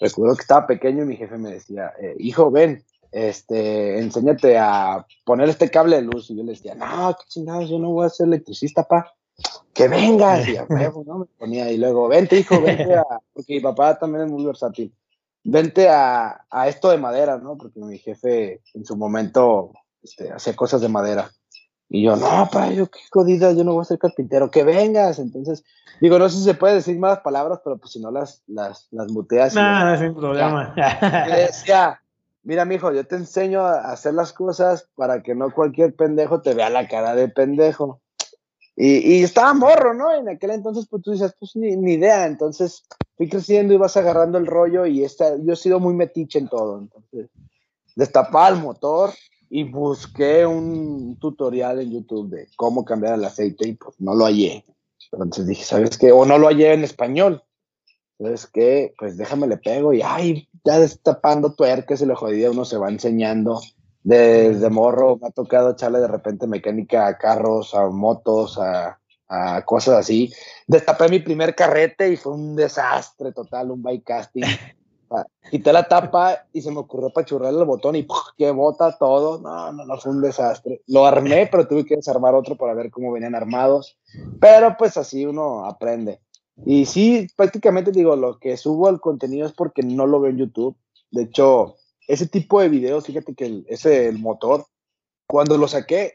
recuerdo 0.00 0.34
que 0.36 0.42
estaba 0.42 0.66
pequeño 0.66 1.04
y 1.04 1.06
mi 1.06 1.16
jefe 1.16 1.38
me 1.38 1.52
decía, 1.52 1.92
eh, 2.00 2.16
hijo, 2.18 2.50
ven, 2.50 2.84
este, 3.12 3.98
enséñate 3.98 4.58
a 4.58 5.06
poner 5.24 5.48
este 5.48 5.70
cable 5.70 5.96
de 5.96 6.02
luz. 6.02 6.30
Y 6.30 6.36
yo 6.36 6.42
le 6.42 6.52
decía, 6.52 6.74
no, 6.74 7.16
qué 7.18 7.24
chingados, 7.28 7.70
yo 7.70 7.78
no 7.78 7.90
voy 7.90 8.06
a 8.06 8.10
ser 8.10 8.26
electricista, 8.26 8.84
pa. 8.84 9.12
Que 9.72 9.88
vengas. 9.88 10.48
Y 10.48 10.56
a 10.56 10.64
huevo, 10.68 11.04
¿no? 11.06 11.18
Me 11.18 11.26
ponía 11.38 11.70
y 11.70 11.78
luego, 11.78 12.08
vente, 12.08 12.38
hijo, 12.38 12.60
vente 12.60 12.94
a, 12.94 13.04
porque 13.32 13.54
mi 13.54 13.60
papá 13.60 13.98
también 13.98 14.24
es 14.24 14.30
muy 14.30 14.44
versátil. 14.44 14.92
Vente 15.44 15.88
a, 15.88 16.44
a 16.50 16.68
esto 16.68 16.90
de 16.90 16.98
madera, 16.98 17.38
¿no? 17.38 17.56
Porque 17.56 17.80
mi 17.80 17.98
jefe 17.98 18.60
en 18.74 18.84
su 18.84 18.96
momento 18.96 19.72
este, 20.02 20.32
hacía 20.32 20.56
cosas 20.56 20.80
de 20.80 20.88
madera. 20.88 21.30
Y 21.88 22.02
yo, 22.02 22.16
no, 22.16 22.48
pa, 22.50 22.70
yo 22.72 22.90
qué 22.90 22.98
jodida, 23.10 23.52
yo 23.52 23.62
no 23.62 23.72
voy 23.72 23.82
a 23.82 23.84
ser 23.84 23.98
carpintero, 23.98 24.50
que 24.50 24.64
vengas. 24.64 25.18
Entonces, 25.18 25.64
digo, 26.00 26.18
no 26.18 26.28
sé 26.28 26.38
si 26.38 26.44
se 26.44 26.54
puede 26.54 26.74
decir 26.74 26.98
más 26.98 27.20
palabras, 27.20 27.60
pero 27.62 27.78
pues 27.78 27.92
si 27.92 28.00
no 28.00 28.10
las, 28.10 28.42
las, 28.46 28.88
las 28.90 29.10
muteas. 29.12 29.54
No, 29.54 29.84
no, 29.84 29.98
sin 29.98 30.14
problema. 30.14 30.74
Le 31.28 31.36
decía, 31.42 32.00
mira, 32.42 32.64
mijo, 32.64 32.92
yo 32.92 33.06
te 33.06 33.16
enseño 33.16 33.64
a 33.64 33.92
hacer 33.92 34.14
las 34.14 34.32
cosas 34.32 34.88
para 34.96 35.22
que 35.22 35.34
no 35.34 35.52
cualquier 35.52 35.94
pendejo 35.94 36.40
te 36.40 36.54
vea 36.54 36.70
la 36.70 36.88
cara 36.88 37.14
de 37.14 37.28
pendejo. 37.28 38.00
Y, 38.78 39.22
estaba 39.22 39.54
morro, 39.54 39.94
¿no? 39.94 40.12
En 40.12 40.28
aquel 40.28 40.50
entonces, 40.50 40.86
pues 40.90 41.02
tú 41.02 41.12
dices, 41.12 41.34
pues 41.38 41.56
ni, 41.56 41.76
ni, 41.76 41.94
idea. 41.94 42.26
Entonces 42.26 42.82
fui 43.16 43.26
creciendo 43.26 43.72
y 43.72 43.78
vas 43.78 43.96
agarrando 43.96 44.36
el 44.36 44.46
rollo 44.46 44.84
y 44.84 45.02
esta, 45.02 45.36
yo 45.38 45.54
he 45.54 45.56
sido 45.56 45.80
muy 45.80 45.94
metiche 45.94 46.38
en 46.38 46.48
todo. 46.48 46.78
Entonces, 46.78 47.30
destapaba 47.94 48.48
el 48.48 48.56
motor 48.56 49.10
y 49.48 49.64
busqué 49.64 50.46
un 50.46 51.18
tutorial 51.18 51.80
en 51.80 51.92
YouTube 51.92 52.30
de 52.30 52.48
cómo 52.56 52.84
cambiar 52.84 53.14
el 53.14 53.24
aceite 53.24 53.68
y 53.68 53.74
pues 53.74 54.00
no 54.00 54.14
lo 54.14 54.24
hallé. 54.24 54.64
Entonces 55.12 55.46
dije, 55.46 55.64
¿sabes 55.64 55.98
qué? 55.98 56.12
O 56.12 56.24
no 56.24 56.38
lo 56.38 56.48
hallé 56.48 56.72
en 56.72 56.84
español. 56.84 57.42
¿Sabes 58.18 58.46
qué? 58.46 58.94
Pues 58.98 59.16
déjame 59.16 59.46
le 59.46 59.58
pego 59.58 59.92
y 59.92 60.02
ay, 60.02 60.48
ya 60.64 60.78
destapando 60.78 61.54
tuercas 61.54 62.00
y 62.00 62.06
lo 62.06 62.16
jodida 62.16 62.50
uno 62.50 62.64
se 62.64 62.78
va 62.78 62.88
enseñando 62.88 63.60
desde 64.06 64.70
morro 64.70 65.18
me 65.20 65.26
ha 65.26 65.30
tocado 65.32 65.72
echarle 65.72 65.98
de 65.98 66.06
repente 66.06 66.46
mecánica 66.46 67.08
a 67.08 67.18
carros, 67.18 67.74
a 67.74 67.88
motos, 67.88 68.56
a, 68.56 69.00
cosas 69.64 69.96
así. 69.96 70.32
Destapé 70.68 71.08
mi 71.08 71.18
primer 71.18 71.56
carrete 71.56 72.12
y 72.12 72.16
fue 72.16 72.34
un 72.34 72.54
desastre 72.54 73.32
total, 73.32 73.72
un 73.72 73.82
bike 73.82 74.04
casting. 74.04 74.44
Ah, 74.44 74.72
quité 75.50 75.72
la 75.72 75.88
tapa 75.88 76.46
y 76.52 76.62
se 76.62 76.70
me 76.70 76.78
ocurrió 76.78 77.10
pachurrarle 77.10 77.60
el 77.60 77.66
botón 77.66 77.96
y 77.96 78.06
que 78.36 78.50
bota 78.50 78.96
todo. 78.98 79.40
No, 79.40 79.72
no, 79.72 79.84
no, 79.84 79.98
fue 79.98 80.12
un 80.12 80.22
desastre. 80.22 80.82
Lo 80.86 81.06
armé, 81.06 81.48
pero 81.50 81.66
tuve 81.66 81.84
que 81.84 81.96
desarmar 81.96 82.34
otro 82.34 82.56
para 82.56 82.74
ver 82.74 82.90
cómo 82.90 83.12
venían 83.12 83.34
armados. 83.34 83.98
Pero 84.40 84.76
pues 84.78 84.96
así 84.96 85.24
uno 85.24 85.64
aprende. 85.64 86.20
Y 86.64 86.86
sí, 86.86 87.26
prácticamente 87.36 87.92
digo, 87.92 88.16
lo 88.16 88.38
que 88.38 88.56
subo 88.56 88.88
al 88.88 89.00
contenido 89.00 89.46
es 89.46 89.52
porque 89.52 89.82
no 89.82 90.06
lo 90.06 90.20
veo 90.20 90.30
en 90.30 90.38
YouTube. 90.38 90.76
De 91.10 91.22
hecho, 91.22 91.76
ese 92.08 92.26
tipo 92.26 92.60
de 92.60 92.68
videos, 92.68 93.04
fíjate 93.04 93.34
que 93.34 93.46
el, 93.46 93.66
ese, 93.68 94.08
el 94.08 94.18
motor, 94.18 94.64
cuando 95.26 95.58
lo 95.58 95.68
saqué, 95.68 96.14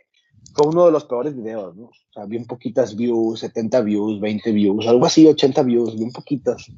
fue 0.54 0.68
uno 0.68 0.86
de 0.86 0.92
los 0.92 1.06
peores 1.06 1.36
videos, 1.36 1.76
¿no? 1.76 1.86
O 1.86 2.14
sea, 2.14 2.26
bien 2.26 2.46
poquitas 2.46 2.96
views, 2.96 3.40
70 3.40 3.82
views, 3.82 4.20
20 4.20 4.52
views, 4.52 4.88
algo 4.88 5.06
así, 5.06 5.28
80 5.28 5.64
views, 5.64 5.98
bien 5.98 6.12
poquitas. 6.12 6.72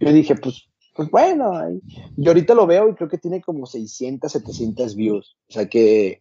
Yo 0.00 0.12
dije, 0.12 0.34
pues, 0.36 0.68
pues 0.98 1.12
bueno, 1.12 1.52
y 2.16 2.26
ahorita 2.26 2.54
lo 2.54 2.66
veo 2.66 2.88
y 2.88 2.94
creo 2.96 3.08
que 3.08 3.18
tiene 3.18 3.40
como 3.40 3.66
600, 3.66 4.32
700 4.32 4.96
views. 4.96 5.36
O 5.48 5.52
sea 5.52 5.68
que 5.68 6.20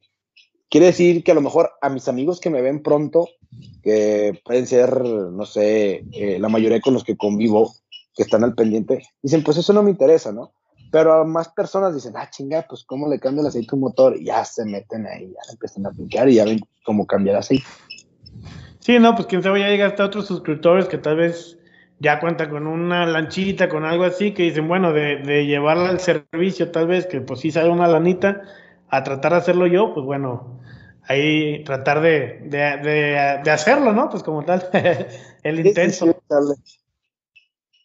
quiere 0.70 0.86
decir 0.86 1.24
que 1.24 1.32
a 1.32 1.34
lo 1.34 1.42
mejor 1.42 1.72
a 1.82 1.90
mis 1.90 2.08
amigos 2.08 2.40
que 2.40 2.52
me 2.52 2.62
ven 2.62 2.84
pronto, 2.84 3.28
que 3.82 4.40
pueden 4.46 4.68
ser, 4.68 5.02
no 5.04 5.48
sé, 5.48 6.06
eh, 6.12 6.38
la 6.40 6.48
mayoría 6.48 6.80
con 6.80 6.94
los 6.94 7.04
que 7.04 7.18
convivo, 7.18 7.74
que 8.13 8.22
están 8.22 8.44
al 8.44 8.54
pendiente, 8.54 9.02
dicen, 9.24 9.44
pues 9.44 9.58
eso 9.58 9.74
no 9.74 9.82
me 9.82 9.90
interesa, 9.90 10.32
¿no? 10.32 10.54
Pero 10.92 11.26
más 11.26 11.50
personas 11.50 11.96
dicen, 11.96 12.13
ah, 12.16 12.30
chinga, 12.30 12.63
pues 12.70 12.84
cómo 12.84 13.10
le 13.10 13.20
cambio 13.20 13.42
el 13.42 13.48
aceite 13.48 13.70
a 13.72 13.76
un 13.78 13.82
motor, 13.82 14.16
y 14.16 14.26
ya 14.26 14.46
se 14.46 14.63
meten 14.63 15.08
ahí, 15.08 15.26
ya 15.26 15.52
empiezan 15.54 15.88
a 15.88 15.90
aplicar 15.90 16.30
y 16.30 16.36
ya 16.36 16.46
ven 16.46 16.60
cómo 16.86 17.08
cambiar 17.08 17.38
aceite. 17.38 17.66
Sí, 18.78 19.00
no, 19.00 19.16
pues 19.16 19.26
quién 19.26 19.42
sabe, 19.42 19.62
ya 19.62 19.70
llega 19.70 19.88
hasta 19.88 20.06
otros 20.06 20.28
suscriptores 20.28 20.88
que 20.88 21.00
tal 21.00 21.16
vez 21.16 21.57
ya 21.99 22.19
cuentan 22.19 22.49
con 22.49 22.67
una 22.67 23.05
lanchita, 23.05 23.69
con 23.69 23.86
algo 23.86 24.03
así, 24.03 24.33
que 24.33 24.43
dicen, 24.43 24.67
bueno, 24.67 24.93
de, 24.93 25.17
de 25.17 25.45
llevarla 25.45 25.89
al 25.89 25.99
servicio, 25.99 26.71
tal 26.71 26.88
vez, 26.88 27.07
que 27.07 27.21
pues 27.21 27.39
sí 27.39 27.51
sale 27.51 27.69
una 27.69 27.88
lanita, 27.88 28.43
a 28.89 29.03
tratar 29.03 29.33
de 29.33 29.38
hacerlo 29.39 29.67
yo, 29.67 29.93
pues 29.93 30.05
bueno, 30.05 30.60
ahí 31.07 31.63
tratar 31.63 32.01
de, 32.01 32.39
de, 32.43 33.39
de, 33.43 33.51
hacerlo, 33.51 33.93
¿no? 33.93 34.10
Pues 34.10 34.23
como 34.23 34.43
tal, 34.45 34.69
el 35.43 35.65
intenso. 35.65 36.21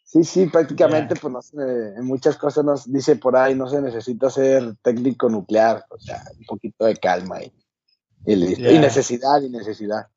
Sí, 0.04 0.24
sí, 0.24 0.46
prácticamente, 0.46 1.14
pues 1.16 1.32
no 1.32 1.40
sé, 1.40 1.56
en 1.96 2.04
muchas 2.04 2.36
cosas 2.36 2.64
nos 2.64 2.92
dice 2.92 3.16
por 3.16 3.34
ahí, 3.34 3.54
no 3.54 3.66
se 3.66 3.80
necesita 3.80 4.28
ser 4.28 4.76
técnico 4.82 5.30
nuclear, 5.30 5.86
o 5.88 5.98
sea, 5.98 6.22
un 6.38 6.44
poquito 6.44 6.84
de 6.84 6.96
calma 6.96 7.42
y, 7.42 7.50
y 8.26 8.36
listo. 8.36 8.70
Y 8.70 8.78
necesidad, 8.78 9.40
y 9.40 9.48
necesidad. 9.48 10.08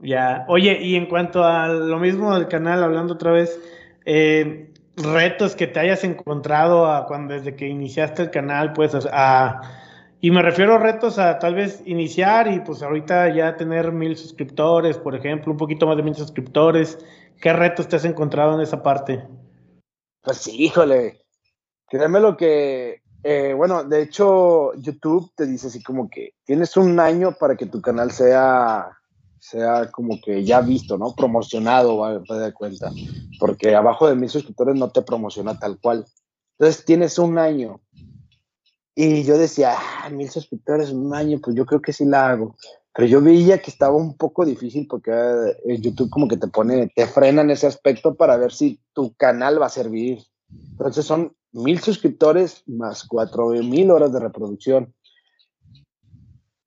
Ya, 0.00 0.44
oye, 0.48 0.78
y 0.80 0.96
en 0.96 1.06
cuanto 1.06 1.44
a 1.44 1.68
lo 1.68 1.98
mismo 1.98 2.34
del 2.34 2.48
canal, 2.48 2.84
hablando 2.84 3.14
otra 3.14 3.32
vez, 3.32 3.60
eh, 4.04 4.72
retos 4.96 5.56
que 5.56 5.66
te 5.66 5.80
hayas 5.80 6.04
encontrado 6.04 6.90
a 6.90 7.06
cuando 7.06 7.34
desde 7.34 7.56
que 7.56 7.66
iniciaste 7.66 8.22
el 8.22 8.30
canal, 8.30 8.72
pues 8.72 8.94
a, 9.12 9.60
y 10.20 10.30
me 10.30 10.42
refiero 10.42 10.74
a 10.74 10.78
retos 10.78 11.18
a 11.18 11.38
tal 11.38 11.54
vez 11.54 11.82
iniciar 11.84 12.46
y 12.52 12.60
pues 12.60 12.82
ahorita 12.82 13.34
ya 13.34 13.56
tener 13.56 13.90
mil 13.90 14.16
suscriptores, 14.16 14.98
por 14.98 15.16
ejemplo, 15.16 15.50
un 15.50 15.58
poquito 15.58 15.86
más 15.86 15.96
de 15.96 16.02
mil 16.04 16.14
suscriptores, 16.14 16.98
¿Qué 17.40 17.52
retos 17.52 17.86
te 17.88 17.96
has 17.96 18.04
encontrado 18.04 18.54
en 18.54 18.60
esa 18.60 18.82
parte? 18.82 19.24
Pues 20.22 20.38
sí, 20.38 20.64
híjole, 20.64 21.24
créeme 21.86 22.18
lo 22.18 22.36
que, 22.36 23.02
eh, 23.22 23.52
bueno, 23.54 23.84
de 23.84 24.02
hecho 24.02 24.74
YouTube 24.74 25.30
te 25.36 25.46
dice 25.46 25.68
así 25.68 25.82
como 25.82 26.10
que 26.10 26.34
tienes 26.44 26.76
un 26.76 26.98
año 26.98 27.36
para 27.38 27.56
que 27.56 27.66
tu 27.66 27.80
canal 27.80 28.10
sea, 28.10 28.97
sea 29.40 29.90
como 29.90 30.20
que 30.24 30.44
ya 30.44 30.60
visto, 30.60 30.98
¿no? 30.98 31.14
Promocionado, 31.14 32.04
a 32.04 32.22
cuenta, 32.52 32.90
porque 33.38 33.74
abajo 33.74 34.08
de 34.08 34.16
mil 34.16 34.28
suscriptores 34.28 34.76
no 34.76 34.90
te 34.90 35.02
promociona 35.02 35.58
tal 35.58 35.78
cual. 35.80 36.04
Entonces 36.58 36.84
tienes 36.84 37.18
un 37.18 37.38
año. 37.38 37.80
Y 38.94 39.22
yo 39.22 39.38
decía, 39.38 39.74
ah, 39.76 40.10
mil 40.10 40.28
suscriptores 40.28 40.90
un 40.90 41.14
año, 41.14 41.38
pues 41.40 41.54
yo 41.54 41.64
creo 41.66 41.80
que 41.80 41.92
sí 41.92 42.04
la 42.04 42.30
hago. 42.30 42.56
Pero 42.92 43.06
yo 43.06 43.22
veía 43.22 43.58
que 43.58 43.70
estaba 43.70 43.96
un 43.96 44.16
poco 44.16 44.44
difícil 44.44 44.88
porque 44.88 45.12
eh, 45.12 45.80
YouTube 45.80 46.10
como 46.10 46.26
que 46.26 46.36
te 46.36 46.48
pone, 46.48 46.88
te 46.88 47.06
frena 47.06 47.42
en 47.42 47.50
ese 47.50 47.68
aspecto 47.68 48.16
para 48.16 48.36
ver 48.36 48.52
si 48.52 48.80
tu 48.92 49.14
canal 49.14 49.62
va 49.62 49.66
a 49.66 49.70
servir. 49.70 50.18
Entonces 50.72 51.06
son 51.06 51.36
mil 51.52 51.78
suscriptores 51.78 52.64
más 52.66 53.04
cuatro 53.04 53.50
mil 53.50 53.92
horas 53.92 54.12
de 54.12 54.18
reproducción. 54.18 54.94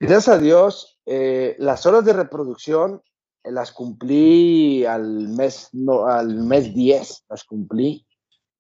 Gracias 0.02 0.30
a 0.30 0.40
Dios, 0.40 1.00
eh, 1.06 1.56
las 1.60 1.86
horas 1.86 2.04
de 2.04 2.14
reproducción 2.14 3.04
eh, 3.44 3.52
las 3.52 3.72
cumplí 3.72 4.84
al 4.84 5.28
mes, 5.28 5.70
no, 5.74 6.08
al 6.08 6.38
mes 6.38 6.74
10, 6.74 7.26
las 7.30 7.44
cumplí. 7.44 8.08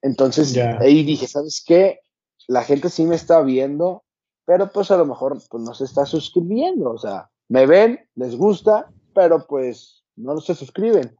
Entonces 0.04 0.56
ahí 0.80 1.04
dije, 1.04 1.25
¿sabes 1.25 1.63
qué? 1.65 2.01
La 2.47 2.63
gente 2.63 2.89
sí 2.89 3.06
me 3.06 3.15
está 3.15 3.41
viendo, 3.41 4.04
pero 4.45 4.71
pues 4.71 4.91
a 4.91 4.97
lo 4.97 5.06
mejor 5.08 5.39
pues, 5.49 5.63
no 5.63 5.73
se 5.73 5.86
está 5.86 6.06
suscribiendo, 6.06 6.91
o 6.91 6.99
sea, 6.99 7.32
me 7.49 7.65
ven, 7.65 7.99
les 8.13 8.36
gusta, 8.36 8.91
pero 9.15 9.47
pues 9.47 10.04
no 10.15 10.39
se 10.41 10.54
suscriben. 10.54 11.17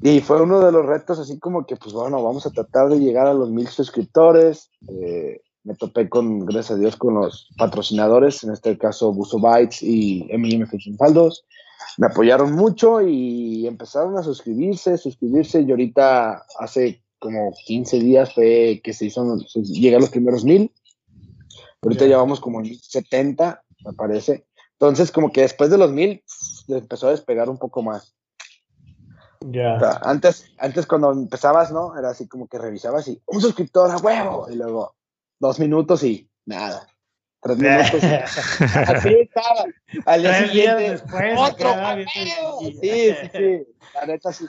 Y 0.00 0.20
fue 0.22 0.40
uno 0.40 0.60
de 0.60 0.72
los 0.72 0.86
retos, 0.86 1.18
así 1.18 1.38
como 1.38 1.66
que, 1.66 1.76
pues 1.76 1.92
bueno, 1.92 2.22
vamos 2.22 2.46
a 2.46 2.50
tratar 2.50 2.88
de 2.88 2.98
llegar 2.98 3.26
a 3.26 3.34
los 3.34 3.50
mil 3.50 3.68
suscriptores. 3.68 4.70
Eh, 4.88 5.42
me 5.64 5.74
topé 5.74 6.08
con, 6.08 6.44
gracias 6.44 6.72
a 6.72 6.80
Dios, 6.80 6.96
con 6.96 7.14
los 7.14 7.48
patrocinadores, 7.56 8.44
en 8.44 8.52
este 8.52 8.76
caso 8.76 9.12
Buso 9.12 9.38
Bytes 9.38 9.82
y 9.82 10.28
MM 10.32 10.66
Fishing 10.66 10.96
Faldos. 10.98 11.44
Me 11.96 12.06
apoyaron 12.06 12.52
mucho 12.52 13.00
y 13.00 13.66
empezaron 13.66 14.16
a 14.18 14.22
suscribirse, 14.22 14.98
suscribirse. 14.98 15.62
Y 15.62 15.70
ahorita 15.70 16.44
hace 16.58 17.02
como 17.18 17.52
15 17.64 17.98
días 18.00 18.34
fue 18.34 18.80
que 18.84 18.92
se 18.92 19.06
hizo, 19.06 19.38
llegar 19.54 20.00
los 20.00 20.10
primeros 20.10 20.44
mil. 20.44 20.70
Ahorita 21.82 22.06
llevamos 22.06 22.40
como 22.40 22.62
70, 22.64 23.62
me 23.86 23.92
parece. 23.94 24.46
Entonces, 24.72 25.10
como 25.10 25.32
que 25.32 25.42
después 25.42 25.70
de 25.70 25.78
los 25.78 25.92
mil, 25.92 26.22
empezó 26.68 27.08
a 27.08 27.12
despegar 27.12 27.48
un 27.48 27.58
poco 27.58 27.82
más. 27.82 28.14
Ya. 29.46 29.78
antes, 30.02 30.46
antes 30.58 30.86
cuando 30.86 31.12
empezabas, 31.12 31.70
¿no? 31.70 31.98
Era 31.98 32.10
así 32.10 32.26
como 32.26 32.48
que 32.48 32.58
revisabas 32.58 33.08
y 33.08 33.20
un 33.26 33.42
suscriptor 33.42 33.90
a 33.90 33.98
huevo. 33.98 34.46
Y 34.50 34.56
luego 34.56 34.94
dos 35.46 35.60
minutos 35.60 36.02
y 36.02 36.28
nada. 36.46 36.86
Tres 37.40 37.58
minutos. 37.58 38.02
así 38.02 39.14
estaba. 39.20 39.64
Al 40.06 40.22
día 40.22 40.46
siguiente, 40.46 40.90
después, 40.90 41.38
otro 41.38 41.68
Sí, 42.80 42.80
sí, 42.80 43.30
sí. 43.32 43.66
La 43.94 44.06
neta 44.06 44.32
sí. 44.32 44.46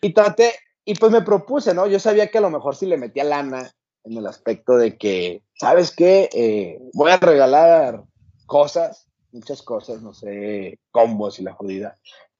Y 0.00 0.12
traté, 0.12 0.52
y 0.84 0.94
pues 0.94 1.12
me 1.12 1.22
propuse, 1.22 1.72
¿no? 1.74 1.86
Yo 1.86 1.98
sabía 2.00 2.28
que 2.28 2.38
a 2.38 2.42
lo 2.42 2.50
mejor 2.50 2.76
si 2.76 2.86
le 2.86 2.96
metía 2.96 3.24
lana 3.24 3.70
en 4.04 4.18
el 4.18 4.26
aspecto 4.26 4.76
de 4.76 4.98
que, 4.98 5.42
¿sabes 5.54 5.94
qué? 5.94 6.28
Eh, 6.32 6.78
voy 6.92 7.10
a 7.12 7.16
regalar 7.16 8.02
cosas 8.46 9.04
muchas 9.34 9.62
cosas, 9.62 10.00
no 10.00 10.14
sé, 10.14 10.78
combos 10.90 11.38
y 11.38 11.42
la 11.42 11.52
jodida. 11.52 11.96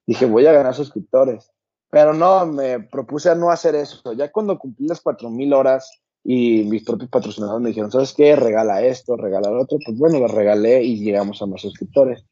Dije, 0.07 0.27
voy 0.27 0.47
a 0.47 0.53
ganar 0.53 0.75
suscriptores. 0.75 1.51
Pero 1.91 2.15
no, 2.15 2.47
me 2.47 2.81
propuse 2.81 3.31
a 3.31 3.35
no 3.35 3.51
hacer 3.51 3.75
eso. 3.75 4.13
Ya 4.15 4.33
cuando 4.33 4.59
cumplí 4.59 4.87
las 4.87 5.01
4000 5.01 5.53
horas 5.53 6.03
y 6.25 6.65
mis 6.65 6.83
propios 6.83 7.11
patrocinadores 7.11 7.63
me 7.63 7.69
dijeron, 7.69 7.93
¿sabes 7.93 8.15
qué? 8.15 8.35
Regala 8.35 8.83
esto, 8.83 9.17
regala 9.17 9.51
lo 9.51 9.63
otro. 9.63 9.79
Pues 9.85 9.97
bueno, 9.99 10.19
lo 10.19 10.27
regalé 10.27 10.83
y 10.83 11.05
llegamos 11.05 11.43
a 11.43 11.47
más 11.47 11.61
suscriptores. 11.61 12.25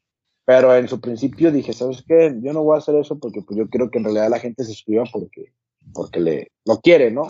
Pero 0.45 0.75
en 0.75 0.89
su 0.89 0.99
principio 0.99 1.51
dije, 1.51 1.71
¿sabes 1.71 2.03
qué? 2.05 2.35
Yo 2.41 2.51
no 2.51 2.63
voy 2.63 2.75
a 2.75 2.79
hacer 2.79 2.95
eso 2.95 3.17
porque 3.19 3.41
pues, 3.41 3.57
yo 3.57 3.69
quiero 3.69 3.89
que 3.89 3.99
en 3.99 4.05
realidad 4.05 4.29
la 4.29 4.39
gente 4.39 4.63
se 4.63 4.73
suscriba 4.73 5.03
porque, 5.11 5.53
porque 5.93 6.19
le, 6.19 6.51
lo 6.65 6.79
quiere, 6.79 7.11
¿no? 7.11 7.27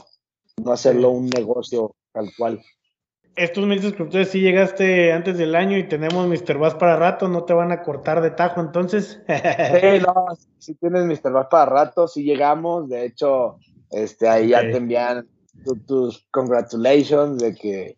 No 0.63 0.71
hacerlo 0.71 1.12
un 1.12 1.28
negocio 1.28 1.95
tal 2.13 2.30
cual 2.38 2.62
estos 3.36 3.65
mil 3.65 3.82
suscriptores 3.82 4.30
si 4.30 4.41
llegaste 4.41 5.12
antes 5.12 5.38
del 5.38 5.56
año 5.56 5.78
y 5.78 5.88
tenemos 5.88 6.28
Mr. 6.28 6.58
Bass 6.58 6.76
para 6.76 6.97
rato, 6.97 7.28
no 7.28 7.43
te 7.45 7.54
van 7.54 7.71
a 7.71 7.82
cortar 7.82 8.21
de 8.21 8.32
tajo 8.32 8.62
entonces. 8.62 9.21
sí, 9.28 9.99
no, 10.06 10.28
si 10.60 10.76
tienes 10.76 11.06
Mr. 11.06 11.32
Bass 11.32 11.47
para 11.49 11.65
rato, 11.65 12.08
si 12.08 12.23
llegamos, 12.23 12.89
de 12.89 13.06
hecho, 13.06 13.58
este, 13.89 14.30
ahí 14.30 14.49
ya 14.49 14.62
te 14.62 14.78
envían 14.78 15.28
tus 15.86 16.26
congratulations 16.32 17.41
de 17.41 17.56
que, 17.56 17.97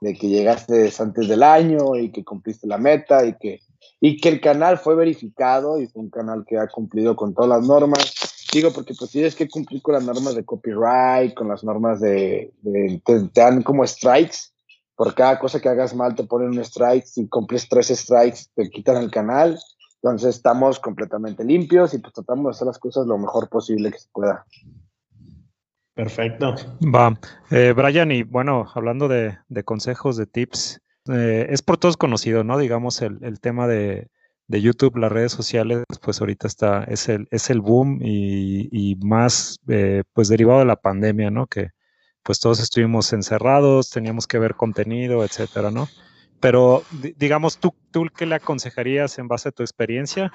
de 0.00 0.14
que 0.14 0.28
llegaste 0.28 0.92
antes 0.98 1.28
del 1.28 1.42
año 1.42 1.96
y 1.96 2.10
que 2.10 2.24
cumpliste 2.24 2.66
la 2.66 2.78
meta 2.78 3.24
y 3.24 3.34
que 3.38 3.60
y 4.00 4.18
que 4.18 4.28
el 4.28 4.40
canal 4.40 4.76
fue 4.76 4.94
verificado 4.94 5.80
y 5.80 5.86
fue 5.86 6.02
un 6.02 6.10
canal 6.10 6.44
que 6.46 6.58
ha 6.58 6.68
cumplido 6.68 7.16
con 7.16 7.32
todas 7.32 7.48
las 7.48 7.66
normas. 7.66 8.14
Digo, 8.52 8.70
porque 8.70 8.92
pues 8.92 9.10
tienes 9.10 9.34
que 9.34 9.48
cumplir 9.48 9.80
con 9.80 9.94
las 9.94 10.04
normas 10.04 10.34
de 10.34 10.44
copyright, 10.44 11.34
con 11.34 11.48
las 11.48 11.64
normas 11.64 12.00
de, 12.00 12.52
te, 13.04 13.30
dan 13.34 13.62
como 13.62 13.86
strikes, 13.86 14.52
por 14.94 15.14
cada 15.14 15.38
cosa 15.38 15.58
que 15.58 15.70
hagas 15.70 15.94
mal 15.94 16.14
te 16.14 16.24
ponen 16.24 16.50
un 16.50 16.60
strike, 16.60 17.06
si 17.06 17.26
cumples 17.28 17.66
tres 17.66 17.88
strikes 17.88 18.40
te 18.54 18.68
quitan 18.68 18.98
el 18.98 19.10
canal, 19.10 19.58
entonces 20.02 20.36
estamos 20.36 20.78
completamente 20.78 21.42
limpios 21.42 21.94
y 21.94 21.98
pues 21.98 22.12
tratamos 22.12 22.44
de 22.44 22.50
hacer 22.50 22.66
las 22.66 22.78
cosas 22.78 23.06
lo 23.06 23.16
mejor 23.16 23.48
posible 23.48 23.90
que 23.90 23.98
se 23.98 24.08
pueda. 24.12 24.44
Perfecto. 25.94 26.56
Va. 26.82 27.16
Eh, 27.50 27.72
Brian, 27.74 28.10
y 28.10 28.24
bueno, 28.24 28.66
hablando 28.74 29.06
de, 29.06 29.38
consejos, 29.64 30.16
de 30.16 30.26
tips, 30.26 30.80
eh, 31.08 31.46
es 31.50 31.62
por 31.62 31.78
todos 31.78 31.96
conocido, 31.96 32.42
¿no? 32.42 32.58
Digamos, 32.58 33.00
el, 33.00 33.40
tema 33.40 33.68
de, 33.68 34.08
YouTube, 34.48 34.96
las 34.96 35.12
redes 35.12 35.30
sociales, 35.30 35.84
pues 36.02 36.20
ahorita 36.20 36.48
está, 36.48 36.84
es 36.84 37.08
el, 37.08 37.28
es 37.30 37.48
el 37.48 37.60
boom 37.60 38.00
y, 38.02 38.98
más, 39.04 39.60
eh, 39.68 40.02
pues 40.12 40.28
derivado 40.28 40.58
de 40.58 40.66
la 40.66 40.76
pandemia, 40.76 41.30
¿no? 41.30 41.46
Que 41.46 41.70
pues 42.24 42.40
todos 42.40 42.58
estuvimos 42.58 43.12
encerrados, 43.12 43.90
teníamos 43.90 44.26
que 44.26 44.38
ver 44.38 44.54
contenido, 44.54 45.24
etcétera, 45.24 45.70
¿no? 45.70 45.88
Pero 46.40 46.82
digamos, 47.16 47.58
¿tú, 47.58 47.74
¿tú 47.90 48.06
qué 48.16 48.26
le 48.26 48.34
aconsejarías 48.34 49.18
en 49.18 49.28
base 49.28 49.50
a 49.50 49.52
tu 49.52 49.62
experiencia 49.62 50.32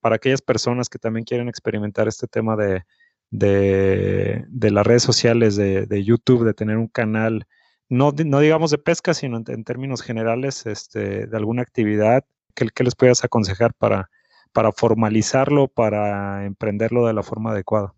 para 0.00 0.16
aquellas 0.16 0.42
personas 0.42 0.88
que 0.90 0.98
también 0.98 1.24
quieren 1.24 1.48
experimentar 1.48 2.06
este 2.06 2.26
tema 2.26 2.54
de 2.54 2.84
de, 3.32 4.46
las 4.70 4.86
redes 4.86 5.02
sociales, 5.02 5.56
de, 5.56 6.04
YouTube, 6.04 6.44
de 6.44 6.54
tener 6.54 6.76
un 6.76 6.86
canal, 6.86 7.46
no, 7.88 8.12
no 8.12 8.38
digamos 8.38 8.70
de 8.70 8.78
pesca, 8.78 9.14
sino 9.14 9.42
en, 9.44 9.64
términos 9.64 10.02
generales, 10.02 10.66
este, 10.66 11.26
de 11.26 11.36
alguna 11.36 11.62
actividad, 11.62 12.24
¿qué, 12.54 12.68
les 12.84 12.94
puedas 12.94 13.24
aconsejar 13.24 13.74
para, 13.74 14.10
para 14.52 14.70
formalizarlo, 14.70 15.66
para 15.66 16.44
emprenderlo 16.44 17.06
de 17.06 17.14
la 17.14 17.22
forma 17.22 17.52
adecuada? 17.52 17.94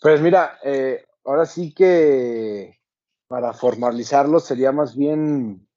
Pues 0.00 0.20
mira, 0.20 0.58
eh, 0.64 1.04
ahora 1.24 1.46
sí 1.46 1.72
que 1.72 2.80
para 3.28 3.52
formalizarlo 3.52 4.40
sería 4.40 4.72
más 4.72 4.96
bien, 4.96 5.68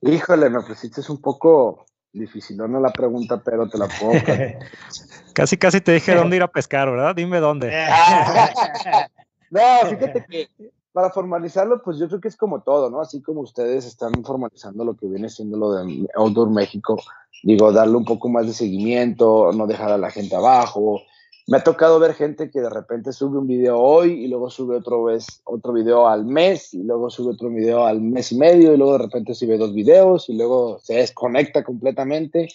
híjole, 0.00 0.48
me 0.48 0.62
pusiste 0.62 1.00
un 1.10 1.20
poco 1.20 1.86
difícil, 2.12 2.56
no 2.56 2.80
la 2.80 2.90
pregunta, 2.90 3.40
pero 3.42 3.68
te 3.68 3.78
la 3.78 3.88
puedo. 3.88 4.20
casi, 5.34 5.56
casi 5.56 5.80
te 5.80 5.92
dije 5.92 6.14
dónde 6.14 6.36
ir 6.36 6.42
a 6.42 6.48
pescar, 6.48 6.90
¿verdad? 6.90 7.14
Dime 7.14 7.40
dónde. 7.40 7.70
no, 9.50 9.60
fíjate 9.88 10.24
que 10.28 10.48
para 10.92 11.10
formalizarlo, 11.10 11.82
pues 11.82 11.98
yo 11.98 12.08
creo 12.08 12.20
que 12.20 12.28
es 12.28 12.36
como 12.36 12.62
todo, 12.62 12.90
¿no? 12.90 13.00
Así 13.00 13.22
como 13.22 13.40
ustedes 13.40 13.86
están 13.86 14.12
formalizando 14.24 14.84
lo 14.84 14.96
que 14.96 15.06
viene 15.06 15.28
siendo 15.28 15.56
lo 15.56 15.72
de 15.72 16.08
Outdoor 16.16 16.50
México, 16.50 17.00
digo, 17.42 17.72
darle 17.72 17.96
un 17.96 18.04
poco 18.04 18.28
más 18.28 18.46
de 18.46 18.52
seguimiento, 18.52 19.52
no 19.52 19.66
dejar 19.66 19.92
a 19.92 19.98
la 19.98 20.10
gente 20.10 20.34
abajo, 20.34 21.00
me 21.50 21.56
ha 21.56 21.64
tocado 21.64 21.98
ver 21.98 22.14
gente 22.14 22.48
que 22.48 22.60
de 22.60 22.70
repente 22.70 23.12
sube 23.12 23.36
un 23.36 23.48
video 23.48 23.76
hoy 23.76 24.24
y 24.24 24.28
luego 24.28 24.50
sube 24.50 24.76
otro, 24.76 25.02
vez, 25.02 25.42
otro 25.42 25.72
video 25.72 26.06
al 26.06 26.24
mes 26.24 26.72
y 26.72 26.84
luego 26.84 27.10
sube 27.10 27.32
otro 27.32 27.50
video 27.50 27.86
al 27.86 28.00
mes 28.00 28.30
y 28.30 28.36
medio 28.36 28.72
y 28.72 28.76
luego 28.76 28.92
de 28.92 29.06
repente 29.06 29.34
sube 29.34 29.58
dos 29.58 29.74
videos 29.74 30.28
y 30.28 30.34
luego 30.34 30.78
se 30.78 30.94
desconecta 30.94 31.64
completamente 31.64 32.50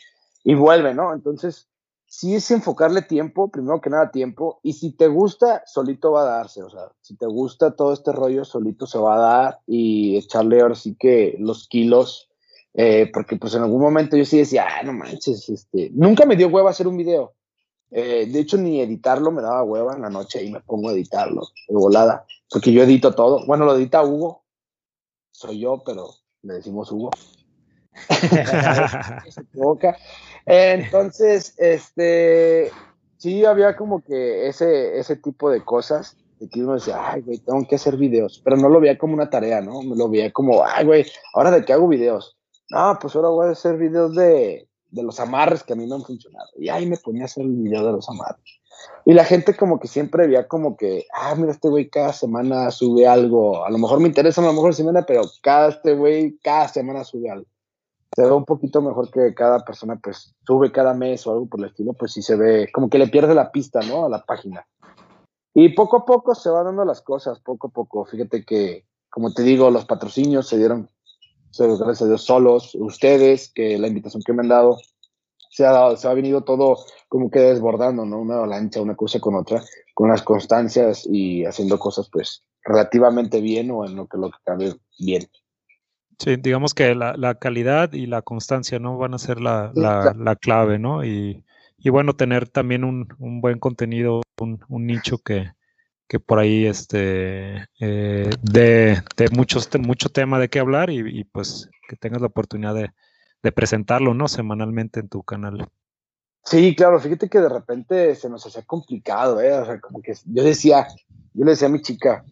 y 0.46 0.56
vuelve, 0.56 0.94
¿no? 0.94 1.14
Entonces, 1.14 1.68
sí 2.06 2.36
es 2.36 2.50
enfocarle 2.52 3.02
tiempo, 3.02 3.52
primero 3.52 3.82
que 3.82 3.90
nada 3.90 4.12
tiempo, 4.12 4.62
y 4.64 4.72
si 4.72 4.94
te 4.94 5.08
gusta, 5.08 5.64
solito 5.66 6.14
va 6.14 6.22
a 6.22 6.38
darse, 6.38 6.64
o 6.64 6.70
sea, 6.70 6.90
si 7.02 7.18
te 7.18 7.26
gusta 7.26 7.76
todo 7.76 7.92
este 7.92 8.14
rollo, 8.14 8.46
solito 8.46 8.88
se 8.88 8.98
va 8.98 9.16
a 9.16 9.20
dar 9.20 9.60
y 9.68 10.16
echarle 10.16 10.62
ahora 10.62 10.76
sí 10.76 10.96
que 10.98 11.36
los 11.38 11.68
kilos, 11.68 12.30
eh, 12.74 13.12
porque 13.14 13.36
pues 13.36 13.56
en 13.56 13.64
algún 13.64 13.82
momento 13.82 14.16
yo 14.16 14.24
sí 14.24 14.38
decía, 14.38 14.66
ah, 14.70 14.84
no 14.84 14.94
manches, 14.94 15.50
este, 15.50 15.92
nunca 15.94 16.26
me 16.26 16.38
dio 16.38 16.48
hueva 16.48 16.70
hacer 16.70 16.88
un 16.88 16.96
video, 16.96 17.34
eh, 17.98 18.26
de 18.30 18.40
hecho, 18.42 18.58
ni 18.58 18.82
editarlo 18.82 19.32
me 19.32 19.42
daba 19.42 19.64
hueva 19.64 19.94
en 19.96 20.02
la 20.02 20.10
noche 20.10 20.44
y 20.44 20.52
me 20.52 20.60
pongo 20.60 20.90
a 20.90 20.92
editarlo 20.92 21.44
de 21.70 21.76
volada, 21.76 22.26
porque 22.50 22.74
yo 22.74 22.84
edito 22.84 23.16
todo. 23.16 23.46
Bueno, 23.46 23.64
lo 23.64 23.78
edita 23.78 24.04
Hugo, 24.04 24.44
soy 25.32 25.62
yo, 25.62 25.82
pero 25.86 26.10
le 26.42 26.56
decimos 26.56 26.92
Hugo. 26.92 27.12
Entonces, 30.46 31.54
este, 31.58 32.70
sí 33.16 33.46
había 33.46 33.78
como 33.78 34.04
que 34.04 34.50
ese, 34.50 35.00
ese 35.00 35.16
tipo 35.16 35.50
de 35.50 35.64
cosas 35.64 36.18
de 36.42 36.50
que 36.50 36.66
uno 36.66 36.74
decía, 36.74 36.98
ay, 37.00 37.22
güey, 37.22 37.38
tengo 37.38 37.66
que 37.66 37.76
hacer 37.76 37.96
videos, 37.96 38.42
pero 38.44 38.58
no 38.58 38.68
lo 38.68 38.82
veía 38.82 38.98
como 38.98 39.14
una 39.14 39.30
tarea, 39.30 39.62
¿no? 39.62 39.82
Me 39.84 39.96
lo 39.96 40.10
veía 40.10 40.34
como, 40.34 40.66
ay, 40.66 40.86
güey, 40.86 41.06
ahora 41.34 41.50
de 41.52 41.64
qué 41.64 41.72
hago 41.72 41.88
videos. 41.88 42.36
No, 42.70 42.98
pues 43.00 43.16
ahora 43.16 43.30
voy 43.30 43.48
a 43.48 43.52
hacer 43.52 43.78
videos 43.78 44.14
de, 44.16 44.68
de 44.96 45.04
los 45.04 45.20
amarres 45.20 45.64
que 45.64 45.74
a 45.74 45.76
mí 45.76 45.86
me 45.86 45.96
han 45.96 46.04
funcionado. 46.04 46.50
Y 46.58 46.70
ahí 46.70 46.86
me 46.86 46.98
ponía 46.98 47.24
a 47.24 47.26
hacer 47.26 47.44
el 47.44 47.52
video 47.52 47.86
de 47.86 47.92
los 47.92 48.10
amarres. 48.10 48.62
Y 49.06 49.14
la 49.14 49.26
gente 49.26 49.56
como 49.56 49.80
que 49.80 49.88
siempre 49.88 50.28
veía 50.28 50.48
como 50.48 50.78
que, 50.78 51.06
ah, 51.14 51.36
mira, 51.36 51.52
este 51.52 51.70
güey 51.70 51.90
cada 51.90 52.14
semana 52.14 52.72
sube 52.72 53.06
algo. 53.06 53.66
A 53.66 53.70
lo 53.70 53.78
mejor 53.78 54.00
me 54.00 54.08
interesa 54.08 54.42
a 54.42 54.46
lo 54.46 54.54
mejor 54.54 54.74
semana, 54.74 55.06
pero 55.06 55.22
cada 55.42 55.70
este 55.70 55.94
güey 55.94 56.38
cada 56.42 56.68
semana 56.68 57.04
sube 57.04 57.30
algo. 57.30 57.46
Se 58.16 58.24
ve 58.24 58.32
un 58.32 58.46
poquito 58.46 58.82
mejor 58.82 59.12
que 59.12 59.34
cada 59.34 59.60
persona 59.60 60.00
pues 60.02 60.34
sube 60.48 60.72
cada 60.72 60.94
mes 60.94 61.28
o 61.28 61.32
algo 61.32 61.48
por 61.48 61.60
el 61.60 61.68
estilo, 61.68 61.94
pues 61.94 62.14
sí 62.14 62.22
se 62.22 62.36
ve 62.36 62.70
como 62.74 62.90
que 62.90 62.98
le 62.98 63.08
pierde 63.08 63.36
la 63.36 63.52
pista, 63.52 63.82
¿no? 63.82 64.06
A 64.06 64.10
la 64.10 64.24
página. 64.24 64.66
Y 65.54 65.70
poco 65.70 65.98
a 65.98 66.06
poco 66.06 66.34
se 66.34 66.50
van 66.50 66.66
dando 66.66 66.86
las 66.86 67.02
cosas, 67.02 67.40
poco 67.40 67.68
a 67.68 67.72
poco. 67.72 68.06
Fíjate 68.06 68.46
que, 68.46 68.86
como 69.10 69.34
te 69.34 69.44
digo, 69.44 69.70
los 69.70 69.86
patrocinios 69.86 70.48
se 70.48 70.58
dieron 70.58 70.90
gracias 71.60 72.02
a 72.04 72.08
Dios 72.08 72.24
solos, 72.24 72.76
ustedes, 72.76 73.52
que 73.54 73.78
la 73.78 73.88
invitación 73.88 74.24
que 74.26 74.34
me 74.34 74.42
han 74.42 74.50
dado, 74.50 74.78
se 75.50 75.66
ha, 75.66 75.96
se 75.96 76.08
ha 76.08 76.14
venido 76.14 76.44
todo 76.44 76.78
como 77.08 77.32
que 77.32 77.40
desbordando, 77.40 78.06
¿no? 78.06 78.20
Una 78.20 78.36
avalancha, 78.36 78.82
una 78.82 78.96
cosa 78.96 79.20
con 79.20 79.36
otra, 79.36 79.64
con 79.94 80.10
las 80.10 80.22
constancias 80.22 81.08
y 81.10 81.46
haciendo 81.46 81.80
cosas 81.80 82.10
pues 82.12 82.44
relativamente 82.64 83.40
bien 83.40 83.72
o 83.72 83.86
en 83.86 83.96
lo 83.96 84.08
que 84.08 84.18
lo 84.18 84.32
que 84.32 84.38
cabe 84.44 84.76
bien. 85.00 85.28
Sí, 86.18 86.38
digamos 86.38 86.74
que 86.74 86.96
la, 86.96 87.36
calidad 87.36 87.94
y 87.94 88.06
la 88.06 88.22
constancia 88.22 88.80
no 88.80 88.98
van 88.98 89.14
a 89.14 89.18
ser 89.18 89.42
la, 89.42 89.72
la, 89.76 90.36
clave, 90.38 90.80
¿no? 90.80 91.04
Y, 91.04 91.44
y, 91.78 91.90
bueno, 91.90 92.14
tener 92.14 92.48
también 92.48 92.86
un, 92.86 93.08
un 93.20 93.42
buen 93.42 93.60
contenido, 93.60 94.22
un, 94.40 94.60
un 94.70 94.86
nicho 94.86 95.18
que, 95.18 95.52
que 96.08 96.20
por 96.20 96.40
ahí 96.40 96.66
este 96.66 97.68
eh, 97.80 98.30
de, 98.42 99.02
de 99.18 99.30
muchos, 99.32 99.70
mucho 99.80 100.10
tema 100.10 100.40
de 100.40 100.50
qué 100.50 100.60
hablar 100.60 100.90
y, 100.90 101.24
pues 101.26 101.70
que 101.88 101.96
tengas 101.96 102.22
la 102.22 102.28
oportunidad 102.28 102.76
de, 102.76 102.92
presentarlo, 103.52 104.16
¿no? 104.16 104.28
Semanalmente 104.28 105.00
en 105.00 105.08
tu 105.08 105.22
canal. 105.22 105.70
Sí, 106.44 106.76
claro, 106.76 107.00
fíjate 107.00 107.30
que 107.30 107.40
de 107.40 107.50
repente 107.50 108.16
se 108.16 108.28
nos 108.28 108.44
hacía 108.44 108.64
complicado, 108.64 109.40
¿eh? 109.40 109.54
O 109.54 109.66
sea, 109.66 109.80
como 109.80 110.02
que 110.02 110.16
yo 110.26 110.44
decía, 110.44 110.88
yo 111.36 111.46
le 111.46 111.52
decía 111.52 111.68
a 111.68 111.72
mi 111.72 111.80
chica, 111.84 112.26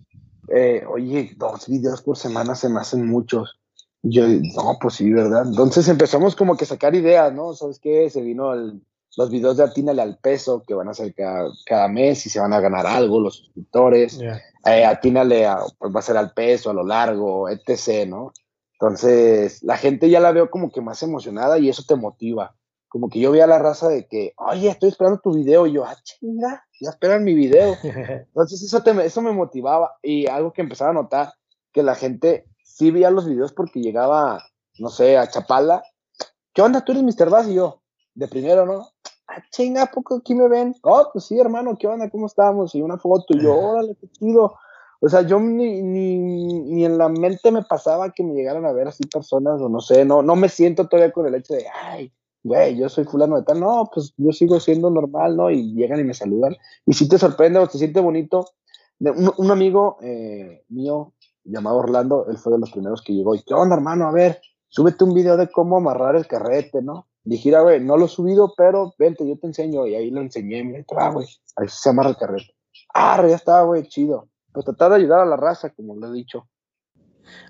eh, 0.47 0.83
oye, 0.87 1.33
dos 1.37 1.67
videos 1.67 2.01
por 2.01 2.17
semana 2.17 2.55
se 2.55 2.67
me 2.67 2.79
hacen 2.79 3.05
muchos. 3.05 3.59
Y 4.01 4.15
yo, 4.15 4.27
no, 4.27 4.79
pues 4.81 4.95
sí, 4.95 5.13
¿verdad? 5.13 5.43
Entonces 5.45 5.87
empezamos 5.87 6.35
como 6.35 6.57
que 6.57 6.63
a 6.63 6.67
sacar 6.67 6.95
ideas, 6.95 7.31
¿no? 7.31 7.53
¿Sabes 7.53 7.77
qué? 7.77 8.09
Se 8.09 8.23
vino 8.23 8.53
el, 8.53 8.81
los 9.15 9.29
videos 9.29 9.57
de 9.57 9.63
Atínale 9.63 10.01
al 10.01 10.17
peso 10.17 10.63
que 10.65 10.73
van 10.73 10.89
a 10.89 10.93
ser 10.93 11.13
cada, 11.13 11.87
mes 11.87 12.25
y 12.25 12.29
se 12.29 12.39
van 12.39 12.53
a 12.53 12.59
ganar 12.59 12.87
algo 12.87 13.19
los 13.19 13.37
suscriptores. 13.37 14.19
Eh, 14.65 14.85
atínale 14.85 15.45
a, 15.45 15.59
pues 15.77 15.93
va 15.93 15.99
a 15.99 16.03
ser 16.03 16.17
al 16.17 16.33
peso, 16.33 16.69
a 16.69 16.73
lo 16.73 16.83
largo, 16.83 17.49
etc., 17.49 18.07
¿no? 18.07 18.31
Entonces, 18.73 19.61
la 19.63 19.77
gente 19.77 20.09
ya 20.09 20.19
la 20.19 20.31
veo 20.31 20.49
como 20.49 20.71
que 20.71 20.81
más 20.81 21.03
emocionada 21.03 21.59
y 21.59 21.69
eso 21.69 21.83
te 21.87 21.95
motiva. 21.95 22.55
Como 22.89 23.09
que 23.09 23.19
yo 23.19 23.31
veía 23.31 23.47
la 23.47 23.59
raza 23.59 23.87
de 23.87 24.07
que, 24.07 24.33
oye, 24.37 24.69
estoy 24.69 24.89
esperando 24.89 25.19
tu 25.19 25.33
video. 25.33 25.67
Y 25.67 25.73
yo, 25.73 25.85
ah, 25.85 25.95
chinga, 26.03 26.65
ya 26.81 26.89
esperan 26.89 27.23
mi 27.23 27.33
video. 27.33 27.75
Entonces, 27.83 28.61
eso, 28.63 28.83
eso 28.85 29.21
me 29.21 29.31
motivaba. 29.31 29.95
Y 30.01 30.27
algo 30.27 30.51
que 30.53 30.61
empezaba 30.61 30.91
a 30.91 30.95
notar, 30.95 31.33
que 31.71 31.83
la 31.83 31.95
gente 31.95 32.45
sí 32.63 32.91
veía 32.91 33.09
los 33.09 33.27
videos 33.27 33.53
porque 33.53 33.79
llegaba, 33.79 34.43
no 34.79 34.89
sé, 34.89 35.17
a 35.17 35.29
Chapala. 35.29 35.83
¿Qué 36.53 36.61
onda? 36.61 36.83
Tú 36.83 36.91
eres 36.91 37.03
Mr. 37.03 37.29
Bass 37.29 37.47
y 37.47 37.55
yo 37.55 37.82
de 38.15 38.27
primero, 38.27 38.65
¿no? 38.65 38.87
Ah, 39.27 39.41
chinga, 39.51 39.85
poco 39.87 40.15
aquí 40.15 40.35
me 40.35 40.47
ven? 40.47 40.75
Oh, 40.83 41.09
pues 41.11 41.25
sí, 41.25 41.39
hermano, 41.39 41.77
¿qué 41.77 41.87
onda? 41.87 42.09
¿Cómo 42.09 42.27
estamos? 42.27 42.75
Y 42.75 42.81
una 42.81 42.97
foto, 42.97 43.33
y 43.35 43.41
yo, 43.41 43.57
órale, 43.57 43.95
qué 43.95 44.07
chido. 44.09 44.55
O 44.99 45.09
sea, 45.09 45.21
yo 45.21 45.39
ni, 45.39 45.81
ni, 45.81 46.17
ni, 46.17 46.85
en 46.85 46.97
la 46.97 47.09
mente 47.09 47.51
me 47.51 47.63
pasaba 47.63 48.11
que 48.11 48.23
me 48.23 48.33
llegaran 48.33 48.65
a 48.65 48.71
ver 48.71 48.87
así 48.87 49.03
personas, 49.05 49.61
o 49.61 49.69
no 49.69 49.81
sé, 49.81 50.05
no, 50.05 50.21
no 50.21 50.35
me 50.35 50.49
siento 50.49 50.87
todavía 50.87 51.11
con 51.11 51.25
el 51.25 51.35
hecho 51.35 51.53
de, 51.53 51.65
ay, 51.83 52.11
güey, 52.43 52.77
yo 52.77 52.89
soy 52.89 53.05
fulano 53.05 53.37
de 53.37 53.43
tal. 53.43 53.59
No, 53.59 53.89
pues 53.93 54.13
yo 54.17 54.31
sigo 54.31 54.59
siendo 54.59 54.89
normal, 54.89 55.35
¿no? 55.35 55.49
Y 55.49 55.73
llegan 55.73 55.99
y 55.99 56.03
me 56.03 56.13
saludan. 56.13 56.55
Y 56.85 56.93
si 56.93 57.07
te 57.07 57.17
sorprende 57.17 57.59
o 57.59 57.67
te 57.67 57.77
siente 57.77 57.99
bonito. 57.99 58.45
Un, 58.99 59.31
un 59.37 59.51
amigo 59.51 59.97
eh, 60.01 60.63
mío 60.69 61.13
llamado 61.43 61.77
Orlando, 61.77 62.25
él 62.29 62.37
fue 62.37 62.53
de 62.53 62.59
los 62.59 62.71
primeros 62.71 63.01
que 63.01 63.13
llegó. 63.13 63.35
Y, 63.35 63.43
¿qué 63.43 63.53
onda, 63.53 63.75
hermano? 63.75 64.07
A 64.07 64.11
ver, 64.11 64.41
súbete 64.69 65.03
un 65.03 65.13
video 65.13 65.35
de 65.35 65.49
cómo 65.49 65.77
amarrar 65.77 66.15
el 66.15 66.27
carrete, 66.27 66.81
¿no? 66.81 67.07
Dije, 67.25 67.57
güey, 67.59 67.79
no 67.79 67.97
lo 67.97 68.05
he 68.05 68.09
subido, 68.09 68.53
pero 68.57 68.93
vente, 68.97 69.27
yo 69.27 69.37
te 69.37 69.47
enseño. 69.47 69.87
Y 69.87 69.95
ahí 69.95 70.11
lo 70.11 70.21
enseñé, 70.21 70.63
mira, 70.63 70.83
ah, 70.97 71.09
güey, 71.09 71.27
ahí 71.55 71.67
se 71.67 71.89
amarra 71.89 72.09
el 72.09 72.17
carrete. 72.17 72.53
Ah, 72.93 73.23
ya 73.27 73.35
está, 73.35 73.61
güey, 73.63 73.83
chido. 73.87 74.27
Pues 74.51 74.65
tratar 74.65 74.91
de 74.91 74.97
ayudar 74.97 75.21
a 75.21 75.25
la 75.25 75.37
raza, 75.37 75.69
como 75.69 75.95
lo 75.95 76.09
he 76.09 76.13
dicho. 76.13 76.47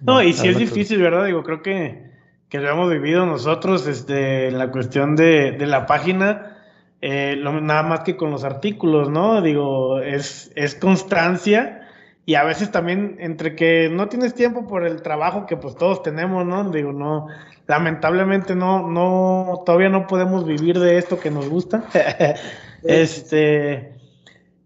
No, 0.02 0.22
y 0.22 0.34
si 0.34 0.48
es 0.48 0.58
difícil, 0.58 1.02
¿verdad? 1.02 1.26
Digo, 1.26 1.44
creo 1.44 1.62
que, 1.62 2.12
que 2.50 2.60
lo 2.60 2.70
hemos 2.70 2.90
vivido 2.92 3.26
nosotros 3.26 3.88
este, 3.88 4.48
en 4.48 4.60
la 4.60 4.72
cuestión 4.72 5.16
de, 5.16 5.54
de 5.54 5.66
la 5.66 5.88
página, 5.88 6.64
eh, 7.02 7.36
nada 7.44 7.84
más 7.84 8.02
que 8.02 8.16
con 8.16 8.32
los 8.32 8.44
artículos, 8.44 9.10
¿no? 9.10 9.42
Digo, 9.42 10.00
es, 10.00 10.52
es 10.56 10.76
constancia 10.76 11.83
y 12.26 12.36
a 12.36 12.44
veces 12.44 12.72
también 12.72 13.18
entre 13.20 13.56
que 13.56 13.90
no 13.90 14.08
tienes 14.08 14.34
tiempo 14.34 14.66
por 14.66 14.86
el 14.86 15.02
trabajo 15.02 15.46
que 15.46 15.58
pues 15.58 15.76
todos 15.76 16.04
tenemos, 16.04 16.46
¿no? 16.46 16.70
Digo, 16.72 16.94
no, 16.94 17.28
lamentablemente 17.68 18.56
no, 18.56 18.88
no, 18.90 19.64
todavía 19.66 19.90
no 19.90 20.08
podemos 20.08 20.46
vivir 20.46 20.80
de 20.80 20.98
esto 20.98 21.20
que 21.20 21.32
nos 21.32 21.50
gusta. 21.50 21.84
este, 22.84 23.94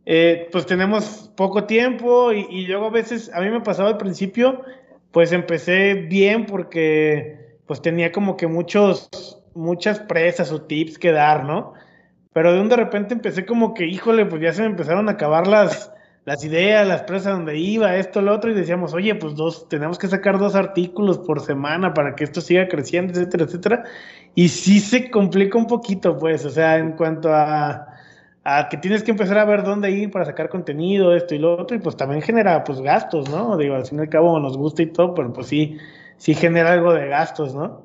eh, 0.06 0.50
pues 0.52 0.68
tenemos 0.68 1.32
poco 1.36 1.64
tiempo 1.64 2.32
y, 2.32 2.46
y, 2.50 2.68
luego 2.68 2.88
a 2.88 2.92
veces, 2.92 3.32
a 3.34 3.42
mí 3.42 3.50
me 3.50 3.62
pasaba 3.62 3.90
al 3.90 3.98
principio, 3.98 4.64
pues 5.12 5.32
empecé 5.32 5.96
bien 5.96 6.46
porque 6.46 7.58
pues 7.66 7.82
tenía 7.82 8.12
como 8.12 8.38
que 8.38 8.46
muchos, 8.46 9.42
muchas 9.56 10.00
presas 10.00 10.52
o 10.52 10.62
tips 10.62 11.00
que 11.00 11.12
dar, 11.12 11.44
¿no? 11.44 11.74
Pero 12.34 12.54
de 12.54 12.62
un 12.62 12.70
de 12.70 12.76
repente 12.76 13.16
empecé 13.16 13.48
como 13.48 13.74
que, 13.74 13.88
híjole, 13.88 14.28
pues 14.28 14.44
ya 14.44 14.54
se 14.54 14.62
me 14.62 14.68
empezaron 14.68 15.10
a 15.10 15.14
acabar 15.14 15.48
las 15.48 15.92
las 16.28 16.44
ideas, 16.44 16.86
las 16.86 17.04
presas 17.04 17.38
donde 17.38 17.58
iba, 17.58 17.96
esto, 17.96 18.22
lo 18.22 18.36
otro, 18.36 18.52
y 18.52 18.54
decíamos, 18.54 18.94
oye, 18.94 19.16
pues 19.16 19.34
dos, 19.36 19.70
tenemos 19.70 19.98
que 19.98 20.10
sacar 20.10 20.38
dos 20.38 20.56
artículos 20.56 21.20
por 21.20 21.40
semana 21.40 21.94
para 21.94 22.16
que 22.18 22.26
esto 22.26 22.42
siga 22.42 22.68
creciendo, 22.68 23.14
etcétera, 23.14 23.46
etcétera. 23.46 23.84
Y 24.36 24.50
sí 24.50 24.82
se 24.82 25.10
complica 25.10 25.58
un 25.58 25.68
poquito, 25.68 26.18
pues, 26.18 26.44
o 26.44 26.50
sea, 26.50 26.80
en 26.80 26.98
cuanto 26.98 27.34
a, 27.34 27.88
a 28.44 28.68
que 28.70 28.76
tienes 28.76 29.04
que 29.04 29.12
empezar 29.12 29.38
a 29.38 29.46
ver 29.46 29.64
dónde 29.64 29.90
ir 29.92 30.12
para 30.12 30.26
sacar 30.26 30.50
contenido, 30.50 31.16
esto 31.16 31.34
y 31.34 31.40
lo 31.40 31.56
otro, 31.58 31.78
y 31.78 31.80
pues 31.80 31.96
también 31.96 32.22
genera, 32.22 32.62
pues, 32.66 32.82
gastos, 32.82 33.30
¿no? 33.30 33.56
Digo, 33.56 33.76
al 33.76 33.86
fin 33.86 34.00
y 34.00 34.02
al 34.02 34.10
cabo 34.10 34.38
nos 34.38 34.58
gusta 34.58 34.82
y 34.82 34.92
todo, 34.92 35.14
pero 35.14 35.32
pues 35.32 35.48
sí, 35.48 35.78
sí 36.18 36.34
genera 36.36 36.74
algo 36.74 36.94
de 36.94 37.08
gastos, 37.08 37.56
¿no? 37.56 37.84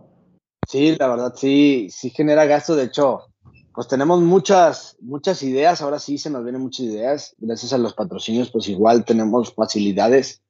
Sí, 0.65 0.97
la 0.99 1.07
verdad, 1.07 1.33
sí, 1.37 1.87
sí 1.91 2.11
genera 2.11 2.45
gastos, 2.47 2.77
de 2.77 2.85
hecho, 2.87 3.32
pues 3.75 3.89
tenemos 3.89 4.21
muchas, 4.21 4.97
muchas 5.01 5.43
ideas, 5.43 5.81
ahora 5.81 5.99
sí 5.99 6.19
se 6.19 6.31
nos 6.31 6.43
vienen 6.43 6.63
muchas 6.63 6.87
ideas, 6.87 7.35
gracias 7.39 7.73
a 7.73 7.79
los 7.79 7.95
patrocinios, 7.95 8.51
pues 8.51 8.69
igual 8.69 9.05
tenemos 9.05 9.55
facilidades 9.55 10.43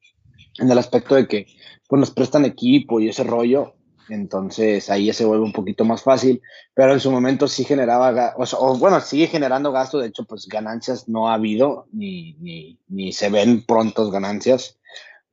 en 0.58 0.70
el 0.70 0.78
aspecto 0.78 1.14
de 1.14 1.26
que 1.28 1.46
pues 1.88 2.00
nos 2.00 2.10
prestan 2.10 2.44
equipo 2.44 3.00
y 3.00 3.08
ese 3.08 3.24
rollo, 3.24 3.74
entonces 4.08 4.90
ahí 4.90 5.06
ya 5.06 5.12
se 5.12 5.24
vuelve 5.24 5.44
un 5.44 5.52
poquito 5.52 5.84
más 5.84 6.02
fácil, 6.02 6.42
pero 6.74 6.92
en 6.92 7.00
su 7.00 7.10
momento 7.10 7.46
sí 7.48 7.64
generaba, 7.64 8.34
o, 8.36 8.44
o 8.58 8.76
bueno, 8.78 9.00
sigue 9.00 9.28
generando 9.28 9.72
gasto, 9.72 9.98
de 9.98 10.08
hecho 10.08 10.24
pues 10.24 10.46
ganancias 10.46 11.08
no 11.08 11.28
ha 11.28 11.34
habido, 11.34 11.86
ni, 11.92 12.34
ni, 12.34 12.78
ni 12.88 13.12
se 13.12 13.30
ven 13.30 13.64
prontos 13.64 14.10
ganancias, 14.10 14.78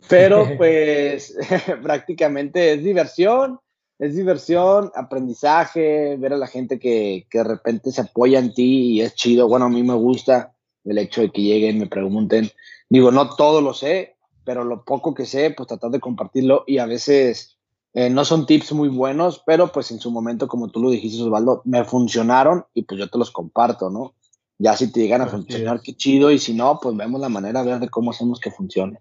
pero 0.08 0.48
pues 0.58 1.36
prácticamente 1.84 2.74
es 2.74 2.84
diversión, 2.84 3.60
es 4.00 4.16
diversión, 4.16 4.92
aprendizaje, 4.96 6.16
ver 6.18 6.34
a 6.34 6.38
la 6.38 6.48
gente 6.48 6.80
que, 6.80 7.28
que, 7.30 7.40
de 7.40 7.44
repente 7.44 7.92
se 7.92 8.02
apoya 8.02 8.40
en 8.40 8.54
ti 8.54 8.94
y 8.94 9.02
es 9.02 9.14
chido. 9.14 9.48
Bueno, 9.48 9.66
a 9.66 9.70
mí 9.70 9.84
me 9.84 9.94
gusta 9.94 10.54
el 10.86 10.98
hecho 10.98 11.22
de 11.22 11.32
que 11.32 11.42
lleguen, 11.42 11.80
me 11.80 11.88
pregunten. 11.88 12.50
Digo, 12.90 13.12
no 13.12 13.36
todo 13.36 13.62
lo 13.62 13.74
sé, 13.74 14.16
pero 14.46 14.64
lo 14.64 14.86
poco 14.86 15.14
que 15.14 15.26
sé, 15.26 15.52
pues 15.52 15.68
tratar 15.68 15.92
de 15.92 16.00
compartirlo 16.00 16.64
y 16.66 16.78
a 16.78 16.86
veces 16.86 17.58
eh, 17.94 18.10
no 18.10 18.24
son 18.24 18.46
tips 18.46 18.72
muy 18.72 18.88
buenos, 18.88 19.44
pero 19.46 19.72
pues 19.72 19.92
en 19.92 20.00
su 20.00 20.12
momento, 20.12 20.48
como 20.48 20.70
tú 20.70 20.82
lo 20.82 20.92
dijiste, 20.92 21.22
Osvaldo, 21.22 21.62
me 21.66 21.84
funcionaron 21.84 22.66
y 22.74 22.84
pues 22.84 23.00
yo 23.00 23.10
te 23.10 23.18
los 23.18 23.32
comparto, 23.32 23.90
¿no? 23.90 24.16
Ya 24.58 24.76
si 24.76 24.92
te 24.92 25.02
llegan 25.02 25.22
a 25.22 25.28
funcionar, 25.28 25.82
qué 25.82 25.94
chido, 25.94 26.32
y 26.32 26.40
si 26.40 26.54
no, 26.54 26.80
pues 26.82 26.96
vemos 26.96 27.20
la 27.20 27.30
manera 27.30 27.64
de 27.64 27.72
ver 27.72 27.80
de 27.80 27.90
cómo 27.90 28.12
hacemos 28.12 28.40
que 28.40 28.52
funcione. 28.52 29.00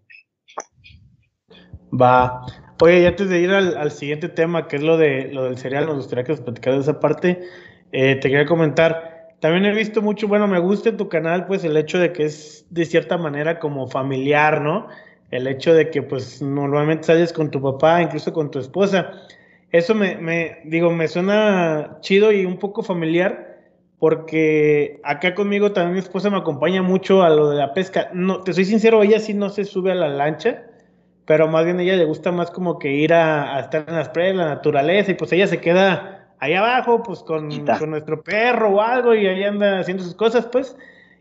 Va. 1.92 2.44
Oye, 2.80 3.08
antes 3.08 3.28
de 3.28 3.40
ir 3.40 3.50
al, 3.50 3.76
al, 3.76 3.90
siguiente 3.90 4.28
tema, 4.28 4.68
que 4.68 4.76
es 4.76 4.82
lo, 4.82 4.96
de, 4.96 5.32
lo 5.32 5.44
del 5.44 5.58
cereal, 5.58 5.86
nos 5.86 5.96
gustaría 5.96 6.22
que 6.22 6.30
nos 6.30 6.42
platicaras 6.42 6.78
de 6.78 6.82
esa 6.92 7.00
parte. 7.00 7.40
Eh, 7.90 8.14
te 8.16 8.30
quería 8.30 8.46
comentar, 8.46 9.34
también 9.40 9.64
he 9.64 9.74
visto 9.74 10.00
mucho, 10.00 10.28
bueno, 10.28 10.46
me 10.46 10.60
gusta 10.60 10.90
en 10.90 10.96
tu 10.96 11.08
canal, 11.08 11.46
pues 11.46 11.64
el 11.64 11.76
hecho 11.76 11.98
de 11.98 12.12
que 12.12 12.26
es 12.26 12.66
de 12.70 12.84
cierta 12.84 13.18
manera 13.18 13.58
como 13.58 13.88
familiar, 13.88 14.60
¿no? 14.60 14.86
El 15.32 15.48
hecho 15.48 15.74
de 15.74 15.90
que 15.90 16.02
pues 16.02 16.40
normalmente 16.40 17.02
sales 17.02 17.32
con 17.32 17.50
tu 17.50 17.60
papá, 17.60 18.00
incluso 18.00 18.32
con 18.32 18.48
tu 18.52 18.60
esposa. 18.60 19.12
Eso 19.72 19.96
me, 19.96 20.16
me 20.16 20.58
digo, 20.64 20.92
me 20.92 21.08
suena 21.08 21.98
chido 22.00 22.30
y 22.30 22.46
un 22.46 22.58
poco 22.58 22.84
familiar, 22.84 23.58
porque 23.98 25.00
acá 25.02 25.34
conmigo 25.34 25.72
también 25.72 25.94
mi 25.94 25.98
esposa 25.98 26.30
me 26.30 26.38
acompaña 26.38 26.82
mucho 26.82 27.24
a 27.24 27.30
lo 27.30 27.50
de 27.50 27.56
la 27.56 27.74
pesca. 27.74 28.10
No, 28.14 28.44
te 28.44 28.52
soy 28.52 28.66
sincero, 28.66 29.02
ella 29.02 29.18
sí 29.18 29.34
no 29.34 29.50
se 29.50 29.64
sube 29.64 29.90
a 29.90 29.96
la 29.96 30.08
lancha 30.08 30.67
pero 31.28 31.46
más 31.46 31.66
bien 31.66 31.78
a 31.78 31.82
ella 31.82 31.96
le 31.96 32.06
gusta 32.06 32.32
más 32.32 32.50
como 32.50 32.78
que 32.78 32.90
ir 32.90 33.12
a, 33.12 33.54
a 33.54 33.60
estar 33.60 33.84
en 33.86 33.96
las 33.96 34.08
playas, 34.08 34.34
la 34.34 34.46
naturaleza, 34.46 35.10
y 35.10 35.14
pues 35.14 35.30
ella 35.30 35.46
se 35.46 35.60
queda 35.60 36.32
ahí 36.38 36.54
abajo, 36.54 37.02
pues 37.02 37.18
con, 37.18 37.50
con, 37.78 37.90
nuestro 37.90 38.22
perro 38.22 38.70
o 38.70 38.80
algo, 38.80 39.14
y 39.14 39.26
ahí 39.26 39.44
anda 39.44 39.78
haciendo 39.80 40.02
sus 40.02 40.14
cosas, 40.14 40.46
pues. 40.46 40.74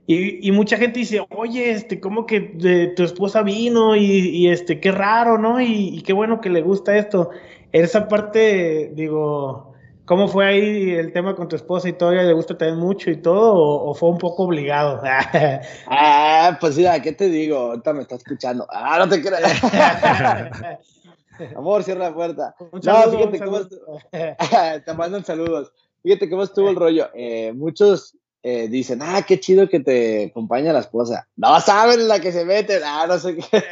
Y, 0.06 0.48
y 0.48 0.54
mucha 0.54 0.78
gente 0.78 1.00
dice, 1.00 1.26
oye, 1.30 1.72
este, 1.72 2.00
¿cómo 2.00 2.26
que 2.26 2.40
de, 2.40 2.88
tu 2.88 3.04
esposa 3.04 3.44
vino? 3.44 3.98
Y, 3.98 4.30
y, 4.30 4.48
este, 4.48 4.80
qué 4.80 4.94
raro, 4.94 5.38
¿no? 5.38 5.60
Y, 5.60 5.90
y, 5.98 6.02
qué 6.04 6.14
bueno 6.14 6.40
que 6.40 6.52
le 6.52 6.62
gusta 6.62 6.98
esto. 6.98 7.32
Esa 7.74 8.08
parte, 8.08 8.94
digo, 8.96 9.74
¿Cómo 10.08 10.30
fue 10.30 10.46
ahí 10.46 10.92
el 10.92 11.12
tema 11.12 11.36
con 11.36 11.50
tu 11.50 11.58
esposa 11.58 11.90
y 11.90 11.94
todo? 11.94 12.14
¿Le 12.14 12.32
gusta 12.32 12.58
también 12.58 12.80
mucho 12.80 13.12
y 13.12 13.18
todo? 13.18 13.54
¿O, 13.54 13.90
o 13.90 13.94
fue 13.94 14.08
un 14.08 14.18
poco 14.18 14.44
obligado? 14.44 15.02
ah, 15.88 16.58
pues 16.62 16.78
mira, 16.78 17.02
¿qué 17.02 17.12
te 17.12 17.28
digo? 17.28 17.58
Ahorita 17.58 17.92
me 17.92 18.04
está 18.04 18.16
escuchando. 18.16 18.66
Ah, 18.70 19.00
no 19.00 19.10
te 19.10 19.22
creas. 19.22 19.62
Amor, 21.58 21.84
cierra 21.84 22.06
la 22.06 22.16
puerta. 22.16 22.56
Un 22.72 22.82
saludo, 22.82 23.06
no, 23.06 23.18
fíjate 23.18 23.40
cómo 23.40 23.58
estuvo. 23.58 24.00
te 24.86 24.94
mandan 24.94 25.26
saludos. 25.26 25.74
Fíjate 26.02 26.30
cómo 26.30 26.44
estuvo 26.44 26.70
el 26.70 26.78
rollo. 26.78 27.10
Eh, 27.14 27.52
muchos 27.52 28.16
eh, 28.44 28.70
dicen, 28.70 29.02
ah, 29.02 29.26
qué 29.28 29.42
chido 29.42 29.68
que 29.68 29.82
te 29.82 30.28
acompaña 30.28 30.72
la 30.72 30.80
esposa. 30.80 31.28
No 31.36 31.60
saben 31.60 32.08
la 32.08 32.22
que 32.22 32.32
se 32.32 32.46
mete. 32.46 32.80
Ah, 32.82 33.08
no 33.10 33.20
sé 33.20 33.36
qué. 33.36 33.64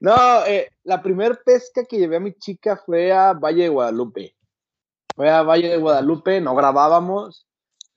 no, 0.00 0.44
eh, 0.44 0.68
la 0.84 1.02
primer 1.02 1.40
pesca 1.42 1.82
que 1.86 1.96
llevé 1.96 2.16
a 2.16 2.20
mi 2.20 2.34
chica 2.34 2.76
fue 2.76 3.10
a 3.10 3.32
Valle 3.32 3.62
de 3.62 3.68
Guadalupe. 3.70 4.34
Fue 5.14 5.30
a 5.30 5.42
Valle 5.42 5.68
de 5.68 5.76
Guadalupe, 5.76 6.40
no 6.40 6.54
grabábamos. 6.54 7.46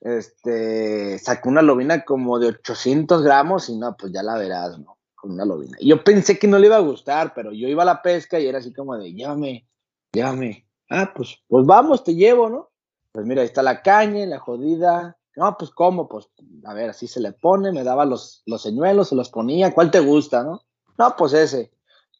Este, 0.00 1.18
sacó 1.18 1.48
una 1.48 1.62
lobina 1.62 2.04
como 2.04 2.38
de 2.38 2.48
800 2.48 3.22
gramos 3.22 3.68
y 3.68 3.76
no, 3.76 3.96
pues 3.96 4.12
ya 4.12 4.22
la 4.22 4.36
verás, 4.36 4.78
¿no? 4.78 4.98
Con 5.14 5.32
una 5.32 5.44
lobina. 5.44 5.76
Y 5.80 5.88
yo 5.88 6.04
pensé 6.04 6.38
que 6.38 6.46
no 6.46 6.58
le 6.58 6.66
iba 6.66 6.76
a 6.76 6.80
gustar, 6.80 7.32
pero 7.34 7.52
yo 7.52 7.68
iba 7.68 7.82
a 7.82 7.86
la 7.86 8.02
pesca 8.02 8.38
y 8.38 8.46
era 8.46 8.58
así 8.58 8.72
como 8.72 8.96
de, 8.96 9.12
llévame, 9.12 9.66
llévame. 10.12 10.66
Ah, 10.90 11.12
pues, 11.14 11.38
pues 11.48 11.66
vamos, 11.66 12.04
te 12.04 12.14
llevo, 12.14 12.48
¿no? 12.48 12.70
Pues 13.12 13.26
mira, 13.26 13.40
ahí 13.40 13.48
está 13.48 13.62
la 13.62 13.82
caña, 13.82 14.26
la 14.26 14.38
jodida. 14.38 15.16
No, 15.34 15.56
pues 15.58 15.70
cómo, 15.70 16.08
pues 16.08 16.28
a 16.64 16.74
ver, 16.74 16.90
así 16.90 17.06
se 17.08 17.20
le 17.20 17.32
pone, 17.32 17.72
me 17.72 17.82
daba 17.82 18.04
los, 18.04 18.42
los 18.46 18.62
señuelos, 18.62 19.08
se 19.08 19.14
los 19.14 19.30
ponía, 19.30 19.74
¿cuál 19.74 19.90
te 19.90 20.00
gusta, 20.00 20.42
no? 20.44 20.62
No, 20.98 21.14
pues 21.16 21.32
ese. 21.32 21.72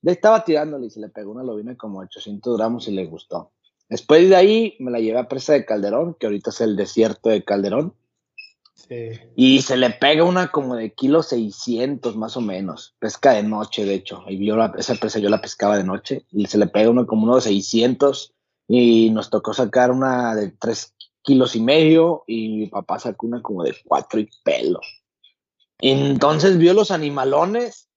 Le 0.02 0.12
estaba 0.12 0.44
tirándole 0.44 0.86
y 0.86 0.90
se 0.90 1.00
le 1.00 1.08
pegó 1.08 1.32
una 1.32 1.42
lobina 1.42 1.76
como 1.76 2.00
800 2.00 2.56
gramos 2.56 2.88
y 2.88 2.92
le 2.92 3.06
gustó. 3.06 3.52
Después 3.88 4.28
de 4.28 4.36
ahí 4.36 4.76
me 4.80 4.90
la 4.90 4.98
llevé 4.98 5.18
a 5.18 5.28
presa 5.28 5.52
de 5.52 5.64
Calderón, 5.64 6.14
que 6.18 6.26
ahorita 6.26 6.50
es 6.50 6.60
el 6.60 6.76
desierto 6.76 7.28
de 7.28 7.44
Calderón. 7.44 7.94
Sí. 8.74 9.10
Y 9.34 9.62
se 9.62 9.76
le 9.76 9.90
pega 9.90 10.24
una 10.24 10.50
como 10.50 10.76
de 10.76 10.92
kilo 10.92 11.22
600 11.22 12.16
más 12.16 12.36
o 12.36 12.40
menos. 12.40 12.94
Pesca 12.98 13.32
de 13.32 13.42
noche, 13.42 13.84
de 13.84 13.94
hecho. 13.94 14.24
Y 14.28 14.44
yo 14.44 14.56
la, 14.56 14.72
esa 14.76 14.94
presa 14.94 15.18
yo 15.18 15.28
la 15.28 15.40
pescaba 15.40 15.76
de 15.76 15.84
noche. 15.84 16.24
Y 16.30 16.46
se 16.46 16.58
le 16.58 16.66
pega 16.66 16.90
uno 16.90 17.06
como 17.06 17.24
uno 17.24 17.36
de 17.36 17.42
600. 17.42 18.32
Y 18.68 19.10
nos 19.10 19.30
tocó 19.30 19.54
sacar 19.54 19.90
una 19.90 20.34
de 20.34 20.50
3 20.50 20.94
kilos 21.22 21.56
y 21.56 21.60
medio. 21.60 22.24
Y 22.26 22.48
mi 22.48 22.66
papá 22.66 22.98
sacó 22.98 23.26
una 23.26 23.40
como 23.40 23.62
de 23.62 23.74
4 23.84 24.20
y 24.20 24.28
pelo. 24.44 24.80
Entonces 25.78 26.58
vio 26.58 26.74
los 26.74 26.90
animalones. 26.90 27.88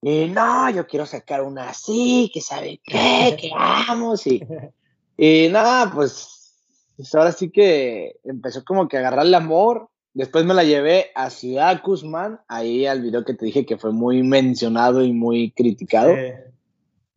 Y 0.00 0.26
no, 0.26 0.68
yo 0.70 0.86
quiero 0.86 1.06
sacar 1.06 1.42
una 1.42 1.70
así, 1.70 2.30
que 2.34 2.40
sabe 2.40 2.80
qué, 2.84 3.36
que 3.40 3.50
vamos. 3.50 4.26
Y 4.26 4.42
y 5.16 5.48
nada, 5.50 5.90
pues, 5.92 6.32
pues, 6.96 7.14
ahora 7.14 7.32
sí 7.32 7.50
que 7.50 8.16
empezó 8.24 8.64
como 8.64 8.88
que 8.88 8.96
a 8.96 9.00
agarrarle 9.00 9.36
amor. 9.36 9.88
Después 10.14 10.44
me 10.44 10.54
la 10.54 10.62
llevé 10.62 11.06
a 11.14 11.30
Ciudad 11.30 11.80
Guzmán, 11.82 12.40
ahí 12.46 12.86
al 12.86 13.00
video 13.00 13.24
que 13.24 13.34
te 13.34 13.46
dije 13.46 13.64
que 13.64 13.78
fue 13.78 13.92
muy 13.92 14.22
mencionado 14.22 15.02
y 15.02 15.12
muy 15.12 15.52
criticado. 15.52 16.14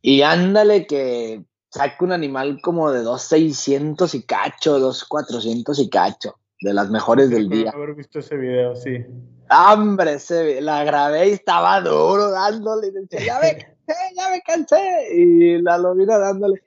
Y 0.02 0.22
ándale 0.22 0.88
que 0.88 1.44
saca 1.70 2.06
un 2.06 2.14
animal 2.14 2.60
como 2.62 2.92
de 2.92 3.04
2.600 3.04 4.14
y 4.16 4.22
cacho, 4.24 4.80
2.400 4.80 5.78
y 5.80 5.90
cacho, 5.90 6.36
de 6.62 6.74
las 6.74 6.90
mejores 6.90 7.30
del 7.30 7.50
día. 7.50 7.72
haber 7.72 7.96
visto 7.96 8.20
ese 8.20 8.38
video, 8.38 8.76
sí. 8.78 9.06
Hombre, 9.50 10.14
ese, 10.14 10.62
la 10.62 10.84
grabé 10.86 11.30
y 11.30 11.32
estaba 11.32 11.82
duro 11.82 12.32
dándole. 12.32 12.88
Y 12.88 12.92
decía, 12.92 13.26
ya 13.26 13.40
me 13.42 13.58
cansé, 13.86 14.16
ya 14.16 14.30
me 14.30 14.42
cansé. 14.42 15.16
Y 15.16 15.62
la 15.62 15.78
lobina 15.78 16.18
dándole. 16.18 16.64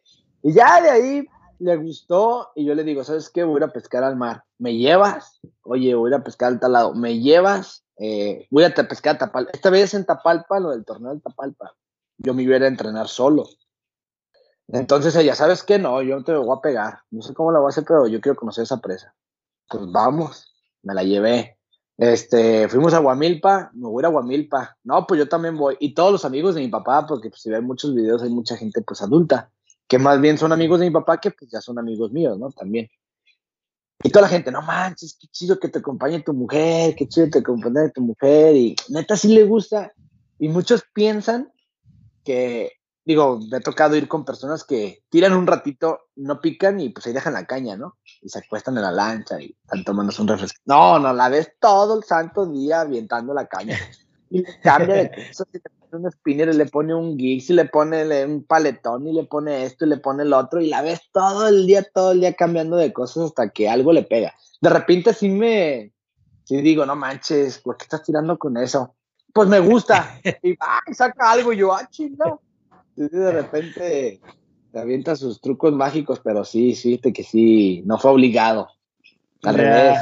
Y 0.48 0.54
ya 0.54 0.80
de 0.80 0.88
ahí 0.88 1.28
le 1.58 1.76
gustó 1.76 2.52
y 2.54 2.64
yo 2.64 2.74
le 2.74 2.82
digo, 2.82 3.04
¿sabes 3.04 3.28
qué? 3.28 3.44
Voy 3.44 3.56
a 3.56 3.58
ir 3.58 3.64
a 3.64 3.72
pescar 3.72 4.02
al 4.02 4.16
mar. 4.16 4.44
¿Me 4.56 4.74
llevas? 4.74 5.40
Oye, 5.60 5.94
voy 5.94 6.08
a 6.08 6.14
ir 6.14 6.20
a 6.22 6.24
pescar 6.24 6.52
al 6.52 6.58
tal 6.58 6.72
lado. 6.72 6.94
¿Me 6.94 7.18
llevas? 7.18 7.84
Eh, 7.98 8.46
voy 8.50 8.64
a 8.64 8.74
pescar 8.74 9.16
a 9.16 9.18
Tapalpa. 9.18 9.50
Esta 9.52 9.68
vez 9.68 9.92
en 9.92 10.06
Tapalpa, 10.06 10.58
lo 10.58 10.70
del 10.70 10.86
torneo 10.86 11.14
de 11.14 11.20
Tapalpa. 11.20 11.74
Yo 12.16 12.32
me 12.32 12.44
iba 12.44 12.54
a, 12.54 12.56
ir 12.56 12.64
a 12.64 12.68
entrenar 12.68 13.08
solo. 13.08 13.44
Entonces 14.68 15.14
ella, 15.16 15.34
¿sabes 15.34 15.62
qué? 15.62 15.78
No, 15.78 16.00
yo 16.00 16.16
no 16.16 16.24
te 16.24 16.34
voy 16.34 16.56
a 16.56 16.62
pegar. 16.62 17.00
No 17.10 17.20
sé 17.20 17.34
cómo 17.34 17.52
la 17.52 17.58
voy 17.58 17.66
a 17.66 17.68
hacer, 17.68 17.84
pero 17.86 18.06
yo 18.06 18.18
quiero 18.22 18.36
conocer 18.36 18.62
esa 18.62 18.80
presa. 18.80 19.14
Pues 19.68 19.82
vamos, 19.92 20.54
me 20.82 20.94
la 20.94 21.04
llevé. 21.04 21.58
Este, 21.98 22.70
fuimos 22.70 22.94
a 22.94 23.00
Guamilpa, 23.00 23.70
me 23.74 23.88
voy 23.88 24.02
a 24.02 24.08
Guamilpa. 24.08 24.78
No, 24.82 25.06
pues 25.06 25.18
yo 25.18 25.28
también 25.28 25.58
voy. 25.58 25.76
Y 25.78 25.92
todos 25.92 26.10
los 26.10 26.24
amigos 26.24 26.54
de 26.54 26.62
mi 26.62 26.68
papá, 26.68 27.06
porque 27.06 27.28
pues, 27.28 27.42
si 27.42 27.50
ven 27.50 27.66
muchos 27.66 27.94
videos 27.94 28.22
hay 28.22 28.30
mucha 28.30 28.56
gente 28.56 28.80
pues 28.80 29.02
adulta, 29.02 29.50
que 29.88 29.98
más 29.98 30.20
bien 30.20 30.36
son 30.36 30.52
amigos 30.52 30.78
de 30.80 30.86
mi 30.86 30.92
papá 30.92 31.18
que 31.18 31.30
pues 31.30 31.50
ya 31.50 31.60
son 31.60 31.78
amigos 31.78 32.12
míos, 32.12 32.38
¿no? 32.38 32.50
También. 32.50 32.88
Y 34.02 34.10
toda 34.10 34.22
la 34.22 34.28
gente, 34.28 34.52
no 34.52 34.62
manches, 34.62 35.16
qué 35.20 35.26
chido 35.28 35.58
que 35.58 35.68
te 35.68 35.80
acompañe 35.80 36.20
tu 36.20 36.32
mujer, 36.32 36.94
qué 36.94 37.08
chido 37.08 37.26
que 37.26 37.32
te 37.32 37.38
acompañe 37.40 37.90
tu 37.90 38.02
mujer. 38.02 38.54
Y 38.54 38.76
neta 38.90 39.16
sí 39.16 39.34
le 39.34 39.44
gusta. 39.44 39.92
Y 40.38 40.48
muchos 40.48 40.84
piensan 40.92 41.50
que, 42.22 42.74
digo, 43.04 43.40
me 43.50 43.56
ha 43.56 43.60
tocado 43.60 43.96
ir 43.96 44.06
con 44.06 44.24
personas 44.24 44.62
que 44.62 45.02
tiran 45.08 45.32
un 45.32 45.48
ratito, 45.48 46.10
no 46.14 46.40
pican 46.40 46.78
y 46.78 46.90
pues 46.90 47.06
ahí 47.06 47.12
dejan 47.12 47.32
la 47.32 47.46
caña, 47.46 47.76
¿no? 47.76 47.96
Y 48.20 48.28
se 48.28 48.38
acuestan 48.38 48.76
en 48.76 48.82
la 48.82 48.92
lancha 48.92 49.40
y 49.40 49.56
están 49.62 49.82
tomándose 49.82 50.22
un 50.22 50.28
refresco. 50.28 50.60
No, 50.66 51.00
no, 51.00 51.12
la 51.12 51.28
ves 51.28 51.54
todo 51.58 51.98
el 51.98 52.04
santo 52.04 52.46
día 52.46 52.82
avientando 52.82 53.34
la 53.34 53.46
caña. 53.46 53.76
Y 54.30 54.42
cambia 54.62 54.94
de 54.96 55.10
cosas, 55.10 55.46
si 55.52 55.58
le 55.58 55.70
pone 55.90 56.04
un 56.04 56.12
spinner 56.12 56.48
y 56.48 56.52
le 56.52 56.66
pone 56.66 56.94
un 56.94 57.18
gig, 57.18 57.40
si 57.40 57.52
le 57.52 57.64
pone 57.64 58.24
un 58.26 58.44
paletón 58.44 59.06
y 59.06 59.12
le 59.12 59.24
pone 59.24 59.64
esto 59.64 59.86
y 59.86 59.88
le 59.88 59.96
pone 59.98 60.22
el 60.22 60.32
otro, 60.32 60.60
y 60.60 60.68
la 60.68 60.82
ves 60.82 61.00
todo 61.12 61.48
el 61.48 61.66
día, 61.66 61.82
todo 61.82 62.12
el 62.12 62.20
día 62.20 62.34
cambiando 62.34 62.76
de 62.76 62.92
cosas 62.92 63.24
hasta 63.24 63.48
que 63.50 63.68
algo 63.68 63.92
le 63.92 64.02
pega. 64.02 64.34
De 64.60 64.70
repente 64.70 65.14
sí 65.14 65.28
me, 65.28 65.92
sí 66.44 66.60
digo, 66.60 66.84
no 66.84 66.96
manches, 66.96 67.58
¿por 67.58 67.76
qué 67.76 67.84
estás 67.84 68.02
tirando 68.02 68.38
con 68.38 68.56
eso? 68.56 68.94
Pues 69.32 69.48
me 69.48 69.60
gusta. 69.60 70.20
Y 70.42 70.56
va, 70.56 70.80
saca 70.92 71.32
algo, 71.32 71.52
y 71.52 71.58
yo, 71.58 71.72
ah, 71.74 71.88
chingado. 71.90 72.40
Y 72.96 73.08
de 73.08 73.32
repente 73.32 74.20
te 74.72 74.78
avienta 74.78 75.16
sus 75.16 75.40
trucos 75.40 75.72
mágicos, 75.72 76.20
pero 76.22 76.44
sí, 76.44 76.74
sí, 76.74 76.98
que 76.98 77.22
sí, 77.22 77.82
no 77.86 77.98
fue 77.98 78.10
obligado. 78.10 78.68
Al 79.42 79.54
revés. 79.54 79.98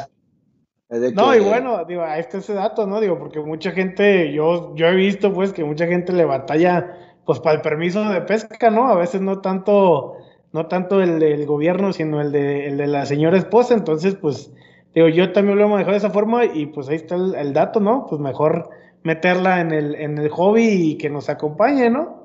No, 0.88 1.34
y 1.34 1.40
bueno, 1.40 1.84
digo, 1.84 2.02
a 2.02 2.18
este 2.18 2.38
ese 2.38 2.54
dato, 2.54 2.86
¿no? 2.86 3.00
Digo, 3.00 3.18
porque 3.18 3.40
mucha 3.40 3.72
gente, 3.72 4.32
yo, 4.32 4.74
yo 4.76 4.86
he 4.86 4.94
visto 4.94 5.32
pues 5.32 5.52
que 5.52 5.64
mucha 5.64 5.86
gente 5.86 6.12
le 6.12 6.24
batalla 6.24 6.96
pues 7.24 7.40
para 7.40 7.56
el 7.56 7.62
permiso 7.62 8.08
de 8.08 8.20
pesca, 8.22 8.70
¿no? 8.70 8.86
A 8.88 8.94
veces 8.94 9.20
no 9.20 9.40
tanto, 9.40 10.14
no 10.52 10.66
tanto 10.66 11.02
el 11.02 11.18
del 11.18 11.44
gobierno, 11.44 11.92
sino 11.92 12.20
el 12.20 12.30
de, 12.30 12.68
el 12.68 12.76
de 12.76 12.86
la 12.86 13.04
señora 13.04 13.36
esposa, 13.36 13.74
entonces 13.74 14.14
pues, 14.14 14.52
digo, 14.94 15.08
yo 15.08 15.32
también 15.32 15.58
lo 15.58 15.64
he 15.64 15.68
manejado 15.68 15.92
de 15.92 15.98
esa 15.98 16.10
forma 16.10 16.44
y 16.44 16.66
pues 16.66 16.88
ahí 16.88 16.96
está 16.96 17.16
el, 17.16 17.34
el 17.34 17.52
dato, 17.52 17.80
¿no? 17.80 18.06
Pues 18.08 18.20
mejor 18.20 18.70
meterla 19.02 19.60
en 19.60 19.72
el, 19.72 19.94
en 19.96 20.18
el 20.18 20.28
hobby 20.28 20.68
y 20.92 20.98
que 20.98 21.10
nos 21.10 21.28
acompañe, 21.28 21.90
¿no? 21.90 22.15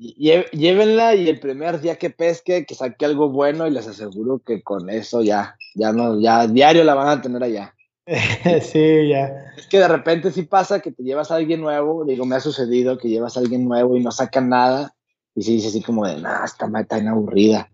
Llévenla 0.00 1.14
y 1.14 1.28
el 1.28 1.38
primer 1.40 1.78
día 1.82 1.96
que 1.96 2.08
pesque, 2.08 2.64
que 2.64 2.74
saque 2.74 3.04
algo 3.04 3.28
bueno 3.28 3.66
y 3.66 3.70
les 3.70 3.86
aseguro 3.86 4.38
que 4.38 4.62
con 4.62 4.88
eso 4.88 5.22
ya, 5.22 5.56
ya 5.74 5.92
no, 5.92 6.18
ya 6.18 6.46
diario 6.46 6.84
la 6.84 6.94
van 6.94 7.08
a 7.08 7.20
tener 7.20 7.42
allá. 7.42 7.74
sí, 8.62 9.08
ya. 9.10 9.52
Es 9.58 9.66
que 9.66 9.78
de 9.78 9.88
repente 9.88 10.30
sí 10.30 10.44
pasa 10.44 10.80
que 10.80 10.90
te 10.90 11.02
llevas 11.02 11.30
a 11.30 11.34
alguien 11.34 11.60
nuevo, 11.60 12.06
digo, 12.06 12.24
me 12.24 12.36
ha 12.36 12.40
sucedido 12.40 12.96
que 12.96 13.10
llevas 13.10 13.36
a 13.36 13.40
alguien 13.40 13.68
nuevo 13.68 13.94
y 13.94 14.00
no 14.00 14.10
sacan 14.10 14.48
nada, 14.48 14.94
y 15.34 15.42
se 15.42 15.52
dice 15.52 15.68
así 15.68 15.82
como 15.82 16.06
de, 16.06 16.16
nah, 16.16 16.44
esta 16.46 16.66
mata 16.66 16.96
tan 16.96 17.06
aburrida. 17.06 17.70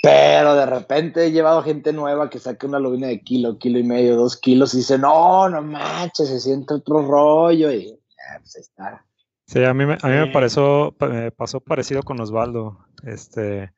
Pero 0.00 0.54
de 0.54 0.66
repente 0.66 1.26
he 1.26 1.32
llevado 1.32 1.64
gente 1.64 1.92
nueva 1.92 2.30
que 2.30 2.38
saque 2.38 2.66
una 2.66 2.78
lobina 2.78 3.08
de 3.08 3.22
kilo, 3.22 3.58
kilo 3.58 3.80
y 3.80 3.82
medio, 3.82 4.14
dos 4.14 4.36
kilos, 4.36 4.72
y 4.74 4.78
dice, 4.78 4.98
no, 4.98 5.48
no 5.48 5.62
manches, 5.62 6.28
se 6.28 6.38
siente 6.38 6.74
otro 6.74 7.02
rollo, 7.02 7.72
y 7.72 7.86
ya, 7.88 8.38
pues 8.38 8.54
está. 8.54 9.04
Sí, 9.46 9.62
a 9.62 9.72
mí, 9.74 9.86
me, 9.86 9.96
a 10.02 10.08
mí 10.08 10.14
me, 10.14 10.26
pareció, 10.32 10.94
me 11.00 11.30
pasó 11.30 11.60
parecido 11.60 12.02
con 12.02 12.20
Osvaldo. 12.20 12.78
Este, 13.04 13.72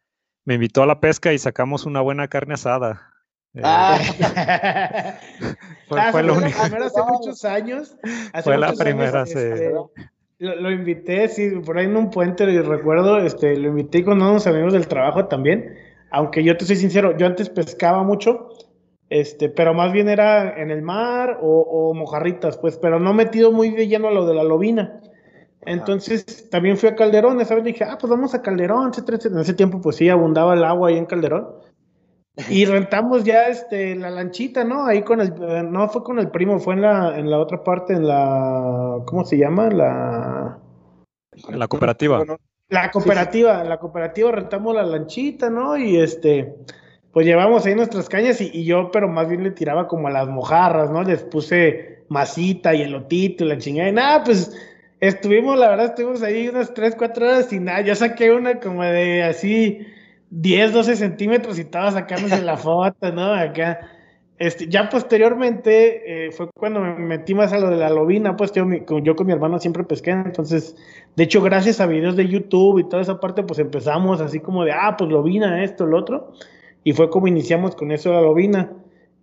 me 0.46 0.54
invitó 0.54 0.82
a 0.82 0.86
la 0.86 0.98
pesca 0.98 1.34
y 1.34 1.38
sacamos 1.38 1.84
una 1.84 2.00
buena 2.00 2.28
carne 2.28 2.54
asada. 2.54 3.12
Eh, 3.52 3.60
ah. 3.62 3.98
fue, 5.88 6.00
ah, 6.00 6.22
lo 6.22 6.34
único. 6.38 6.58
La 6.58 6.86
hace 6.86 7.02
muchos 7.06 7.44
años. 7.44 7.96
fue 8.42 8.56
la 8.56 8.72
primera, 8.72 9.26
sí. 9.26 9.34
Este, 9.36 9.74
lo, 10.38 10.70
invité, 10.70 11.28
sí, 11.28 11.50
por 11.50 11.76
ahí 11.76 11.84
en 11.84 11.96
un 11.96 12.10
puente, 12.10 12.46
recuerdo, 12.62 13.18
este, 13.18 13.56
lo 13.58 13.68
invité 13.68 14.04
con 14.04 14.22
unos 14.22 14.46
amigos 14.46 14.72
del 14.72 14.88
trabajo 14.88 15.26
también. 15.26 15.76
Aunque 16.10 16.42
yo 16.42 16.56
te 16.56 16.64
soy 16.64 16.76
sincero, 16.76 17.14
yo 17.18 17.26
antes 17.26 17.50
pescaba 17.50 18.02
mucho, 18.04 18.48
este, 19.10 19.50
pero 19.50 19.74
más 19.74 19.92
bien 19.92 20.08
era 20.08 20.58
en 20.62 20.70
el 20.70 20.80
mar 20.80 21.40
o, 21.42 21.60
o 21.60 21.92
mojarritas, 21.92 22.56
pues, 22.56 22.78
pero 22.78 22.98
no 22.98 23.12
metido 23.12 23.52
muy 23.52 23.70
de 23.70 23.86
lleno 23.86 24.08
a 24.08 24.12
lo 24.12 24.24
de 24.24 24.34
la 24.34 24.44
lobina. 24.44 25.02
Entonces 25.68 26.48
también 26.48 26.78
fui 26.78 26.88
a 26.88 26.96
Calderón, 26.96 27.40
esa 27.40 27.54
vez 27.54 27.64
dije, 27.64 27.84
ah, 27.84 27.98
pues 28.00 28.10
vamos 28.10 28.34
a 28.34 28.40
Calderón, 28.40 28.90
En 28.96 29.38
ese 29.38 29.54
tiempo, 29.54 29.80
pues 29.80 29.96
sí, 29.96 30.08
abundaba 30.08 30.54
el 30.54 30.64
agua 30.64 30.88
ahí 30.88 30.96
en 30.96 31.04
Calderón. 31.04 31.48
Y 32.48 32.64
rentamos 32.64 33.24
ya 33.24 33.48
este, 33.48 33.94
la 33.94 34.10
lanchita, 34.10 34.64
¿no? 34.64 34.86
Ahí 34.86 35.02
con 35.02 35.20
el, 35.20 35.34
no 35.70 35.88
fue 35.88 36.02
con 36.02 36.18
el 36.18 36.30
primo, 36.30 36.58
fue 36.58 36.74
en 36.74 36.82
la, 36.82 37.18
en 37.18 37.30
la 37.30 37.38
otra 37.38 37.62
parte, 37.62 37.92
en 37.92 38.08
la, 38.08 39.02
¿cómo 39.04 39.24
se 39.24 39.36
llama? 39.36 39.68
La... 39.68 40.58
La 41.48 41.68
cooperativa. 41.68 42.24
La 42.70 42.90
cooperativa, 42.90 43.62
la 43.64 43.78
cooperativa 43.78 44.32
rentamos 44.32 44.74
la 44.74 44.84
lanchita, 44.84 45.50
¿no? 45.50 45.76
Y 45.76 45.98
este, 45.98 46.54
pues 47.12 47.26
llevamos 47.26 47.66
ahí 47.66 47.74
nuestras 47.74 48.08
cañas 48.08 48.40
y, 48.40 48.50
y, 48.52 48.64
yo, 48.64 48.90
pero 48.90 49.08
más 49.08 49.28
bien 49.28 49.44
le 49.44 49.50
tiraba 49.50 49.86
como 49.86 50.08
a 50.08 50.10
las 50.10 50.28
mojarras, 50.28 50.90
¿no? 50.90 51.02
Les 51.02 51.22
puse 51.24 52.04
masita 52.08 52.74
y 52.74 52.82
elotito 52.82 53.44
y 53.44 53.48
la 53.48 53.58
chingada. 53.58 53.88
Y 53.88 53.92
nada, 53.92 54.24
pues 54.24 54.50
Estuvimos, 55.00 55.58
la 55.58 55.68
verdad, 55.68 55.86
estuvimos 55.86 56.22
ahí 56.22 56.48
unas 56.48 56.74
3, 56.74 56.96
4 56.96 57.26
horas 57.26 57.52
y 57.52 57.60
nada. 57.60 57.82
Yo 57.82 57.94
saqué 57.94 58.32
una 58.32 58.58
como 58.58 58.82
de 58.82 59.22
así 59.22 59.86
10, 60.30 60.72
12 60.72 60.96
centímetros 60.96 61.58
y 61.58 61.62
estaba 61.62 61.92
sacándose 61.92 62.42
la 62.42 62.56
foto, 62.56 63.12
¿no? 63.12 63.32
Acá. 63.32 63.80
Este, 64.38 64.68
ya 64.68 64.88
posteriormente 64.88 66.26
eh, 66.26 66.30
fue 66.30 66.48
cuando 66.54 66.78
me 66.78 66.94
metí 66.94 67.34
más 67.34 67.52
a 67.52 67.58
lo 67.58 67.70
de 67.70 67.76
la 67.76 67.90
lobina, 67.90 68.36
pues 68.36 68.52
yo, 68.52 68.64
yo, 69.02 69.16
con 69.16 69.26
mi 69.26 69.32
hermano 69.32 69.58
siempre 69.58 69.82
pesqué, 69.82 70.12
entonces, 70.12 70.76
de 71.16 71.24
hecho, 71.24 71.42
gracias 71.42 71.80
a 71.80 71.86
videos 71.86 72.14
de 72.14 72.28
YouTube 72.28 72.78
y 72.78 72.88
toda 72.88 73.02
esa 73.02 73.18
parte, 73.18 73.42
pues 73.42 73.58
empezamos 73.58 74.20
así 74.20 74.38
como 74.38 74.64
de, 74.64 74.70
ah, 74.70 74.94
pues 74.96 75.10
lobina, 75.10 75.64
esto, 75.64 75.86
lo 75.86 75.98
otro, 75.98 76.34
y 76.84 76.92
fue 76.92 77.10
como 77.10 77.26
iniciamos 77.26 77.74
con 77.74 77.90
eso 77.90 78.10
de 78.10 78.14
la 78.14 78.22
lobina, 78.22 78.72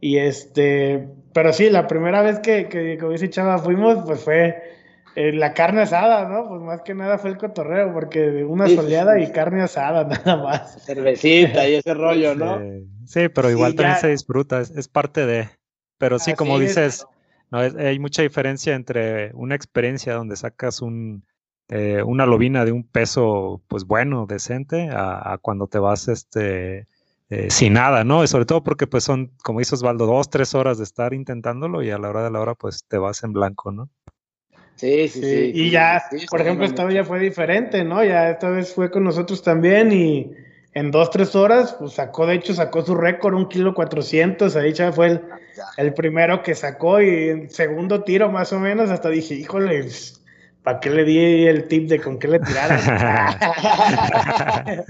y 0.02 0.18
este, 0.18 1.08
pero 1.32 1.54
sí, 1.54 1.70
la 1.70 1.88
primera 1.88 2.22
vez 2.22 2.40
que, 2.40 2.68
que 2.68 2.98
como 2.98 3.14
dice 3.14 3.30
Chava, 3.30 3.58
fuimos, 3.58 4.04
pues 4.06 4.22
fue, 4.22 4.75
eh, 5.16 5.32
la 5.34 5.54
carne 5.54 5.82
asada, 5.82 6.28
¿no? 6.28 6.48
Pues 6.48 6.62
más 6.62 6.82
que 6.82 6.94
nada 6.94 7.18
fue 7.18 7.30
el 7.32 7.38
cotorreo, 7.38 7.94
porque 7.94 8.44
una 8.44 8.68
soleada 8.68 9.20
y 9.20 9.32
carne 9.32 9.64
asada, 9.64 10.04
nada 10.26 10.44
más. 10.44 10.84
Cervecita 10.86 11.68
y 11.68 11.76
ese 11.76 11.94
rollo, 11.94 12.36
¿no? 12.36 12.60
Sí, 13.06 13.30
pero 13.30 13.50
igual 13.50 13.76
también 13.76 13.98
se 14.00 14.10
disfruta, 14.10 14.60
es, 14.60 14.88
parte 14.88 15.26
de. 15.26 15.50
Pero 15.98 16.20
sí, 16.20 16.34
como 16.34 16.60
dices, 16.60 17.08
no, 17.52 17.60
hay 17.60 18.00
mucha 18.00 18.22
diferencia 18.22 18.76
entre 18.76 19.32
una 19.34 19.56
experiencia 19.56 20.14
donde 20.14 20.36
sacas 20.36 20.82
un, 20.82 21.24
eh, 21.70 22.04
una 22.04 22.26
lobina 22.26 22.64
de 22.64 22.72
un 22.72 22.84
peso, 22.84 23.64
pues 23.68 23.86
bueno, 23.86 24.28
decente, 24.28 24.90
a, 24.92 25.40
cuando 25.42 25.68
te 25.68 25.80
vas 25.80 26.08
este, 26.08 26.88
eh, 27.30 27.50
sin 27.50 27.74
nada, 27.74 28.04
¿no? 28.04 28.24
Y 28.24 28.28
sobre 28.28 28.46
todo 28.46 28.64
porque 28.64 28.86
pues 28.86 29.04
son, 29.04 29.32
como 29.44 29.60
dice 29.60 29.74
Osvaldo, 29.74 30.06
dos, 30.06 30.30
tres 30.30 30.54
horas 30.54 30.78
de 30.78 30.84
estar 30.84 31.14
intentándolo 31.14 31.82
y 31.82 31.90
a 31.90 31.98
la 31.98 32.10
hora 32.10 32.24
de 32.24 32.30
la 32.30 32.40
hora 32.40 32.54
pues 32.54 32.86
te 32.88 32.98
vas 32.98 33.24
en 33.24 33.34
blanco, 33.34 33.72
¿no? 33.72 33.90
Sí, 34.76 35.08
sí, 35.08 35.22
sí. 35.22 35.52
y 35.54 35.70
ya, 35.70 36.04
por 36.30 36.42
ejemplo, 36.42 36.66
esta 36.66 36.84
vez 36.84 36.96
ya 36.96 37.06
fue 37.06 37.20
diferente, 37.20 37.84
¿no? 37.84 38.04
Ya 38.04 38.32
esta 38.32 38.50
vez 38.50 38.74
fue 38.74 38.92
con 38.92 39.06
nosotros 39.06 39.42
también 39.42 39.94
y 39.94 40.32
en 40.74 40.92
dos, 40.92 41.10
tres 41.10 41.34
horas, 41.36 41.78
pues 41.80 41.94
sacó, 41.94 42.28
de 42.28 42.36
hecho, 42.36 42.54
sacó 42.54 42.86
su 42.86 42.96
récord, 42.96 43.34
un 43.34 43.48
kilo 43.48 43.74
cuatrocientos, 43.74 44.58
ahí 44.58 44.74
ya 44.74 44.92
fue 44.92 45.08
el, 45.08 45.22
el, 45.78 45.94
primero 45.94 46.44
que 46.44 46.54
sacó 46.54 47.02
y 47.02 47.30
en 47.30 47.50
segundo 47.50 48.04
tiro 48.04 48.30
más 48.30 48.52
o 48.52 48.60
menos, 48.60 48.90
hasta 48.90 49.10
dije, 49.10 49.36
híjole, 49.36 49.84
pues, 49.84 50.22
¿para 50.64 50.82
qué 50.82 50.90
le 50.90 51.06
di 51.06 51.48
el 51.48 51.70
tip 51.70 51.88
de 51.88 52.02
con 52.02 52.20
qué 52.20 52.28
le 52.28 52.40
tirara? 52.40 52.78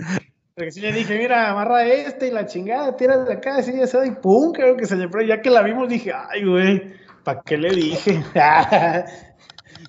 Porque 0.56 0.72
si 0.72 0.80
le 0.80 0.94
dije, 0.94 1.20
mira, 1.20 1.52
amarra 1.52 1.86
este 1.86 2.30
y 2.30 2.32
la 2.32 2.48
chingada, 2.48 2.96
tira 2.96 3.18
de 3.18 3.34
acá, 3.34 3.58
así, 3.58 3.74
ya 3.74 4.06
y 4.06 4.12
pum, 4.12 4.54
creo 4.54 4.78
que 4.78 4.86
se 4.86 4.96
le... 4.96 5.10
Pero 5.10 5.24
ya 5.24 5.42
que 5.42 5.50
la 5.50 5.62
vimos 5.62 5.90
dije, 5.90 6.14
ay, 6.14 6.46
güey, 6.46 6.94
¿para 7.26 7.42
qué 7.42 7.58
le 7.58 7.72
dije? 7.72 8.24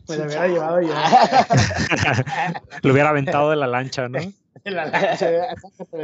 Me 0.09 0.17
lo 0.17 0.25
hubiera 0.25 0.49
llevado 0.49 0.81
yo. 0.81 0.95
lo 2.83 2.93
hubiera 2.93 3.11
aventado 3.11 3.51
de 3.51 3.57
la 3.57 3.67
lancha, 3.67 4.09
¿no? 4.09 4.19
De 4.65 4.71
la 4.71 4.87
lancha. 4.87 5.31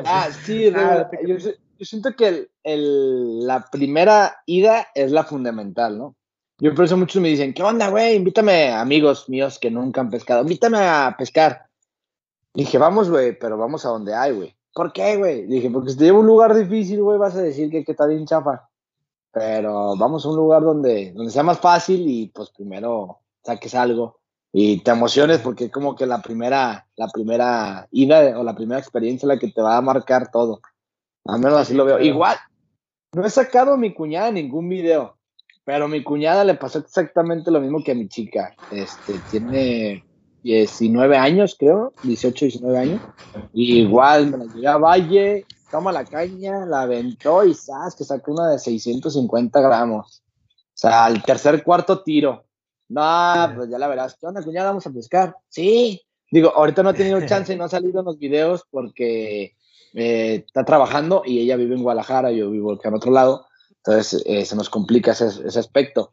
ah, 0.05 0.29
sí, 0.45 0.73
ah, 0.75 1.11
yo, 1.27 1.37
siento 1.81 2.15
que 2.17 2.49
el, 2.63 3.47
la 3.47 3.67
primera 3.71 4.43
ida 4.47 4.89
es 4.95 5.11
la 5.13 5.25
fundamental, 5.25 5.99
¿no? 5.99 6.17
Yo 6.59 6.75
por 6.75 6.85
eso 6.85 6.97
muchos 6.97 7.21
me 7.21 7.29
dicen, 7.29 7.55
¿qué 7.55 7.63
onda, 7.63 7.89
güey? 7.89 8.15
Invítame, 8.15 8.71
amigos 8.71 9.29
míos 9.29 9.59
que 9.59 9.71
nunca 9.71 10.01
han 10.01 10.11
pescado, 10.11 10.43
invítame 10.43 10.79
a 10.79 11.15
pescar. 11.19 11.67
Dije, 12.55 12.79
vamos, 12.79 13.11
güey, 13.11 13.37
pero 13.39 13.57
vamos 13.57 13.85
a 13.85 13.89
donde 13.89 14.15
hay, 14.15 14.33
güey. 14.33 14.57
¿Por 14.75 14.93
qué, 14.93 15.17
güey? 15.17 15.47
Dije, 15.47 15.71
porque 15.71 15.91
si 15.91 15.99
te 15.99 16.05
llevo 16.05 16.19
a 16.19 16.21
un 16.21 16.27
lugar 16.27 16.55
difícil, 16.55 17.03
güey, 17.03 17.19
vas 17.19 17.35
a 17.35 17.43
decir 17.43 17.71
que, 17.71 17.85
que 17.85 17.93
está 17.93 18.07
bien 18.07 18.27
chafa. 18.27 18.69
Pero 19.33 19.97
vamos 19.97 20.25
a 20.25 20.29
un 20.29 20.37
lugar 20.37 20.63
donde, 20.63 21.13
donde 21.13 21.33
sea 21.33 21.43
más 21.43 21.59
fácil 21.59 22.07
y 22.07 22.29
pues 22.29 22.51
primero 22.51 23.22
saques 23.45 23.75
algo. 23.75 24.21
y 24.55 24.81
te 24.81 24.91
emociones 24.91 25.39
porque 25.39 25.65
es 25.65 25.73
como 25.73 25.97
que 25.97 26.05
la 26.05 26.21
primera, 26.21 26.87
la 26.97 27.09
primera 27.09 27.89
ida 27.91 28.39
o 28.39 28.45
la 28.45 28.55
primera 28.55 28.79
experiencia 28.79 29.27
la 29.27 29.39
que 29.39 29.49
te 29.49 29.63
va 29.63 29.79
a 29.79 29.81
marcar 29.81 30.31
todo. 30.31 30.61
Al 31.25 31.41
menos 31.41 31.59
así 31.59 31.73
lo 31.73 31.87
veo. 31.87 31.99
Igual, 31.99 32.37
no 33.15 33.25
he 33.25 33.31
sacado 33.31 33.75
a 33.75 33.77
mi 33.79 33.95
cuñada 33.95 34.31
ningún 34.31 34.69
video, 34.69 35.17
pero 35.65 35.87
a 35.87 35.89
mi 35.89 36.03
cuñada 36.03 36.45
le 36.45 36.55
pasó 36.55 36.81
exactamente 36.81 37.51
lo 37.51 37.61
mismo 37.61 37.83
que 37.83 37.93
a 37.93 37.95
mi 37.95 38.09
chica. 38.09 38.55
Este, 38.71 39.15
tiene 39.31 40.05
19 40.43 41.17
años, 41.17 41.57
creo, 41.59 41.93
18, 42.03 42.47
19 42.47 42.79
años. 42.79 43.01
Y 43.53 43.81
igual 43.81 44.31
me 44.31 44.39
la 44.39 44.45
llevé 44.53 44.67
a 44.67 44.77
Valle, 44.77 45.47
toma 45.71 45.93
la 45.93 46.05
caña, 46.05 46.67
la 46.67 46.83
aventó 46.83 47.45
y 47.45 47.55
sabes 47.55 47.95
que 47.95 48.05
sacó 48.05 48.33
una 48.33 48.51
de 48.51 48.59
650 48.59 49.61
gramos. 49.61 50.23
O 50.49 50.79
sea, 50.83 51.05
al 51.05 51.23
tercer, 51.23 51.63
cuarto 51.63 52.03
tiro. 52.03 52.45
No, 52.93 53.53
pues 53.57 53.71
ya 53.71 53.79
la 53.79 53.89
verás. 53.89 54.17
¿Qué 54.21 54.27
onda, 54.27 54.43
cuñada? 54.43 54.69
Vamos 54.69 54.87
a 54.87 54.91
pescar. 54.91 55.35
Sí. 55.49 56.03
Digo, 56.31 56.53
ahorita 56.55 56.83
no 56.83 56.91
he 56.91 56.95
tenido 56.95 57.21
chance 57.27 57.53
y 57.53 57.57
no 57.57 57.65
ha 57.65 57.69
salido 57.69 58.01
en 58.01 58.07
los 58.07 58.19
videos 58.19 58.65
porque 58.71 59.57
eh, 59.95 60.45
está 60.47 60.65
trabajando 60.65 61.23
y 61.25 61.41
ella 61.41 61.57
vive 61.57 61.75
en 61.75 61.83
Guadalajara, 61.83 62.33
yo 62.33 62.51
vivo 62.51 62.73
acá 62.73 62.89
en 62.89 62.95
otro 62.95 63.11
lado. 63.11 63.47
Entonces 63.77 64.23
eh, 64.27 64.45
se 64.45 64.57
nos 64.57 64.69
complica 64.69 65.13
ese, 65.13 65.27
ese 65.27 65.59
aspecto. 65.59 66.13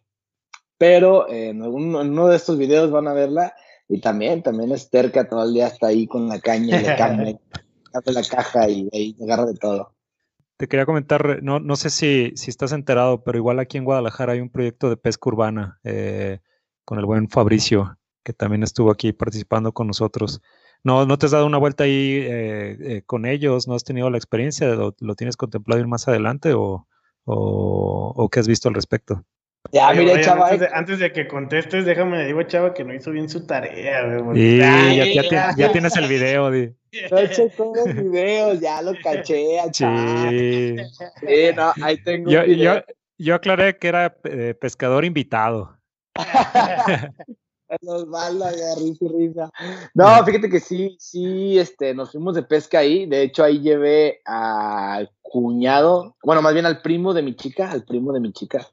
Pero 0.78 1.28
eh, 1.28 1.50
en, 1.50 1.62
uno 1.62 2.28
de 2.28 2.36
estos 2.38 2.58
videos 2.58 2.90
van 2.92 3.10
a 3.10 3.14
verla 3.14 3.54
y 3.90 4.00
también, 4.00 4.42
también 4.42 4.72
es 4.72 4.90
terca, 4.90 5.28
todo 5.28 5.44
el 5.44 5.54
día 5.54 5.68
está 5.68 5.88
ahí 5.88 6.08
con 6.08 6.30
la 6.30 6.40
caña 6.40 6.80
y 6.80 6.84
le 6.86 6.96
cambia, 6.96 7.40
hace 7.94 8.12
la 8.14 8.24
caja 8.24 8.70
y 8.70 8.88
ahí 8.94 9.16
agarra 9.22 9.48
de 9.48 9.56
todo. 9.56 9.94
Te 10.56 10.68
quería 10.68 10.86
comentar, 10.86 11.44
no, 11.44 11.60
no 11.60 11.76
sé 11.76 11.90
si, 11.90 12.32
si 12.36 12.50
estás 12.50 12.72
enterado, 12.72 13.24
pero 13.24 13.38
igual 13.38 13.60
aquí 13.60 13.78
en 13.78 13.86
Guadalajara 13.86 14.34
hay 14.34 14.42
un 14.42 14.50
proyecto 14.50 14.90
de 14.90 14.98
pesca 14.98 15.30
urbana 15.30 15.80
eh, 15.84 16.40
con 16.90 16.98
el 16.98 17.06
buen 17.06 17.30
Fabricio, 17.30 18.00
que 18.24 18.34
también 18.34 18.64
estuvo 18.64 18.90
aquí 18.90 19.14
participando 19.14 19.74
con 19.74 19.86
nosotros. 19.86 20.42
¿No, 20.84 21.06
no 21.06 21.20
te 21.20 21.28
has 21.28 21.34
dado 21.34 21.46
una 21.46 21.60
vuelta 21.60 21.84
ahí 21.84 22.16
eh, 22.16 22.78
eh, 22.82 23.02
con 23.06 23.28
ellos? 23.28 23.68
¿No 23.68 23.76
has 23.76 23.84
tenido 23.84 24.10
la 24.10 24.18
experiencia? 24.18 24.70
¿Lo, 24.70 24.96
lo 25.00 25.14
tienes 25.14 25.38
contemplado 25.38 25.80
ir 25.80 25.86
más 25.86 26.08
adelante 26.08 26.54
o, 26.54 26.88
o, 27.26 28.14
o 28.16 28.30
qué 28.30 28.40
has 28.40 28.48
visto 28.48 28.70
al 28.70 28.74
respecto? 28.74 29.24
Ya, 29.72 29.94
mire, 29.94 30.20
chava. 30.22 30.50
Eh. 30.56 30.68
Antes 30.74 30.98
de, 30.98 31.14
que 31.14 31.28
contestes, 31.28 31.86
déjame 31.86 32.26
digo, 32.26 32.42
chava, 32.42 32.74
que 32.74 32.84
no 32.84 32.92
hizo 32.92 33.12
bien 33.12 33.30
su 33.30 33.46
tarea, 33.46 34.18
Y 34.34 34.58
ya, 34.58 35.54
ya, 35.56 35.72
tienes 35.72 35.96
el 35.96 36.08
video, 36.08 36.50
di. 36.50 36.74
hecho 36.92 37.50
todos 37.56 37.86
los 37.86 37.94
videos, 37.94 38.60
ya 38.62 38.82
lo 38.82 38.94
caché, 39.04 39.60
chava. 39.70 40.32
Sí. 40.32 40.76
sí, 41.20 41.52
no, 41.56 41.72
ahí 41.84 42.02
tengo. 42.02 42.32
Yo, 42.32 42.46
yo, 42.46 42.82
yo, 43.20 43.36
aclaré 43.36 43.78
que 43.78 43.90
era 43.90 44.18
eh, 44.24 44.56
pescador 44.60 45.06
invitado. 45.06 45.79
Los 47.82 48.06
risa 48.06 49.06
y 49.06 49.08
risa. 49.08 49.52
No, 49.94 50.26
fíjate 50.26 50.50
que 50.50 50.60
sí, 50.60 50.98
sí, 51.00 51.60
este, 51.60 51.94
nos 51.94 52.12
fuimos 52.12 52.34
de 52.34 52.42
pesca 52.42 52.80
ahí. 52.80 53.06
De 53.06 53.22
hecho, 53.22 53.44
ahí 53.44 53.60
llevé 53.60 54.22
al 54.26 55.12
cuñado, 55.22 56.16
bueno, 56.24 56.42
más 56.42 56.54
bien 56.54 56.66
al 56.66 56.82
primo 56.82 57.14
de 57.14 57.22
mi 57.22 57.36
chica, 57.36 57.70
al 57.70 57.84
primo 57.84 58.12
de 58.12 58.22
mi 58.22 58.34
chica 58.34 58.68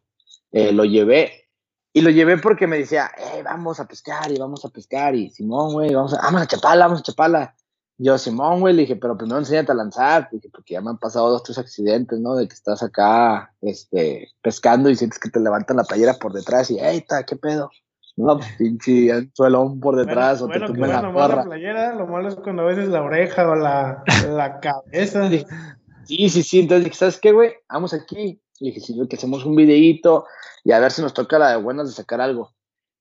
eh, 0.52 0.72
lo 0.72 0.84
llevé. 0.84 1.48
Y 1.92 2.02
lo 2.02 2.10
llevé 2.10 2.38
porque 2.38 2.66
me 2.66 2.78
decía, 2.78 3.10
eh, 3.16 3.42
vamos 3.42 3.80
a 3.80 3.86
pescar 3.86 4.30
y 4.30 4.38
vamos 4.38 4.64
a 4.64 4.68
pescar. 4.70 5.14
Y 5.14 5.30
Simón, 5.30 5.74
güey, 5.74 5.94
vamos 5.94 6.14
a, 6.14 6.22
vamos 6.22 6.42
a 6.42 6.46
Chapala, 6.46 6.86
vamos 6.86 7.00
a 7.00 7.02
Chapala. 7.02 7.56
Yo, 7.98 8.18
Simón, 8.18 8.60
güey, 8.60 8.74
le 8.74 8.82
dije, 8.82 8.96
pero 8.96 9.16
primero 9.16 9.38
enséñate 9.38 9.72
a 9.72 9.74
lanzar. 9.74 10.28
Dije, 10.30 10.48
porque 10.50 10.74
ya 10.74 10.82
me 10.82 10.90
han 10.90 10.98
pasado 10.98 11.30
dos, 11.30 11.42
tres 11.42 11.58
accidentes, 11.58 12.20
¿no? 12.20 12.34
De 12.34 12.46
que 12.46 12.54
estás 12.54 12.82
acá, 12.82 13.54
este, 13.62 14.28
pescando 14.42 14.90
y 14.90 14.96
sientes 14.96 15.18
que 15.18 15.30
te 15.30 15.40
levantan 15.40 15.78
la 15.78 15.84
playera 15.84 16.14
por 16.14 16.32
detrás 16.32 16.70
y, 16.70 16.78
hey, 16.80 17.04
¿qué 17.26 17.36
pedo? 17.36 17.70
No, 18.16 18.38
pues, 18.38 18.48
pinche 18.56 19.30
suelón 19.34 19.78
por 19.78 19.96
detrás 19.96 20.40
o 20.40 20.48
te 20.48 20.60
tumben 20.60 20.88
la 20.88 21.02
la 21.02 21.44
playera, 21.44 21.94
lo 21.94 22.06
malo 22.06 22.28
es 22.28 22.34
cuando 22.36 22.62
a 22.62 22.66
veces 22.66 22.88
la 22.88 23.02
oreja 23.02 23.48
o 23.48 23.54
la, 23.54 24.02
la 24.30 24.60
cabeza. 24.60 25.28
Sí, 26.06 26.28
sí, 26.28 26.44
sí. 26.44 26.60
Entonces 26.60 26.84
dije, 26.84 26.96
¿sabes 26.96 27.18
qué, 27.18 27.32
güey? 27.32 27.54
Vamos 27.68 27.92
aquí. 27.92 28.40
Le 28.60 28.68
dije, 28.68 28.78
sí, 28.78 28.96
que 29.10 29.16
hacemos 29.16 29.44
un 29.44 29.56
videíto 29.56 30.24
y 30.62 30.70
a 30.70 30.78
ver 30.78 30.92
si 30.92 31.02
nos 31.02 31.12
toca 31.12 31.36
la 31.36 31.50
de 31.50 31.56
buenas 31.56 31.88
de 31.88 31.94
sacar 31.94 32.20
algo. 32.20 32.52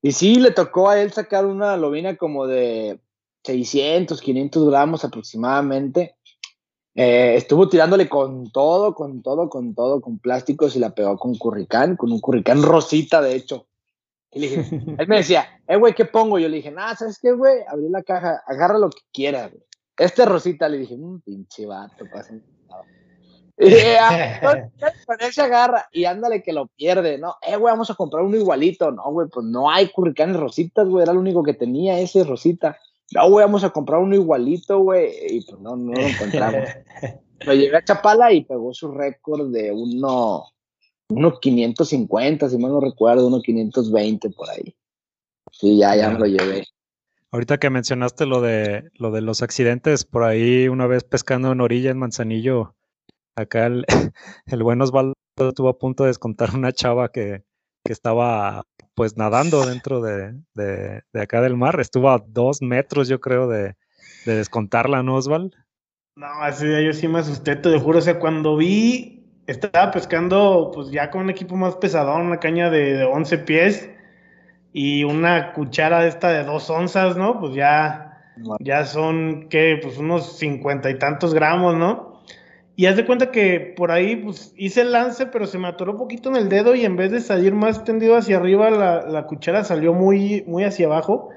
Y 0.02 0.10
sí, 0.10 0.40
le 0.40 0.50
tocó 0.50 0.90
a 0.90 1.00
él 1.00 1.12
sacar 1.12 1.46
una 1.46 1.76
lobina 1.76 2.16
como 2.16 2.48
de 2.48 3.00
600, 3.46 4.20
500 4.20 4.68
gramos 4.68 5.04
aproximadamente. 5.04 6.16
Eh, 6.94 7.34
estuvo 7.36 7.68
tirándole 7.68 8.08
con 8.08 8.50
todo, 8.50 8.94
con 8.94 9.22
todo, 9.22 9.48
con 9.48 9.74
todo, 9.74 10.00
con 10.00 10.18
plásticos 10.18 10.76
y 10.76 10.78
la 10.78 10.94
pegó 10.94 11.16
con 11.16 11.34
curricán, 11.36 11.96
con 11.96 12.12
un 12.12 12.20
curricán 12.20 12.62
rosita, 12.62 13.20
de 13.20 13.34
hecho. 13.34 13.66
Y 14.32 14.40
le 14.40 14.48
dije, 14.48 14.68
él 14.98 15.08
me 15.08 15.18
decía, 15.18 15.60
eh, 15.66 15.76
güey, 15.76 15.94
¿qué 15.94 16.04
pongo? 16.04 16.38
Yo 16.38 16.48
le 16.48 16.56
dije, 16.56 16.70
nah, 16.70 16.94
¿sabes 16.94 17.18
qué, 17.20 17.32
güey? 17.32 17.60
Abrí 17.68 17.88
la 17.88 18.02
caja, 18.02 18.42
agarra 18.46 18.78
lo 18.78 18.90
que 18.90 19.02
quieras, 19.12 19.50
güey. 19.50 19.62
Este 19.98 20.26
rosita, 20.26 20.68
le 20.68 20.78
dije, 20.78 20.94
un 20.94 21.20
pinche 21.22 21.64
vato, 21.64 22.04
pasa 22.12 22.34
y 23.58 23.70
con 25.06 25.16
él 25.20 25.32
se 25.32 25.40
agarra 25.40 25.88
y 25.90 26.04
ándale 26.04 26.42
que 26.42 26.52
lo 26.52 26.66
pierde, 26.66 27.16
¿no? 27.18 27.36
Eh, 27.40 27.56
güey, 27.56 27.72
vamos 27.72 27.90
a 27.90 27.94
comprar 27.94 28.22
uno 28.22 28.36
igualito. 28.36 28.90
No, 28.90 29.10
güey, 29.10 29.28
pues 29.28 29.46
no 29.46 29.70
hay 29.70 29.88
curricanes 29.88 30.36
rositas, 30.36 30.86
güey, 30.86 31.02
era 31.02 31.14
lo 31.14 31.20
único 31.20 31.42
que 31.42 31.54
tenía 31.54 31.98
ese 31.98 32.24
rosita. 32.24 32.78
No, 33.12 33.30
güey, 33.30 33.44
vamos 33.44 33.64
a 33.64 33.70
comprar 33.70 34.00
uno 34.00 34.14
igualito, 34.14 34.80
güey. 34.80 35.12
Y 35.28 35.40
pues 35.42 35.60
no, 35.60 35.76
no 35.76 35.92
lo 35.92 36.00
encontramos. 36.00 36.68
lo 37.46 37.54
llevé 37.54 37.76
a 37.76 37.84
Chapala 37.84 38.32
y 38.32 38.44
pegó 38.44 38.74
su 38.74 38.90
récord 38.92 39.52
de 39.52 39.72
uno, 39.72 40.44
uno 41.08 41.38
550, 41.38 42.48
si 42.48 42.58
mal 42.58 42.72
no 42.72 42.80
recuerdo, 42.80 43.28
uno 43.28 43.40
520 43.40 44.30
por 44.30 44.50
ahí. 44.50 44.74
Sí, 45.52 45.78
ya, 45.78 45.94
ya 45.96 46.10
me 46.10 46.18
lo 46.18 46.26
llevé. 46.26 46.64
Ahorita 47.30 47.58
que 47.58 47.70
mencionaste 47.70 48.26
lo 48.26 48.40
de, 48.40 48.90
lo 48.94 49.10
de 49.10 49.20
los 49.20 49.42
accidentes, 49.42 50.04
por 50.04 50.24
ahí 50.24 50.68
una 50.68 50.86
vez 50.86 51.04
pescando 51.04 51.52
en 51.52 51.60
orilla 51.60 51.90
en 51.90 51.98
Manzanillo, 51.98 52.74
acá 53.36 53.66
el, 53.66 53.84
el 54.46 54.62
buen 54.62 54.80
Osvaldo 54.80 55.14
estuvo 55.36 55.68
a 55.68 55.78
punto 55.78 56.04
de 56.04 56.08
descontar 56.08 56.54
una 56.54 56.72
chava 56.72 57.10
que, 57.10 57.44
que 57.84 57.92
estaba 57.92 58.64
pues 58.96 59.16
nadando 59.16 59.64
dentro 59.66 60.00
de, 60.00 60.32
de, 60.54 61.02
de, 61.12 61.22
acá 61.22 61.42
del 61.42 61.56
mar. 61.56 61.78
Estuvo 61.78 62.10
a 62.10 62.24
dos 62.26 62.62
metros, 62.62 63.08
yo 63.08 63.20
creo, 63.20 63.46
de, 63.46 63.76
de 64.24 64.34
descontarla, 64.34 65.02
¿no, 65.02 65.16
Osvaldo? 65.16 65.56
No, 66.16 66.26
así 66.40 66.66
yo 66.66 66.92
sí 66.94 67.06
me 67.06 67.18
asusté, 67.18 67.56
te 67.56 67.78
juro. 67.78 67.98
O 67.98 68.02
sea, 68.02 68.18
cuando 68.18 68.56
vi, 68.56 69.22
estaba 69.46 69.90
pescando 69.90 70.70
pues 70.74 70.90
ya 70.90 71.10
con 71.10 71.24
un 71.24 71.30
equipo 71.30 71.56
más 71.56 71.76
pesadón, 71.76 72.22
una 72.22 72.40
caña 72.40 72.70
de, 72.70 72.94
de 72.94 73.04
11 73.04 73.38
pies 73.38 73.90
y 74.72 75.04
una 75.04 75.52
cuchara 75.52 76.06
esta 76.06 76.30
de 76.30 76.44
dos 76.44 76.70
onzas, 76.70 77.18
¿no? 77.18 77.38
Pues 77.38 77.54
ya, 77.54 78.32
ya 78.60 78.86
son, 78.86 79.48
¿qué? 79.50 79.78
Pues 79.80 79.98
unos 79.98 80.38
cincuenta 80.38 80.88
y 80.88 80.98
tantos 80.98 81.34
gramos, 81.34 81.76
¿no? 81.76 82.05
Y 82.78 82.84
haz 82.84 82.96
de 82.96 83.06
cuenta 83.06 83.30
que 83.30 83.72
por 83.74 83.90
ahí 83.90 84.16
pues, 84.16 84.52
hice 84.54 84.82
el 84.82 84.92
lance, 84.92 85.24
pero 85.24 85.46
se 85.46 85.56
me 85.56 85.66
atoró 85.66 85.92
un 85.92 85.98
poquito 85.98 86.28
en 86.28 86.36
el 86.36 86.50
dedo 86.50 86.74
y 86.74 86.84
en 86.84 86.96
vez 86.96 87.10
de 87.10 87.22
salir 87.22 87.54
más 87.54 87.84
tendido 87.84 88.16
hacia 88.16 88.36
arriba, 88.36 88.68
la, 88.70 89.26
cuchara 89.26 89.64
salió 89.64 89.94
muy, 89.94 90.44
muy 90.46 90.62
hacia 90.62 90.84
abajo. 90.86 91.30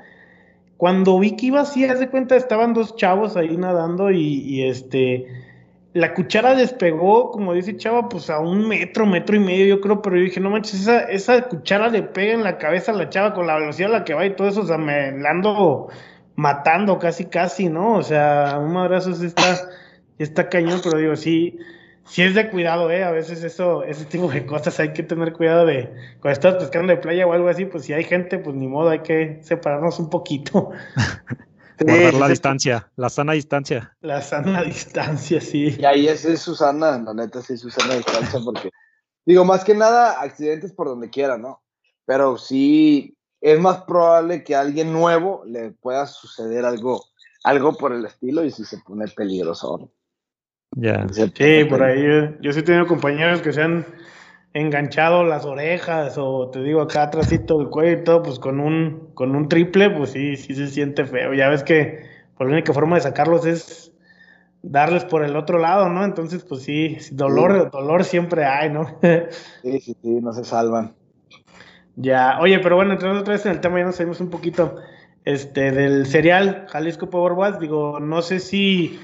Cuando 0.75 1.17
vi 1.17 1.37
que 1.37 1.45
iba 1.47 1.61
así, 1.61 1.85
haz 1.85 2.01
de 2.01 2.09
cuenta, 2.09 2.35
estaban 2.35 2.73
dos 2.73 2.97
chavos 2.97 3.37
ahí 3.37 3.55
nadando 3.55 4.11
y, 4.11 4.63
este, 4.63 5.27
la 5.93 6.13
cuchara 6.13 6.55
despegó, 6.55 7.31
como 7.31 7.53
dice 7.53 7.77
Chava, 7.77 8.09
pues 8.09 8.29
a 8.29 8.39
un 8.39 8.67
metro, 8.67 9.05
metro 9.05 9.35
y 9.37 9.39
medio, 9.39 9.65
yo 9.65 9.81
creo, 9.81 10.01
pero 10.01 10.17
yo 10.17 10.23
dije, 10.23 10.41
no 10.41 10.49
manches, 10.49 10.81
esa, 10.81 11.03
esa 11.03 11.41
cuchara 11.43 11.87
le 11.87 12.03
pega 12.03 12.33
en 12.33 12.43
la 12.43 12.57
cabeza 12.57 12.91
a 12.91 12.95
la 12.95 13.09
chava 13.09 13.33
con 13.33 13.47
la 13.47 13.57
velocidad 13.57 13.89
a 13.93 13.99
la 13.99 14.03
que 14.03 14.13
va 14.13 14.25
y 14.25 14.35
todo 14.35 14.49
eso, 14.49 14.61
o 14.61 14.65
sea, 14.65 14.77
me 14.77 15.11
la 15.13 15.31
ando 15.31 15.87
matando 16.35 16.99
casi, 16.99 17.25
casi, 17.25 17.69
¿no? 17.69 17.95
O 17.95 18.03
sea, 18.03 18.57
un 18.59 18.73
madrazo 18.73 19.11
está 19.11 19.57
está 20.23 20.49
cañón, 20.49 20.81
pero 20.83 20.97
digo, 20.97 21.15
sí, 21.15 21.57
sí 22.05 22.23
es 22.23 22.35
de 22.35 22.49
cuidado, 22.49 22.91
¿eh? 22.91 23.03
A 23.03 23.11
veces 23.11 23.43
eso, 23.43 23.83
ese 23.83 24.05
tipo 24.05 24.29
de 24.29 24.45
cosas 24.45 24.79
hay 24.79 24.93
que 24.93 25.03
tener 25.03 25.33
cuidado 25.33 25.65
de, 25.65 25.85
cuando 26.19 26.31
estás 26.31 26.55
pescando 26.55 26.93
de 26.93 26.97
playa 26.97 27.25
o 27.27 27.33
algo 27.33 27.47
así, 27.47 27.65
pues 27.65 27.85
si 27.85 27.93
hay 27.93 28.03
gente, 28.03 28.39
pues 28.39 28.55
ni 28.55 28.67
modo, 28.67 28.89
hay 28.89 28.99
que 28.99 29.39
separarnos 29.43 29.99
un 29.99 30.09
poquito. 30.09 30.71
Guardar 31.81 32.13
la 32.15 32.27
distancia, 32.27 32.91
la 32.97 33.09
sana 33.09 33.33
distancia. 33.33 33.95
La 34.01 34.21
sana 34.21 34.63
distancia, 34.63 35.39
sí. 35.39 35.77
Y 35.79 35.85
ahí 35.85 36.07
es, 36.07 36.25
es 36.25 36.41
Susana, 36.41 36.99
la 36.99 37.13
neta, 37.13 37.41
sí, 37.41 37.57
Susana 37.57 37.95
distancia, 37.95 38.39
porque, 38.43 38.69
digo, 39.25 39.45
más 39.45 39.63
que 39.63 39.73
nada, 39.73 40.19
accidentes 40.19 40.73
por 40.73 40.87
donde 40.87 41.09
quiera, 41.09 41.37
¿no? 41.37 41.61
Pero 42.05 42.37
sí, 42.37 43.15
es 43.39 43.59
más 43.59 43.83
probable 43.83 44.43
que 44.43 44.55
a 44.55 44.61
alguien 44.61 44.91
nuevo 44.91 45.43
le 45.45 45.71
pueda 45.71 46.05
suceder 46.05 46.65
algo, 46.65 47.05
algo 47.43 47.77
por 47.77 47.93
el 47.93 48.05
estilo 48.05 48.43
y 48.43 48.51
si 48.51 48.65
se 48.65 48.79
pone 48.79 49.07
peligroso. 49.07 49.89
Ya. 50.75 51.07
Sí, 51.09 51.65
por 51.65 51.83
ahí 51.83 52.03
yo, 52.41 52.53
sí 52.53 52.59
he 52.59 52.63
tenido 52.63 52.87
compañeros 52.87 53.41
que 53.41 53.53
se 53.53 53.63
han 53.63 53.85
enganchado 54.53 55.23
las 55.23 55.45
orejas 55.45 56.15
o 56.17 56.49
te 56.49 56.61
digo 56.63 56.81
acá 56.81 57.03
atrásito 57.03 57.57
del 57.57 57.69
cuello 57.69 58.01
y 58.01 58.03
todo, 58.03 58.23
pues 58.23 58.39
con 58.39 58.59
un, 58.59 59.11
con 59.13 59.35
un 59.35 59.47
triple, 59.49 59.89
pues 59.89 60.11
sí, 60.11 60.37
sí 60.37 60.55
se 60.55 60.67
siente 60.67 61.05
feo. 61.05 61.33
Ya 61.33 61.49
ves 61.49 61.63
que 61.63 62.05
por 62.37 62.47
la 62.47 62.53
única 62.53 62.73
forma 62.73 62.95
de 62.95 63.01
sacarlos 63.01 63.45
es 63.45 63.91
darles 64.61 65.05
por 65.05 65.23
el 65.23 65.35
otro 65.35 65.57
lado, 65.57 65.89
¿no? 65.89 66.03
Entonces, 66.03 66.43
pues 66.43 66.63
sí, 66.63 66.97
dolor, 67.11 67.71
dolor 67.71 68.03
siempre 68.03 68.45
hay, 68.45 68.69
¿no? 68.69 68.97
sí, 69.61 69.79
sí, 69.79 69.95
sí, 70.01 70.09
no 70.21 70.33
se 70.33 70.43
salvan. 70.43 70.93
Ya, 71.95 72.39
oye, 72.39 72.59
pero 72.59 72.75
bueno, 72.75 72.93
entrando 72.93 73.19
otra 73.19 73.33
vez 73.33 73.45
en 73.45 73.51
el 73.53 73.59
tema, 73.59 73.79
ya 73.79 73.85
nos 73.85 73.95
salimos 73.95 74.21
un 74.21 74.29
poquito. 74.29 74.77
este, 75.25 75.71
del 75.71 76.05
cereal 76.05 76.65
Jalisco 76.69 77.09
Power 77.09 77.59
Digo, 77.59 77.99
no 77.99 78.21
sé 78.21 78.39
si, 78.39 78.99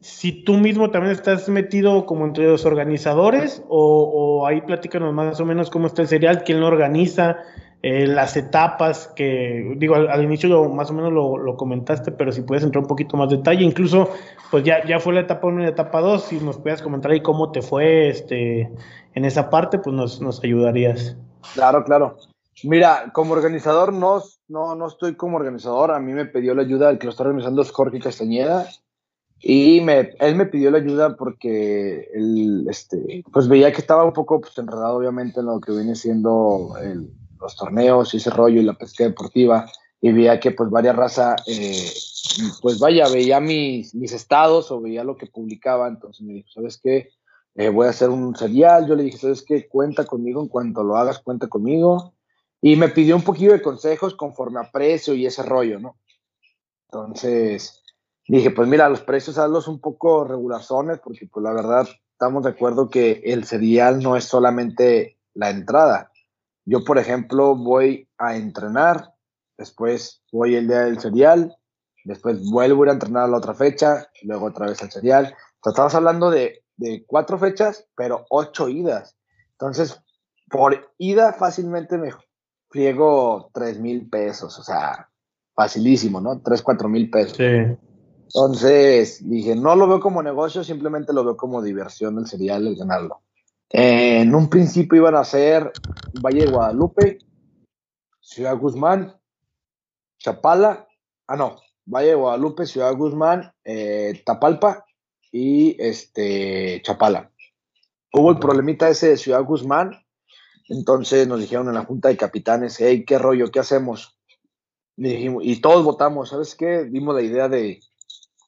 si 0.00 0.44
tú 0.44 0.54
mismo 0.54 0.90
también 0.90 1.12
estás 1.12 1.48
metido 1.48 2.06
como 2.06 2.26
entre 2.26 2.46
los 2.46 2.64
organizadores 2.64 3.62
o, 3.68 4.46
ahí 4.46 4.60
platícanos 4.60 5.12
más 5.12 5.40
o 5.40 5.44
menos 5.44 5.70
cómo 5.70 5.86
está 5.86 6.02
el 6.02 6.08
cereal, 6.08 6.44
quién 6.44 6.60
lo 6.60 6.66
organiza, 6.66 7.38
eh, 7.82 8.06
las 8.06 8.36
etapas 8.36 9.08
que, 9.14 9.74
digo, 9.76 9.94
al, 9.94 10.22
inicio 10.22 10.68
más 10.68 10.90
o 10.90 10.94
menos 10.94 11.12
lo, 11.12 11.56
comentaste, 11.56 12.12
pero 12.12 12.32
si 12.32 12.42
puedes 12.42 12.64
entrar 12.64 12.82
un 12.82 12.88
poquito 12.88 13.16
más 13.16 13.30
detalle, 13.30 13.64
incluso, 13.64 14.10
pues 14.50 14.64
ya, 14.64 14.84
ya 14.84 15.00
fue 15.00 15.14
la 15.14 15.20
etapa 15.20 15.46
1 15.46 15.60
y 15.60 15.64
la 15.64 15.70
etapa 15.70 16.00
2, 16.00 16.22
si 16.22 16.40
nos 16.40 16.58
puedes 16.58 16.82
comentar 16.82 17.10
ahí 17.10 17.22
cómo 17.22 17.52
te 17.52 17.62
fue 17.62 18.08
este, 18.08 18.70
en 19.14 19.24
esa 19.24 19.50
parte, 19.50 19.78
pues 19.78 19.94
nos, 19.94 20.20
nos 20.20 20.42
ayudarías. 20.42 21.16
Claro, 21.54 21.84
claro. 21.84 22.16
Mira, 22.64 23.10
como 23.12 23.34
organizador 23.34 23.92
no, 23.92 24.22
no, 24.48 24.74
no 24.74 24.86
estoy 24.86 25.14
como 25.14 25.36
organizador, 25.36 25.90
a 25.90 26.00
mí 26.00 26.12
me 26.12 26.24
pidió 26.24 26.54
la 26.54 26.62
ayuda, 26.62 26.90
el 26.90 26.98
que 26.98 27.06
lo 27.06 27.10
está 27.10 27.24
organizando 27.24 27.62
es 27.62 27.70
Jorge 27.70 28.00
Castañeda, 28.00 28.66
y 29.48 29.80
me, 29.80 30.10
él 30.18 30.34
me 30.34 30.46
pidió 30.46 30.72
la 30.72 30.78
ayuda 30.78 31.14
porque 31.14 32.10
él, 32.12 32.66
este, 32.68 33.22
pues 33.32 33.46
veía 33.46 33.70
que 33.70 33.80
estaba 33.80 34.02
un 34.02 34.12
poco 34.12 34.40
pues, 34.40 34.58
enredado 34.58 34.96
obviamente 34.96 35.38
en 35.38 35.46
lo 35.46 35.60
que 35.60 35.70
viene 35.70 35.94
siendo 35.94 36.74
el, 36.82 37.12
los 37.40 37.54
torneos 37.54 38.12
y 38.12 38.16
ese 38.16 38.30
rollo 38.30 38.60
y 38.60 38.64
la 38.64 38.72
pesca 38.72 39.04
deportiva 39.04 39.70
y 40.00 40.10
veía 40.10 40.40
que 40.40 40.50
pues 40.50 40.68
varias 40.68 40.96
raza, 40.96 41.36
eh, 41.46 41.88
pues 42.60 42.80
vaya, 42.80 43.08
veía 43.08 43.38
mis, 43.38 43.94
mis 43.94 44.10
estados 44.10 44.72
o 44.72 44.80
veía 44.80 45.04
lo 45.04 45.16
que 45.16 45.28
publicaba, 45.28 45.86
entonces 45.86 46.26
me 46.26 46.32
dijo, 46.32 46.48
¿sabes 46.48 46.80
qué? 46.82 47.10
Eh, 47.54 47.68
voy 47.68 47.86
a 47.86 47.90
hacer 47.90 48.10
un 48.10 48.34
serial, 48.34 48.88
yo 48.88 48.96
le 48.96 49.04
dije, 49.04 49.18
¿sabes 49.18 49.44
qué? 49.44 49.68
Cuenta 49.68 50.06
conmigo, 50.06 50.42
en 50.42 50.48
cuanto 50.48 50.82
lo 50.82 50.96
hagas, 50.96 51.20
cuenta 51.20 51.46
conmigo. 51.46 52.14
Y 52.60 52.74
me 52.74 52.88
pidió 52.88 53.14
un 53.14 53.22
poquito 53.22 53.52
de 53.52 53.62
consejos 53.62 54.16
conforme 54.16 54.58
a 54.58 54.72
precio 54.72 55.14
y 55.14 55.24
ese 55.24 55.44
rollo, 55.44 55.78
¿no? 55.78 55.96
Entonces, 56.88 57.84
dije, 58.28 58.50
pues 58.50 58.68
mira, 58.68 58.88
los 58.88 59.02
precios 59.02 59.38
hazlos 59.38 59.68
un 59.68 59.80
poco 59.80 60.24
regulazones, 60.24 60.98
porque 60.98 61.28
pues 61.32 61.44
la 61.44 61.52
verdad 61.52 61.88
estamos 62.12 62.44
de 62.44 62.50
acuerdo 62.50 62.88
que 62.88 63.22
el 63.24 63.44
serial 63.44 64.02
no 64.02 64.16
es 64.16 64.24
solamente 64.24 65.18
la 65.34 65.50
entrada, 65.50 66.10
yo, 66.66 66.84
por 66.84 66.98
ejemplo, 66.98 67.54
voy 67.54 68.08
a 68.18 68.36
entrenar, 68.36 69.14
después 69.56 70.24
voy 70.32 70.56
el 70.56 70.66
día 70.66 70.80
del 70.80 70.98
serial, 70.98 71.56
después 72.04 72.42
vuelvo 72.50 72.82
a 72.82 72.86
ir 72.86 72.90
a 72.90 72.94
entrenar 72.94 73.22
a 73.22 73.28
la 73.28 73.36
otra 73.36 73.54
fecha, 73.54 74.10
luego 74.22 74.46
otra 74.46 74.66
vez 74.66 74.82
al 74.82 74.90
serial. 74.90 75.26
Entonces, 75.26 75.72
estamos 75.72 75.94
hablando 75.94 76.28
de, 76.28 76.64
cuatro 77.06 77.38
fechas, 77.38 77.86
pero 77.96 78.26
ocho 78.30 78.68
idas. 78.68 79.16
Entonces, 79.52 80.02
por 80.50 80.92
ida 80.98 81.32
fácilmente 81.34 81.98
me 81.98 82.10
friego 82.68 83.48
tres 83.54 83.78
mil 83.78 84.10
pesos, 84.10 84.58
o 84.58 84.62
sea, 84.64 85.08
facilísimo, 85.54 86.20
¿no? 86.20 86.40
Tres, 86.42 86.62
cuatro 86.62 86.88
mil 86.88 87.08
pesos. 87.10 87.36
Sí. 87.36 87.76
Entonces 88.26 89.28
dije, 89.28 89.56
no 89.56 89.74
lo 89.74 89.88
veo 89.88 90.00
como 90.00 90.22
negocio, 90.22 90.62
simplemente 90.62 91.12
lo 91.12 91.24
veo 91.24 91.36
como 91.36 91.62
diversión 91.62 92.18
el 92.18 92.26
serial, 92.26 92.66
el 92.66 92.76
ganarlo 92.76 93.22
en 93.70 94.34
un 94.34 94.48
principio 94.48 94.98
iban 94.98 95.16
a 95.16 95.24
ser 95.24 95.72
Valle 96.22 96.44
de 96.44 96.50
Guadalupe, 96.50 97.18
Ciudad 98.20 98.56
Guzmán, 98.56 99.16
Chapala, 100.18 100.86
ah 101.26 101.36
no, 101.36 101.56
Valle 101.84 102.08
de 102.08 102.14
Guadalupe, 102.14 102.66
Ciudad 102.66 102.94
Guzmán, 102.94 103.52
eh, 103.64 104.22
Tapalpa 104.24 104.84
y 105.32 105.76
este 105.82 106.80
Chapala. 106.82 107.32
Hubo 108.12 108.30
el 108.30 108.38
problemita 108.38 108.88
ese 108.88 109.10
de 109.10 109.16
Ciudad 109.16 109.44
Guzmán, 109.44 109.92
entonces 110.68 111.28
nos 111.28 111.40
dijeron 111.40 111.68
en 111.68 111.74
la 111.74 111.84
junta 111.84 112.08
de 112.08 112.16
capitanes, 112.16 112.76
hey, 112.80 113.04
qué 113.04 113.18
rollo, 113.18 113.50
qué 113.50 113.60
hacemos. 113.60 114.18
Y, 114.96 115.02
dijimos, 115.02 115.42
y 115.44 115.60
todos 115.60 115.84
votamos, 115.84 116.30
¿sabes 116.30 116.54
qué? 116.54 116.84
Dimos 116.84 117.14
la 117.14 117.22
idea 117.22 117.48
de 117.48 117.80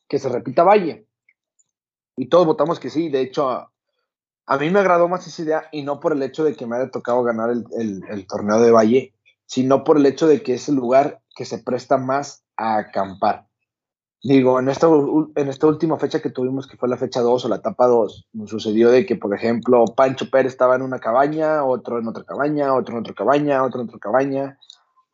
que 0.09 0.19
se 0.19 0.29
repita 0.29 0.65
Valle. 0.65 1.07
Y 2.17 2.29
todos 2.29 2.47
votamos 2.47 2.81
que 2.81 2.91
sí, 2.91 3.09
de 3.09 3.21
hecho 3.21 3.71
a 4.49 4.57
mí 4.57 4.71
me 4.71 4.81
agradó 4.81 5.09
más 5.09 5.27
esa 5.27 5.43
idea 5.43 5.69
y 5.73 5.83
no 5.83 6.01
por 6.01 6.13
el 6.15 6.23
hecho 6.23 6.43
de 6.43 6.55
que 6.55 6.67
me 6.67 6.77
haya 6.77 6.91
tocado 6.91 7.23
ganar 7.23 7.51
el, 7.51 8.27
torneo 8.27 8.59
de 8.61 8.71
Valle, 8.71 9.13
sino 9.45 9.85
por 9.85 9.99
el 9.99 10.07
hecho 10.07 10.27
de 10.27 10.43
que 10.43 10.55
es 10.55 10.71
el 10.71 10.77
lugar 10.77 11.21
que 11.37 11.45
se 11.45 11.59
presta 11.59 11.99
más 11.99 12.45
a 12.57 12.79
acampar. 12.79 13.47
Digo, 14.23 14.59
en 14.59 14.71
esta, 14.71 14.89
en 15.37 15.49
esta 15.49 15.67
última 15.67 15.99
fecha 15.99 16.21
que 16.21 16.31
tuvimos, 16.31 16.67
que 16.67 16.79
fue 16.79 16.89
la 16.89 16.97
fecha 16.97 17.21
2 17.21 17.45
o 17.45 17.49
la 17.49 17.57
etapa 17.57 17.87
2, 17.87 18.29
nos 18.33 18.49
sucedió 18.49 18.91
de 18.91 19.05
que, 19.05 19.17
por 19.17 19.35
ejemplo, 19.35 19.85
Pancho 19.95 20.31
Pérez 20.31 20.53
estaba 20.53 20.77
en 20.77 20.83
una 20.83 20.99
cabaña, 20.99 21.63
otro 21.65 21.99
en 21.99 22.09
otra 22.09 22.25
cabaña, 22.25 22.75
otro 22.75 22.95
en 22.95 23.01
otra 23.01 23.15
cabaña, 23.15 23.63
otro 23.63 23.83
en 23.83 23.89
otra 23.89 24.01
cabaña. 24.01 24.59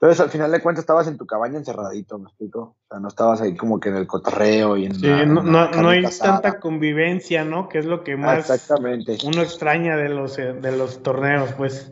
Entonces, 0.04 0.20
al 0.20 0.30
final 0.30 0.52
de 0.52 0.60
cuentas, 0.60 0.82
estabas 0.82 1.08
en 1.08 1.16
tu 1.16 1.24
cabaña 1.24 1.56
encerradito, 1.56 2.18
¿me 2.18 2.28
explico? 2.28 2.60
O 2.60 2.88
sea, 2.90 3.00
no 3.00 3.08
estabas 3.08 3.40
ahí 3.40 3.56
como 3.56 3.80
que 3.80 3.88
en 3.88 3.96
el 3.96 4.06
cotorreo 4.06 4.76
y 4.76 4.84
en. 4.84 4.94
Sí, 4.96 5.08
no, 5.26 5.42
no, 5.42 5.88
hay 5.88 6.04
tanta 6.20 6.60
convivencia, 6.60 7.42
¿no? 7.46 7.70
Que 7.70 7.78
es 7.78 7.86
lo 7.86 8.04
que 8.04 8.14
más 8.14 8.40
exactamente. 8.40 9.16
uno 9.24 9.40
extraña 9.40 9.96
de 9.96 10.10
los, 10.10 10.38
eh, 10.38 10.52
de 10.52 10.76
los 10.76 11.02
torneos, 11.02 11.54
pues. 11.54 11.90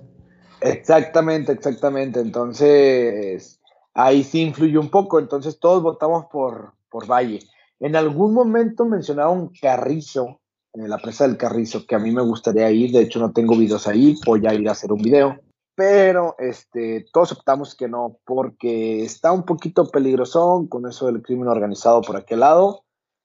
Exactamente, 0.61 1.53
exactamente. 1.53 2.21
Entonces, 2.21 3.63
ahí 3.95 4.25
sí 4.25 4.43
influyó 4.43 4.81
un 4.81 4.91
poco. 4.91 5.19
Entonces, 5.19 5.59
todos 5.59 5.83
votamos 5.83 6.27
por, 6.31 6.75
por 6.91 7.07
Valle. 7.07 7.39
En 7.81 7.97
algún 7.97 8.35
momento 8.35 8.85
mencionaron 8.85 9.53
Carrizo, 9.59 10.39
en 10.75 10.91
la 10.91 10.99
presa 10.99 11.27
del 11.27 11.39
Carrizo, 11.39 11.87
que 11.87 11.95
a 11.95 11.99
mí 11.99 12.11
me 12.11 12.21
gustaría 12.21 12.71
ir. 12.71 12.93
De 12.93 13.01
hecho, 13.01 13.21
no 13.21 13.33
tengo 13.33 13.57
videos 13.57 13.89
ahí. 13.89 14.17
Voy 14.27 14.47
a 14.47 14.53
ir 14.53 14.69
a 14.69 14.73
hacer 14.73 14.93
un 14.93 15.01
video 15.01 15.41
pero 15.75 16.37
este, 16.39 17.07
todos 17.13 17.33
optamos 17.33 17.75
que 17.75 17.89
no, 17.89 18.19
porque 18.25 19.05
está 19.05 19.33
un 19.33 19.45
poquito 19.45 19.87
peligrosón 19.89 20.69
con 20.69 20.87
eso 20.87 21.07
del 21.07 21.23
crimen 21.23 21.49
organizado 21.49 22.03
por 22.03 22.17
aquel 22.17 22.41
lado. 22.41 22.85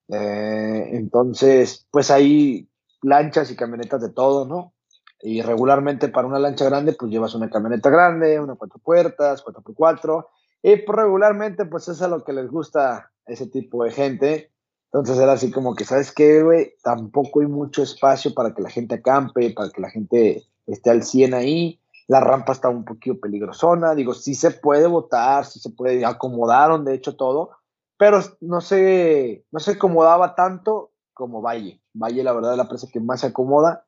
Eh, 0.10 0.90
entonces, 0.94 1.86
pues 1.92 2.10
hay 2.10 2.70
lanchas 3.02 3.52
y 3.52 3.56
camionetas 3.56 4.02
de 4.02 4.10
todo, 4.10 4.46
¿no? 4.46 4.74
Y 5.22 5.42
regularmente 5.42 6.08
para 6.10 6.28
una 6.28 6.40
lancha 6.40 6.66
grande, 6.66 6.94
pues 6.94 7.12
llevas 7.12 7.36
una 7.36 7.50
camioneta 7.50 7.90
grande, 7.90 8.40
una 8.40 8.56
cuatro 8.56 8.80
puertas, 8.80 9.42
cuatro 9.42 9.62
por 9.62 9.76
cuatro, 9.76 10.30
y 10.62 10.78
pues 10.78 10.98
regularmente, 10.98 11.66
pues 11.66 11.88
es 11.88 12.02
a 12.02 12.08
lo 12.08 12.24
que 12.24 12.34
les 12.34 12.50
gusta 12.50 13.12
ese 13.26 13.48
tipo 13.48 13.84
de 13.84 13.92
gente. 13.92 14.52
Entonces 14.86 15.18
era 15.20 15.34
así 15.34 15.52
como 15.52 15.76
que, 15.76 15.84
¿sabes 15.84 16.14
qué, 16.14 16.44
güey? 16.44 16.74
Tampoco 16.82 17.42
hay 17.42 17.48
mucho 17.48 17.84
espacio 17.84 18.34
para 18.34 18.54
que 18.54 18.62
la 18.62 18.70
gente 18.70 18.96
acampe, 18.96 19.52
para 19.52 19.70
que 19.70 19.82
la 19.82 19.90
gente 19.90 20.46
esté 20.66 20.90
al 20.90 21.04
100 21.04 21.34
ahí 21.34 21.80
la 22.08 22.22
rampa 22.22 22.54
está 22.54 22.70
un 22.70 22.86
poquito 22.86 23.20
peligrosona, 23.20 23.94
digo, 23.94 24.14
sí 24.14 24.34
se 24.34 24.52
puede 24.52 24.88
votar, 24.88 25.46
sí 25.46 25.60
se 25.60 25.70
puede, 25.70 26.06
acomodaron 26.06 26.86
de 26.86 26.94
hecho 26.94 27.16
todo, 27.16 27.52
pero 27.98 28.22
no 28.42 28.62
se, 28.62 29.46
no 29.52 29.60
se 29.60 29.72
acomodaba 29.72 30.36
tanto 30.36 30.92
como 31.14 31.42
Valle. 31.42 31.82
Valle, 31.94 32.24
la 32.24 32.34
verdad, 32.34 32.52
es 32.52 32.58
la 32.58 32.70
presa 32.70 32.88
que 32.92 33.00
más 33.00 33.22
se 33.22 33.28
acomoda. 33.28 33.86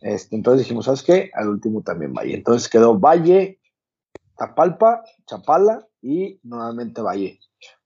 Este, 0.00 0.34
entonces 0.34 0.60
dijimos, 0.64 0.86
¿sabes 0.86 1.02
qué? 1.02 1.30
Al 1.34 1.48
último 1.48 1.82
también 1.82 2.14
Valle. 2.14 2.34
Entonces 2.34 2.68
quedó 2.68 2.98
Valle, 2.98 3.60
Tapalpa, 4.36 5.04
Chapala 5.26 5.86
y 6.00 6.40
nuevamente 6.42 7.02
Valle. 7.02 7.38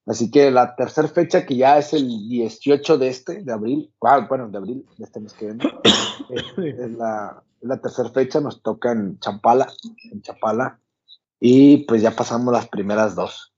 Así 0.05 0.31
que 0.31 0.49
la 0.49 0.75
tercera 0.75 1.07
fecha, 1.07 1.45
que 1.45 1.57
ya 1.57 1.77
es 1.77 1.93
el 1.93 2.07
18 2.07 2.97
de 2.97 3.07
este, 3.07 3.43
de 3.43 3.51
abril, 3.51 3.91
ah, 4.01 4.25
bueno, 4.29 4.47
de 4.49 4.57
abril, 4.57 4.85
de 4.97 5.03
este 5.03 5.19
mes 5.19 5.33
que 5.33 5.45
viene, 5.45 5.63
es 6.79 6.91
la, 6.91 7.43
la 7.65 7.81
tercera 7.81 8.09
fecha, 8.09 8.39
nos 8.39 8.61
toca 8.61 8.91
en 8.91 9.17
Champala, 9.19 9.67
en 10.11 10.21
Chapala, 10.21 10.79
y 11.39 11.85
pues 11.85 12.01
ya 12.01 12.11
pasamos 12.11 12.53
las 12.53 12.67
primeras 12.69 13.15
dos. 13.15 13.53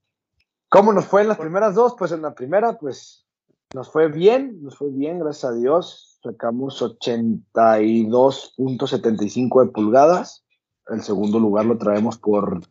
¿Cómo 0.69 0.93
nos 0.93 1.05
fue 1.05 1.21
en 1.21 1.29
las 1.29 1.37
primeras 1.37 1.75
dos? 1.75 1.95
Pues 1.97 2.11
en 2.11 2.21
la 2.21 2.33
primera, 2.33 2.77
pues 2.77 3.25
nos 3.73 3.89
fue 3.91 4.09
bien, 4.09 4.63
nos 4.63 4.77
fue 4.77 4.91
bien, 4.91 5.19
gracias 5.19 5.51
a 5.51 5.53
Dios. 5.53 6.19
Sacamos 6.23 6.81
82.75 6.81 9.65
de 9.65 9.71
pulgadas. 9.71 10.45
El 10.87 11.01
segundo 11.01 11.39
lugar 11.39 11.65
lo 11.65 11.77
traemos 11.77 12.17
por 12.17 12.61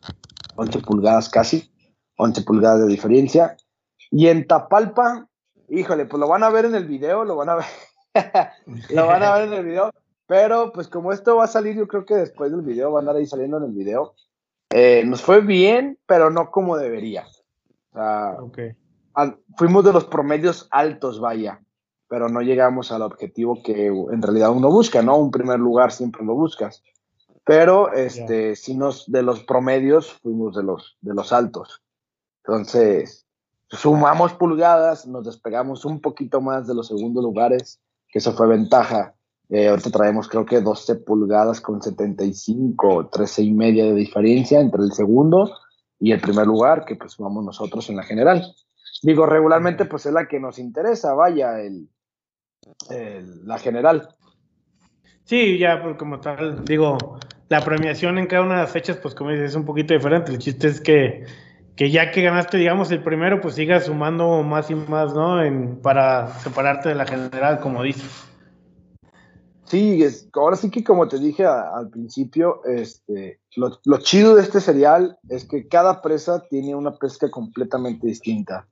11 0.55 0.79
pulgadas 0.79 1.29
casi, 1.29 1.71
11 2.17 2.41
pulgadas 2.41 2.79
de 2.81 2.87
diferencia. 2.87 3.55
Y 4.09 4.27
en 4.27 4.47
Tapalpa, 4.47 5.27
híjole, 5.69 6.05
pues 6.05 6.19
lo 6.19 6.27
van 6.27 6.41
a 6.43 6.49
ver 6.49 6.65
en 6.65 6.73
el 6.75 6.85
video, 6.85 7.23
lo 7.23 7.35
van 7.35 7.49
a 7.49 7.55
ver, 7.55 7.65
lo 8.89 9.05
van 9.05 9.23
a 9.23 9.35
ver 9.35 9.47
en 9.47 9.53
el 9.53 9.65
video. 9.65 9.91
Pero 10.27 10.73
pues 10.73 10.89
como 10.89 11.13
esto 11.13 11.37
va 11.37 11.45
a 11.45 11.47
salir, 11.47 11.75
yo 11.75 11.87
creo 11.87 12.05
que 12.05 12.15
después 12.15 12.51
del 12.51 12.61
video, 12.61 12.91
van 12.91 12.99
a 12.99 13.11
andar 13.11 13.15
ahí 13.15 13.25
saliendo 13.25 13.57
en 13.57 13.63
el 13.63 13.71
video. 13.71 14.13
Eh, 14.69 15.03
nos 15.05 15.21
fue 15.21 15.39
bien, 15.41 15.97
pero 16.05 16.29
no 16.29 16.51
como 16.51 16.75
debería. 16.75 17.25
O 17.93 17.93
sea, 17.93 18.35
fuimos 19.55 19.85
de 19.85 19.93
los 19.93 20.05
promedios 20.05 20.67
altos, 20.69 21.21
vaya, 21.21 21.63
pero 22.09 22.27
no 22.27 22.41
llegamos 22.41 22.91
al 22.91 23.01
objetivo 23.01 23.63
que 23.63 23.87
en 23.87 24.21
realidad 24.21 24.51
uno 24.51 24.69
busca, 24.69 25.01
¿no? 25.01 25.17
Un 25.17 25.31
primer 25.31 25.59
lugar 25.59 25.93
siempre 25.93 26.25
lo 26.25 26.35
buscas. 26.35 26.83
Pero 27.45 27.93
este, 27.93 28.57
si 28.57 28.75
nos 28.75 29.09
de 29.09 29.23
los 29.23 29.45
promedios 29.45 30.11
fuimos 30.21 30.57
de 30.57 30.63
los, 30.63 30.97
de 30.99 31.13
los 31.13 31.31
altos. 31.31 31.81
Entonces, 32.43 33.25
sumamos 33.69 34.33
pulgadas, 34.33 35.07
nos 35.07 35.25
despegamos 35.25 35.85
un 35.85 36.01
poquito 36.01 36.41
más 36.41 36.67
de 36.67 36.75
los 36.75 36.87
segundos 36.87 37.23
lugares, 37.23 37.79
que 38.09 38.19
eso 38.19 38.33
fue 38.33 38.47
ventaja 38.47 39.16
eh, 39.49 39.69
ahorita 39.69 39.91
traemos 39.91 40.27
creo 40.27 40.45
que 40.45 40.61
12 40.61 40.95
pulgadas 40.97 41.61
con 41.61 41.81
75, 41.81 43.09
13 43.11 43.43
y 43.43 43.53
media 43.53 43.85
de 43.85 43.93
diferencia 43.93 44.59
entre 44.59 44.83
el 44.83 44.91
segundo 44.91 45.51
y 45.99 46.11
el 46.11 46.19
primer 46.19 46.45
lugar, 46.45 46.85
que 46.85 46.95
pues 46.95 47.15
vamos 47.17 47.45
nosotros 47.45 47.89
en 47.89 47.95
la 47.95 48.03
general. 48.03 48.43
Digo, 49.03 49.25
regularmente 49.25 49.85
pues 49.85 50.05
es 50.05 50.13
la 50.13 50.27
que 50.27 50.39
nos 50.39 50.59
interesa, 50.59 51.13
vaya, 51.13 51.61
el, 51.61 51.87
la 53.45 53.57
general. 53.57 54.09
Sí, 55.23 55.57
ya, 55.57 55.81
pues 55.81 55.97
como 55.97 56.19
tal, 56.19 56.63
digo, 56.65 56.97
la 57.49 57.61
premiación 57.61 58.17
en 58.17 58.27
cada 58.27 58.43
una 58.43 58.55
de 58.55 58.61
las 58.61 58.71
fechas, 58.71 58.97
pues 58.97 59.13
como 59.13 59.31
dices, 59.31 59.51
es 59.51 59.55
un 59.55 59.65
poquito 59.65 59.93
diferente. 59.93 60.31
El 60.31 60.39
chiste 60.39 60.67
es 60.67 60.81
que, 60.81 61.25
que 61.75 61.91
ya 61.91 62.11
que 62.11 62.21
ganaste, 62.21 62.57
digamos, 62.57 62.91
el 62.91 63.03
primero, 63.03 63.41
pues 63.41 63.55
sigas 63.55 63.85
sumando 63.85 64.43
más 64.43 64.69
y 64.69 64.75
más, 64.75 65.13
¿no? 65.13 65.43
En, 65.43 65.81
para 65.81 66.27
separarte 66.39 66.89
de 66.89 66.95
la 66.95 67.05
general, 67.05 67.59
como 67.59 67.83
dices. 67.83 68.27
Sí, 69.67 70.01
ahora 70.33 70.55
sí 70.55 70.71
que 70.71 70.83
como 70.83 71.09
te 71.09 71.19
dije 71.19 71.45
al 71.45 71.89
principio, 71.89 72.63
este, 72.63 73.41
lo, 73.57 73.77
lo, 73.83 73.97
chido 73.97 74.35
de 74.35 74.41
este 74.41 74.61
serial 74.61 75.19
es 75.27 75.43
que 75.43 75.67
cada 75.67 76.01
presa 76.01 76.47
tiene 76.49 76.73
una 76.73 76.95
pesca 76.95 77.29
completamente 77.29 78.07
distinta. 78.07 78.65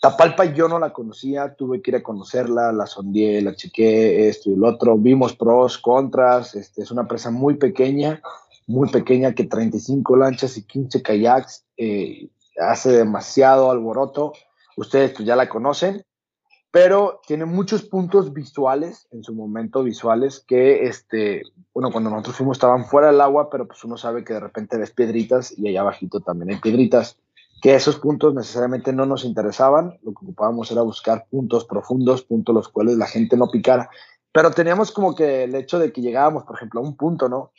Tapalpa 0.00 0.44
yo 0.44 0.68
no 0.68 0.78
la 0.78 0.92
conocía, 0.92 1.54
tuve 1.56 1.82
que 1.82 1.90
ir 1.90 1.96
a 1.96 2.02
conocerla, 2.02 2.70
la 2.72 2.86
sondeé, 2.86 3.42
la 3.42 3.56
chequé, 3.56 4.28
esto 4.28 4.50
y 4.50 4.52
el 4.52 4.62
otro, 4.62 4.96
vimos 4.96 5.34
pros, 5.34 5.78
contras, 5.78 6.54
este, 6.54 6.82
es 6.82 6.90
una 6.92 7.08
presa 7.08 7.32
muy 7.32 7.56
pequeña, 7.56 8.22
muy 8.68 8.88
pequeña 8.90 9.34
que 9.34 9.44
35 9.44 10.16
lanchas 10.16 10.56
y 10.58 10.62
15 10.62 11.02
kayaks 11.02 11.64
eh, 11.76 12.28
hace 12.60 12.92
demasiado 12.92 13.70
alboroto, 13.70 14.32
ustedes 14.76 15.12
pues 15.12 15.26
ya 15.26 15.34
la 15.34 15.48
conocen, 15.48 16.04
pero 16.70 17.20
tiene 17.26 17.44
muchos 17.44 17.82
puntos 17.82 18.32
visuales, 18.32 19.08
en 19.10 19.24
su 19.24 19.34
momento 19.34 19.82
visuales, 19.82 20.44
que, 20.46 20.86
este, 20.86 21.42
bueno, 21.72 21.90
cuando 21.90 22.10
nosotros 22.10 22.36
fuimos 22.36 22.56
estaban 22.56 22.84
fuera 22.86 23.08
del 23.08 23.20
agua, 23.20 23.48
pero 23.50 23.66
pues 23.66 23.82
uno 23.84 23.96
sabe 23.96 24.24
que 24.24 24.34
de 24.34 24.40
repente 24.40 24.76
ves 24.76 24.90
piedritas 24.90 25.56
y 25.56 25.68
allá 25.68 25.80
abajito 25.80 26.20
también 26.20 26.50
hay 26.50 26.60
piedritas 26.60 27.18
que 27.62 27.74
esos 27.74 27.96
puntos 27.96 28.34
necesariamente 28.34 28.92
no 28.92 29.06
nos 29.06 29.24
interesaban, 29.24 29.98
lo 30.02 30.12
que 30.12 30.24
ocupábamos 30.24 30.70
era 30.70 30.82
buscar 30.82 31.26
puntos 31.30 31.64
profundos, 31.64 32.22
puntos 32.22 32.54
los 32.54 32.68
cuales 32.68 32.96
la 32.96 33.06
gente 33.06 33.36
no 33.36 33.50
picara, 33.50 33.88
pero 34.32 34.50
teníamos 34.50 34.92
como 34.92 35.14
que 35.14 35.44
el 35.44 35.54
hecho 35.54 35.78
de 35.78 35.92
que 35.92 36.02
llegábamos, 36.02 36.44
por 36.44 36.56
ejemplo, 36.56 36.80
a 36.80 36.82
un 36.82 36.96
punto, 36.96 37.28
¿no? 37.28 37.52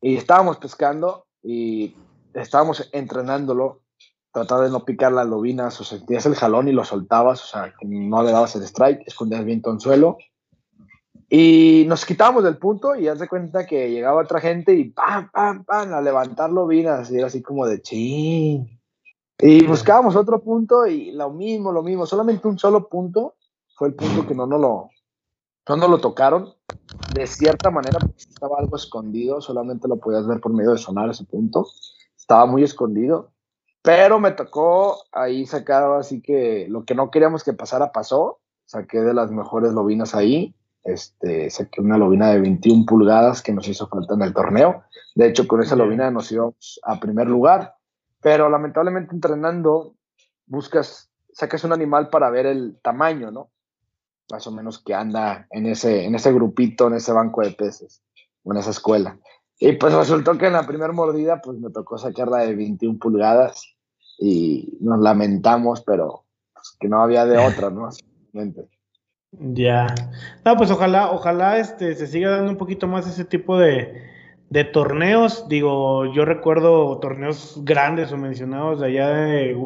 Y 0.00 0.16
estábamos 0.16 0.56
pescando 0.56 1.26
y 1.42 1.94
estábamos 2.34 2.88
entrenándolo, 2.92 3.82
tratando 4.32 4.64
de 4.64 4.70
no 4.70 4.84
picar 4.84 5.12
las 5.12 5.26
lobinas, 5.26 5.80
o 5.80 5.84
sentías 5.84 6.26
el 6.26 6.34
jalón 6.34 6.68
y 6.68 6.72
lo 6.72 6.84
soltabas, 6.84 7.42
o 7.44 7.46
sea, 7.46 7.74
que 7.78 7.86
no 7.86 8.22
le 8.22 8.32
dabas 8.32 8.56
el 8.56 8.62
strike, 8.62 9.02
escondías 9.06 9.44
bien 9.44 9.62
en 9.64 9.80
suelo. 9.80 10.18
Y 11.28 11.84
nos 11.86 12.04
quitábamos 12.04 12.42
del 12.42 12.58
punto 12.58 12.96
y 12.96 13.06
haz 13.06 13.20
de 13.20 13.28
cuenta 13.28 13.66
que 13.66 13.90
llegaba 13.90 14.22
otra 14.22 14.40
gente 14.40 14.74
y 14.74 14.90
pam, 14.90 15.30
pam, 15.30 15.64
pam, 15.64 15.94
a 15.94 16.00
levantar 16.00 16.50
lobinas. 16.50 17.10
Y 17.10 17.18
era 17.18 17.28
así 17.28 17.40
como 17.40 17.66
de 17.66 17.80
ching 17.80 18.80
y 19.42 19.66
buscábamos 19.66 20.16
otro 20.16 20.42
punto 20.42 20.86
y 20.86 21.12
lo 21.12 21.30
mismo, 21.30 21.72
lo 21.72 21.82
mismo, 21.82 22.04
solamente 22.04 22.46
un 22.46 22.58
solo 22.58 22.88
punto 22.88 23.36
fue 23.74 23.88
el 23.88 23.94
punto 23.94 24.26
que 24.26 24.34
no 24.34 24.46
nos 24.46 24.60
lo, 24.60 24.90
no 25.66 25.88
lo 25.88 25.98
tocaron. 25.98 26.52
De 27.14 27.26
cierta 27.26 27.70
manera, 27.70 27.98
estaba 28.16 28.58
algo 28.58 28.76
escondido, 28.76 29.40
solamente 29.40 29.88
lo 29.88 29.96
podías 29.96 30.26
ver 30.26 30.40
por 30.40 30.52
medio 30.52 30.72
de 30.72 30.78
sonar 30.78 31.08
ese 31.08 31.24
punto. 31.24 31.66
Estaba 32.18 32.44
muy 32.44 32.64
escondido, 32.64 33.30
pero 33.82 34.20
me 34.20 34.32
tocó 34.32 35.02
ahí 35.12 35.46
sacar 35.46 35.90
así 35.92 36.20
que 36.20 36.66
lo 36.68 36.84
que 36.84 36.94
no 36.94 37.10
queríamos 37.10 37.44
que 37.44 37.52
pasara 37.52 37.92
pasó. 37.92 38.38
Saqué 38.66 39.00
de 39.00 39.14
las 39.14 39.32
mejores 39.32 39.72
lobinas 39.72 40.14
ahí. 40.14 40.54
Este, 40.84 41.50
saqué 41.50 41.80
una 41.80 41.98
lobina 41.98 42.30
de 42.30 42.40
21 42.40 42.86
pulgadas 42.86 43.42
que 43.42 43.52
nos 43.52 43.66
hizo 43.68 43.88
falta 43.88 44.14
en 44.14 44.22
el 44.22 44.32
torneo. 44.32 44.84
De 45.14 45.26
hecho, 45.26 45.48
con 45.48 45.60
esa 45.62 45.76
lobina 45.76 46.10
nos 46.10 46.30
íbamos 46.30 46.80
a 46.84 47.00
primer 47.00 47.28
lugar 47.28 47.74
pero 48.20 48.48
lamentablemente 48.48 49.14
entrenando, 49.14 49.94
buscas, 50.46 51.10
sacas 51.32 51.64
un 51.64 51.72
animal 51.72 52.10
para 52.10 52.30
ver 52.30 52.46
el 52.46 52.78
tamaño, 52.82 53.30
¿no? 53.30 53.50
Más 54.30 54.46
o 54.46 54.52
menos 54.52 54.78
que 54.78 54.94
anda 54.94 55.46
en 55.50 55.66
ese, 55.66 56.04
en 56.04 56.14
ese 56.14 56.32
grupito, 56.32 56.86
en 56.86 56.94
ese 56.94 57.12
banco 57.12 57.40
de 57.40 57.52
peces, 57.52 58.02
o 58.44 58.52
en 58.52 58.58
esa 58.58 58.70
escuela. 58.70 59.18
Y 59.62 59.72
pues 59.72 59.92
resultó 59.92 60.38
que 60.38 60.46
en 60.46 60.54
la 60.54 60.66
primera 60.66 60.92
mordida, 60.92 61.42
pues 61.42 61.58
me 61.58 61.70
tocó 61.70 61.98
sacarla 61.98 62.38
de 62.38 62.54
21 62.54 62.98
pulgadas 62.98 63.76
y 64.18 64.78
nos 64.80 65.00
lamentamos, 65.00 65.82
pero 65.82 66.24
pues, 66.54 66.76
que 66.80 66.88
no 66.88 67.02
había 67.02 67.26
de 67.26 67.38
otra, 67.38 67.70
¿no? 67.70 67.90
Ya. 69.32 69.86
No, 70.44 70.56
pues 70.56 70.72
ojalá, 70.72 71.12
ojalá 71.12 71.58
este, 71.58 71.94
se 71.94 72.08
siga 72.08 72.30
dando 72.30 72.50
un 72.50 72.56
poquito 72.56 72.88
más 72.88 73.06
ese 73.06 73.24
tipo 73.24 73.56
de, 73.56 74.02
de 74.48 74.64
torneos, 74.64 75.46
digo, 75.48 76.12
yo 76.12 76.24
recuerdo 76.24 76.98
torneos 76.98 77.60
grandes 77.62 78.10
o 78.10 78.16
mencionados 78.16 78.80
de 78.80 78.86
allá 78.88 79.08
de, 79.10 79.56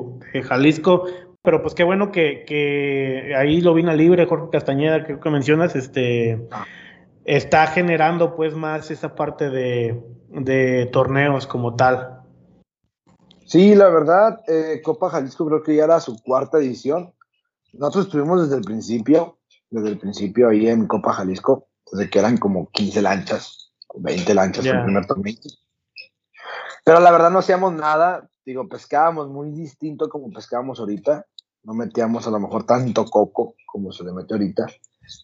Jalisco, 0.42 1.06
pero 1.40 1.62
pues 1.62 1.74
qué 1.74 1.82
bueno 1.82 2.12
que, 2.12 2.44
que 2.46 3.34
ahí 3.38 3.62
lo 3.62 3.72
vino 3.72 3.94
libre, 3.94 4.26
Jorge 4.26 4.50
Castañeda, 4.52 5.02
creo 5.02 5.18
que 5.18 5.30
mencionas, 5.30 5.76
este 5.76 6.46
está 7.24 7.66
generando 7.66 8.36
pues 8.36 8.54
más 8.54 8.90
esa 8.90 9.14
parte 9.14 9.50
de, 9.50 10.02
de 10.28 10.86
torneos 10.92 11.46
como 11.46 11.74
tal. 11.74 12.22
Sí, 13.46 13.74
la 13.74 13.88
verdad, 13.88 14.42
eh, 14.48 14.80
Copa 14.82 15.10
Jalisco 15.10 15.46
creo 15.46 15.62
que 15.62 15.76
ya 15.76 15.84
era 15.84 16.00
su 16.00 16.22
cuarta 16.22 16.58
edición. 16.58 17.12
Nosotros 17.72 18.06
estuvimos 18.06 18.42
desde 18.42 18.56
el 18.56 18.64
principio, 18.64 19.38
desde 19.70 19.88
el 19.88 19.98
principio 19.98 20.48
ahí 20.48 20.68
en 20.68 20.86
Copa 20.86 21.12
Jalisco, 21.12 21.68
desde 21.90 22.08
que 22.08 22.18
eran 22.18 22.38
como 22.38 22.70
15 22.70 23.02
lanchas 23.02 23.64
20 23.96 24.34
lanchas 24.34 24.66
en 24.66 24.76
el 24.76 24.84
primer 24.84 25.06
torneo. 25.06 25.34
Pero 26.84 27.00
la 27.00 27.10
verdad 27.10 27.30
no 27.30 27.38
hacíamos 27.38 27.72
nada, 27.72 28.28
digo, 28.44 28.68
pescábamos 28.68 29.28
muy 29.28 29.50
distinto 29.50 30.08
como 30.08 30.30
pescábamos 30.30 30.80
ahorita, 30.80 31.26
no 31.62 31.74
metíamos 31.74 32.26
a 32.26 32.30
lo 32.30 32.40
mejor 32.40 32.66
tanto 32.66 33.04
coco 33.06 33.54
como 33.66 33.92
se 33.92 34.04
le 34.04 34.12
mete 34.12 34.34
ahorita. 34.34 34.66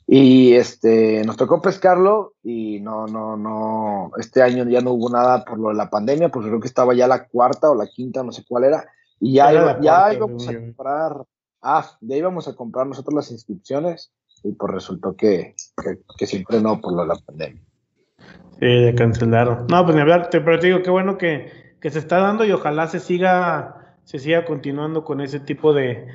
Y 0.06 0.54
este, 0.54 1.22
nos 1.24 1.36
tocó 1.36 1.62
pescarlo 1.62 2.34
y 2.42 2.80
no, 2.80 3.06
no, 3.06 3.36
no, 3.36 4.10
este 4.18 4.42
año 4.42 4.68
ya 4.68 4.80
no 4.80 4.92
hubo 4.92 5.08
nada 5.10 5.44
por 5.44 5.58
lo 5.58 5.68
de 5.68 5.74
la 5.74 5.90
pandemia, 5.90 6.28
porque 6.28 6.48
creo 6.48 6.60
que 6.60 6.68
estaba 6.68 6.94
ya 6.94 7.06
la 7.06 7.26
cuarta 7.26 7.70
o 7.70 7.74
la 7.74 7.86
quinta, 7.86 8.22
no 8.22 8.32
sé 8.32 8.44
cuál 8.46 8.64
era, 8.64 8.86
y 9.18 9.34
ya, 9.34 9.80
ya 9.80 10.14
íbamos 10.14 10.48
a 10.48 10.54
comprar, 10.54 11.24
ah, 11.62 11.90
ya 12.00 12.16
íbamos 12.16 12.48
a 12.48 12.54
comprar 12.54 12.86
nosotros 12.86 13.14
las 13.14 13.30
inscripciones 13.30 14.12
y 14.42 14.52
pues 14.52 14.72
resultó 14.72 15.14
que, 15.16 15.54
que, 15.82 15.98
que 16.16 16.26
siempre 16.26 16.60
no 16.60 16.80
por 16.80 16.92
lo 16.92 17.02
de 17.02 17.08
la 17.08 17.16
pandemia. 17.16 17.62
Sí, 18.60 18.66
de 18.66 18.94
cancelaron. 18.94 19.66
No, 19.68 19.84
pues 19.84 19.94
ni 19.94 20.02
hablar, 20.02 20.28
pero 20.30 20.58
te 20.58 20.66
digo, 20.66 20.82
qué 20.82 20.90
bueno 20.90 21.16
que, 21.16 21.50
se 21.80 21.98
está 21.98 22.18
dando 22.18 22.44
y 22.44 22.52
ojalá 22.52 22.88
se 22.88 23.00
siga, 23.00 23.96
se 24.04 24.18
siga 24.18 24.44
continuando 24.44 25.02
con 25.02 25.22
ese 25.22 25.40
tipo 25.40 25.72
de, 25.72 26.06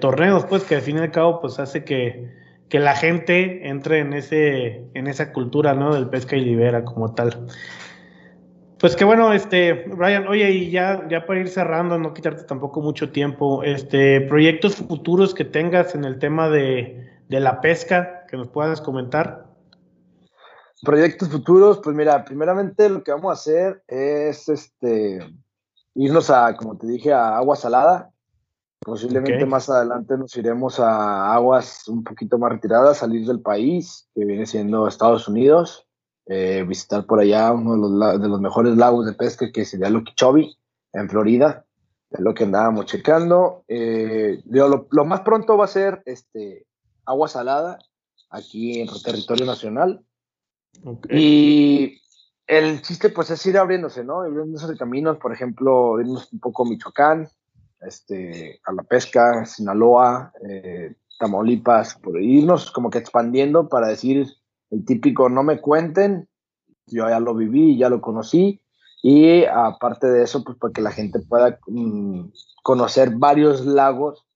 torneos, 0.00 0.44
pues 0.44 0.64
que 0.64 0.76
al 0.76 0.82
fin 0.82 0.96
y 0.96 1.00
al 1.00 1.10
cabo, 1.10 1.40
pues 1.40 1.58
hace 1.58 1.84
que, 1.84 2.30
que 2.68 2.80
la 2.80 2.96
gente 2.96 3.68
entre 3.68 4.00
en 4.00 4.12
ese, 4.12 4.84
en 4.94 5.06
esa 5.06 5.32
cultura, 5.32 5.74
¿no? 5.74 5.94
Del 5.94 6.08
pesca 6.08 6.36
y 6.36 6.44
libera 6.44 6.84
como 6.84 7.14
tal. 7.14 7.46
Pues 8.78 8.94
qué 8.94 9.04
bueno, 9.04 9.32
este, 9.32 9.72
Brian, 9.88 10.28
oye, 10.28 10.50
y 10.50 10.70
ya, 10.70 11.06
ya 11.08 11.24
para 11.24 11.40
ir 11.40 11.48
cerrando, 11.48 11.98
no 11.98 12.12
quitarte 12.12 12.44
tampoco 12.44 12.82
mucho 12.82 13.10
tiempo, 13.10 13.62
este, 13.62 14.20
proyectos 14.22 14.76
futuros 14.76 15.32
que 15.34 15.44
tengas 15.44 15.94
en 15.94 16.04
el 16.04 16.18
tema 16.18 16.50
de, 16.50 17.08
de 17.28 17.40
la 17.40 17.60
pesca, 17.60 18.26
que 18.28 18.36
nos 18.36 18.48
puedas 18.48 18.80
comentar. 18.80 19.46
Proyectos 20.82 21.30
futuros, 21.30 21.80
pues 21.82 21.96
mira, 21.96 22.24
primeramente 22.24 22.88
lo 22.90 23.02
que 23.02 23.12
vamos 23.12 23.30
a 23.30 23.34
hacer 23.34 23.82
es 23.88 24.48
este 24.48 25.20
irnos 25.94 26.28
a, 26.28 26.54
como 26.54 26.76
te 26.76 26.86
dije, 26.86 27.12
a 27.12 27.38
agua 27.38 27.56
salada. 27.56 28.10
Posiblemente 28.80 29.46
más 29.46 29.68
adelante 29.68 30.16
nos 30.16 30.36
iremos 30.36 30.78
a 30.78 31.34
aguas 31.34 31.88
un 31.88 32.04
poquito 32.04 32.38
más 32.38 32.52
retiradas, 32.52 32.98
salir 32.98 33.26
del 33.26 33.40
país, 33.40 34.08
que 34.14 34.24
viene 34.24 34.46
siendo 34.46 34.86
Estados 34.86 35.26
Unidos, 35.28 35.86
eh, 36.26 36.64
visitar 36.66 37.06
por 37.06 37.20
allá 37.20 37.52
uno 37.52 37.72
de 37.72 37.78
los, 37.78 38.20
de 38.20 38.28
los, 38.28 38.40
mejores 38.40 38.76
lagos 38.76 39.06
de 39.06 39.14
pesca, 39.14 39.50
que 39.52 39.64
sería 39.64 39.90
Lokichobi, 39.90 40.56
en 40.92 41.08
Florida. 41.08 41.64
Es 42.10 42.20
lo 42.20 42.34
que 42.34 42.44
andábamos 42.44 42.86
checando. 42.86 43.64
Eh, 43.68 44.42
lo, 44.46 44.86
lo, 44.90 45.04
más 45.04 45.20
pronto 45.22 45.56
va 45.56 45.64
a 45.64 45.68
ser 45.68 46.02
este, 46.04 46.66
agua 47.04 47.28
salada, 47.28 47.78
aquí 48.30 48.80
en 48.80 48.88
territorio 49.02 49.46
nacional. 49.46 50.04
Y 51.10 52.00
el 52.46 52.82
chiste 52.82 53.08
pues 53.08 53.30
es 53.30 53.44
ir 53.46 53.58
abriéndose, 53.58 54.04
¿no? 54.04 54.20
Abriéndose 54.20 54.66
de 54.66 54.76
caminos, 54.76 55.18
por 55.18 55.32
ejemplo, 55.32 56.00
irnos 56.00 56.32
un 56.32 56.40
poco 56.40 56.64
a 56.64 56.68
Michoacán, 56.68 57.28
este, 57.80 58.60
a 58.64 58.72
la 58.72 58.82
pesca, 58.82 59.44
Sinaloa, 59.44 60.32
eh, 60.48 60.94
Tamaulipas, 61.18 61.94
por 61.96 62.20
irnos 62.20 62.70
como 62.70 62.90
que 62.90 62.98
expandiendo 62.98 63.68
para 63.68 63.88
decir 63.88 64.26
el 64.70 64.84
típico 64.84 65.28
no 65.28 65.42
me 65.42 65.60
cuenten, 65.60 66.28
yo 66.86 67.08
ya 67.08 67.20
lo 67.20 67.34
viví, 67.34 67.78
ya 67.78 67.88
lo 67.88 68.00
conocí, 68.00 68.60
y 69.02 69.44
aparte 69.44 70.08
de 70.08 70.24
eso, 70.24 70.42
pues 70.44 70.58
para 70.58 70.72
que 70.72 70.82
la 70.82 70.90
gente 70.90 71.20
pueda 71.20 71.58
mm, 71.66 72.24
conocer 72.62 73.10
varios 73.16 73.64
lagos 73.64 74.26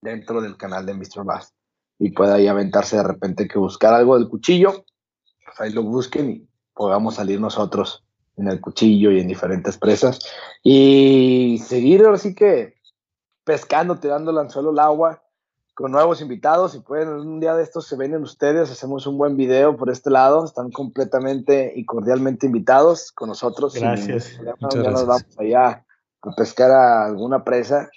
dentro 0.00 0.40
del 0.40 0.56
canal 0.56 0.84
de 0.84 0.94
Mr. 0.94 1.24
Bass 1.24 1.54
y 1.98 2.10
pueda 2.10 2.34
ahí 2.34 2.46
aventarse 2.46 2.96
de 2.96 3.02
repente 3.02 3.48
que 3.48 3.58
buscar 3.58 3.94
algo 3.94 4.18
del 4.18 4.28
cuchillo 4.28 4.84
ahí 5.58 5.72
lo 5.72 5.82
busquen 5.82 6.30
y 6.30 6.48
podamos 6.74 7.16
salir 7.16 7.40
nosotros 7.40 8.04
en 8.36 8.48
el 8.48 8.60
cuchillo 8.60 9.10
y 9.10 9.20
en 9.20 9.28
diferentes 9.28 9.78
presas. 9.78 10.20
Y 10.62 11.62
seguir 11.64 12.04
ahora 12.04 12.18
sí 12.18 12.34
que 12.34 12.75
pescando, 13.46 13.96
tirando 13.96 14.32
el 14.32 14.38
anzuelo 14.38 14.70
al 14.70 14.80
agua 14.80 15.22
con 15.72 15.92
nuevos 15.92 16.20
invitados. 16.20 16.72
Si 16.72 16.80
pueden, 16.80 17.08
un 17.08 17.38
día 17.38 17.54
de 17.54 17.62
estos 17.62 17.86
se 17.86 17.96
ven 17.96 18.14
ustedes, 18.16 18.70
hacemos 18.70 19.06
un 19.06 19.16
buen 19.16 19.36
video 19.36 19.76
por 19.76 19.88
este 19.88 20.10
lado. 20.10 20.44
Están 20.44 20.70
completamente 20.70 21.72
y 21.76 21.84
cordialmente 21.86 22.46
invitados 22.46 23.12
con 23.12 23.28
nosotros. 23.28 23.74
Gracias. 23.74 24.38
ya, 24.42 24.90
nos 24.90 25.06
vamos 25.06 25.38
allá 25.38 25.84
a 26.22 26.34
pescar 26.34 26.72
a 26.72 27.06
alguna 27.06 27.44
presa 27.44 27.88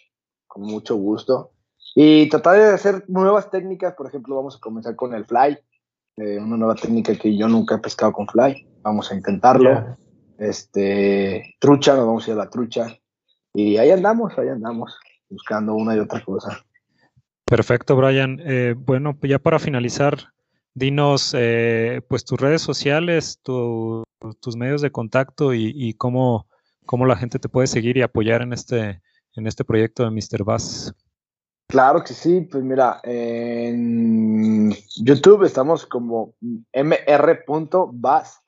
con 0.46 0.64
mucho 0.64 0.96
gusto. 0.96 1.52
Y 1.96 2.30
tratar 2.30 2.58
de 2.58 2.70
hacer 2.70 3.06
nuevas 3.08 3.50
técnicas. 3.50 3.96
Por 3.96 4.08
ejemplo, 4.08 4.36
vamos 4.36 4.58
a 4.58 4.60
comenzar 4.60 4.96
con 4.96 5.16
el 5.16 5.26
fly. 5.26 5.58
Eh, 6.18 6.38
una 6.38 6.58
nueva 6.58 6.76
técnica 6.76 7.16
que 7.16 7.36
yo 7.36 7.48
nunca 7.48 7.76
he 7.76 7.80
pescado 7.80 8.14
con 8.14 8.28
fly. 8.28 8.68
Vamos 8.84 9.12
a 9.12 9.16
intentarlo. 9.16 9.98
Este, 10.38 11.56
trucha, 11.60 11.96
nos 11.96 12.06
vamos 12.06 12.28
a 12.28 12.32
ir 12.32 12.38
a 12.38 12.44
la 12.44 12.50
trucha. 12.50 12.88
Y 13.54 13.78
ahí 13.78 13.90
andamos, 13.90 14.38
ahí 14.38 14.50
andamos, 14.50 15.00
buscando 15.30 15.74
una 15.74 15.96
y 15.96 16.00
otra 16.00 16.24
cosa. 16.24 16.64
Perfecto, 17.46 17.96
Brian. 17.96 18.40
Eh, 18.46 18.76
bueno, 18.78 19.18
ya 19.24 19.40
para 19.40 19.58
finalizar, 19.58 20.34
dinos 20.76 21.34
eh, 21.36 22.02
pues 22.08 22.24
tus 22.24 22.40
redes 22.40 22.62
sociales, 22.62 23.40
tus 23.42 24.56
medios 24.56 24.82
de 24.82 24.92
contacto 24.92 25.54
y, 25.54 25.94
cómo, 25.96 26.48
cómo, 26.86 27.06
la 27.06 27.16
gente 27.16 27.40
te 27.40 27.50
puede 27.50 27.68
seguir 27.68 27.98
y 27.98 28.04
apoyar 28.04 28.44
en 28.44 28.54
este, 28.54 29.02
en 29.36 29.48
este 29.48 29.66
proyecto 29.66 30.04
de 30.04 30.12
Mr. 30.12 30.44
Bass. 30.44 30.94
Claro 31.68 32.04
que 32.04 32.14
sí, 32.14 32.42
pues 32.42 32.64
mira, 32.64 33.00
en 33.04 34.72
YouTube 34.98 35.44
estamos 35.44 35.86
como 35.86 36.34
mr.bass, 36.74 38.42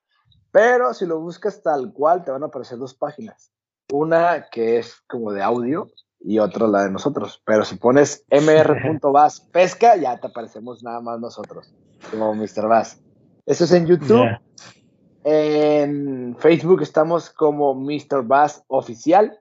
pero 0.51 0.93
si 0.93 1.05
lo 1.05 1.19
buscas 1.19 1.61
tal 1.61 1.93
cual 1.93 2.23
te 2.23 2.31
van 2.31 2.43
a 2.43 2.47
aparecer 2.47 2.77
dos 2.77 2.93
páginas. 2.93 3.51
Una 3.91 4.47
que 4.49 4.77
es 4.77 5.01
como 5.07 5.31
de 5.33 5.41
audio 5.41 5.87
y 6.23 6.39
otra 6.39 6.67
la 6.67 6.83
de 6.83 6.91
nosotros. 6.91 7.41
Pero 7.45 7.63
si 7.65 7.75
pones 7.75 8.25
mr.bass 8.29 9.41
pesca, 9.51 9.95
ya 9.95 10.19
te 10.19 10.27
aparecemos 10.27 10.83
nada 10.83 11.01
más 11.01 11.19
nosotros, 11.19 11.73
como 12.09 12.33
Mr. 12.35 12.67
Bass. 12.67 13.01
Eso 13.45 13.63
es 13.63 13.71
en 13.71 13.87
YouTube. 13.87 14.27
En 15.23 16.35
Facebook 16.39 16.81
estamos 16.81 17.29
como 17.29 17.75
Mr. 17.75 18.23
Bass 18.23 18.63
Oficial. 18.67 19.39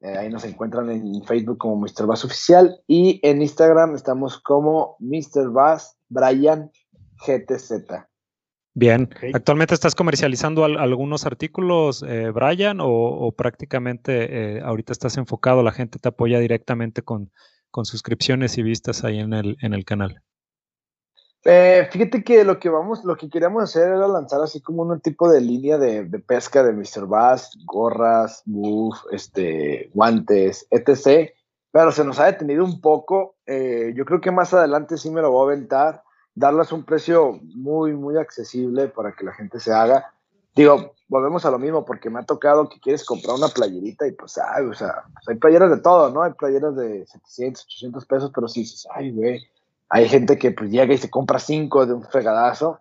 Eh, 0.00 0.18
ahí 0.18 0.28
nos 0.28 0.44
encuentran 0.44 0.90
en 0.90 1.22
Facebook 1.24 1.58
como 1.58 1.76
Mr. 1.76 2.06
Bass 2.06 2.24
Oficial. 2.24 2.80
Y 2.86 3.20
en 3.22 3.42
Instagram 3.42 3.94
estamos 3.94 4.38
como 4.40 4.96
Mr. 5.00 5.50
Bass 5.50 5.96
Brian 6.08 6.70
GTZ. 7.26 7.72
Bien, 8.76 9.08
¿actualmente 9.32 9.72
estás 9.72 9.94
comercializando 9.94 10.64
algunos 10.64 11.26
artículos, 11.26 12.04
eh, 12.08 12.32
Brian, 12.32 12.78
o, 12.80 13.30
prácticamente 13.30 14.56
eh, 14.56 14.62
ahorita 14.62 14.92
estás 14.92 15.16
enfocado, 15.16 15.62
la 15.62 15.70
gente 15.70 16.00
te 16.00 16.08
apoya 16.08 16.40
directamente 16.40 17.02
con, 17.02 17.30
suscripciones 17.84 18.58
y 18.58 18.64
vistas 18.64 19.04
ahí 19.04 19.20
en 19.20 19.32
el, 19.32 19.56
en 19.60 19.74
el 19.74 19.84
canal? 19.84 20.22
Eh, 21.44 21.86
fíjate 21.92 22.24
que 22.24 22.42
lo 22.42 22.58
que 22.58 22.68
vamos, 22.68 23.04
lo 23.04 23.16
que 23.16 23.28
queríamos 23.28 23.62
hacer 23.62 23.90
era 23.90 24.08
lanzar 24.08 24.40
así 24.40 24.60
como 24.60 24.82
un 24.82 25.00
tipo 25.00 25.30
de 25.30 25.40
línea 25.40 25.78
de, 25.78 26.04
pesca 26.26 26.64
de 26.64 26.72
Mr. 26.72 27.06
Bass, 27.06 27.56
gorras, 27.64 28.42
buff, 28.44 28.96
este, 29.12 29.88
guantes, 29.94 30.66
etc. 30.70 31.30
Pero 31.70 31.92
se 31.92 32.04
nos 32.04 32.18
ha 32.18 32.26
detenido 32.26 32.64
un 32.64 32.80
poco. 32.80 33.36
yo 33.46 34.04
creo 34.04 34.20
que 34.20 34.32
más 34.32 34.52
adelante 34.52 34.98
sí 34.98 35.10
me 35.10 35.20
lo 35.20 35.30
voy 35.30 35.50
a 35.50 35.52
aventar 35.52 36.03
darles 36.34 36.72
un 36.72 36.84
precio 36.84 37.38
muy, 37.42 37.92
muy 37.94 38.16
accesible 38.16 38.88
para 38.88 39.12
que 39.12 39.24
la 39.24 39.32
gente 39.32 39.60
se 39.60 39.72
haga. 39.72 40.12
Digo, 40.54 40.94
volvemos 41.08 41.44
a 41.44 41.50
lo 41.50 41.58
mismo, 41.58 41.84
porque 41.84 42.10
me 42.10 42.20
ha 42.20 42.24
tocado 42.24 42.68
que 42.68 42.80
quieres 42.80 43.04
comprar 43.04 43.36
una 43.36 43.48
playerita 43.48 44.06
y 44.06 44.12
pues, 44.12 44.38
ay, 44.38 44.66
o 44.66 44.74
sea, 44.74 45.04
pues 45.12 45.28
hay 45.28 45.36
playeras 45.36 45.70
de 45.70 45.78
todo, 45.78 46.10
¿no? 46.10 46.22
Hay 46.22 46.32
playeras 46.32 46.76
de 46.76 47.06
700, 47.06 47.64
800 47.64 48.06
pesos, 48.06 48.30
pero 48.34 48.48
sí 48.48 48.60
dices, 48.60 48.86
ay, 48.94 49.10
güey, 49.12 49.46
hay 49.88 50.08
gente 50.08 50.38
que 50.38 50.50
pues 50.50 50.70
llega 50.70 50.94
y 50.94 50.98
se 50.98 51.10
compra 51.10 51.38
cinco 51.38 51.86
de 51.86 51.94
un 51.94 52.02
fregadazo, 52.02 52.80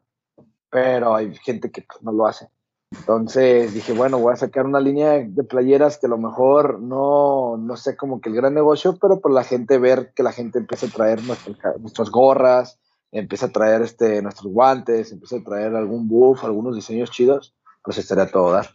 pero 0.69 1.15
hay 1.15 1.33
gente 1.35 1.71
que 1.71 1.81
pues, 1.81 2.01
no 2.01 2.11
lo 2.11 2.25
hace. 2.25 2.49
Entonces 2.91 3.73
dije, 3.73 3.93
bueno, 3.93 4.19
voy 4.19 4.33
a 4.33 4.37
sacar 4.37 4.65
una 4.65 4.79
línea 4.79 5.13
de 5.13 5.43
playeras 5.43 5.97
que 5.97 6.05
a 6.05 6.09
lo 6.09 6.17
mejor 6.17 6.79
no, 6.79 7.57
no 7.57 7.75
sé 7.75 7.95
como 7.95 8.21
que 8.21 8.29
el 8.29 8.35
gran 8.35 8.53
negocio, 8.53 8.97
pero 9.01 9.19
por 9.19 9.31
la 9.31 9.43
gente 9.43 9.79
ver 9.79 10.13
que 10.13 10.21
la 10.21 10.31
gente 10.31 10.59
empieza 10.59 10.85
a 10.85 10.89
traer 10.89 11.23
nuestras, 11.23 11.79
nuestras 11.79 12.11
gorras, 12.11 12.79
empieza 13.13 13.45
a 13.45 13.51
traer 13.51 13.83
este, 13.83 14.21
nuestros 14.21 14.51
guantes, 14.51 15.11
empieza 15.11 15.37
a 15.37 15.43
traer 15.43 15.75
algún 15.75 16.07
buff, 16.07 16.43
algunos 16.43 16.75
diseños 16.75 17.11
chidos, 17.11 17.55
pues 17.83 17.97
estaría 17.99 18.29
todo 18.29 18.51
dar. 18.51 18.67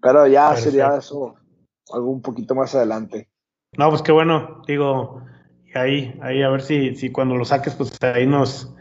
Pero 0.00 0.26
ya 0.26 0.56
sería 0.56 0.96
eso 0.96 1.34
algo 1.92 2.10
un 2.10 2.22
poquito 2.22 2.54
más 2.54 2.74
adelante. 2.74 3.28
No, 3.76 3.88
pues 3.90 4.02
qué 4.02 4.12
bueno, 4.12 4.62
digo, 4.66 5.22
ahí, 5.74 6.18
ahí 6.22 6.42
a 6.42 6.48
ver 6.48 6.62
si, 6.62 6.94
si 6.94 7.10
cuando 7.10 7.36
lo 7.36 7.44
saques, 7.44 7.74
pues 7.74 7.96
ahí 8.02 8.26
nos, 8.26 8.72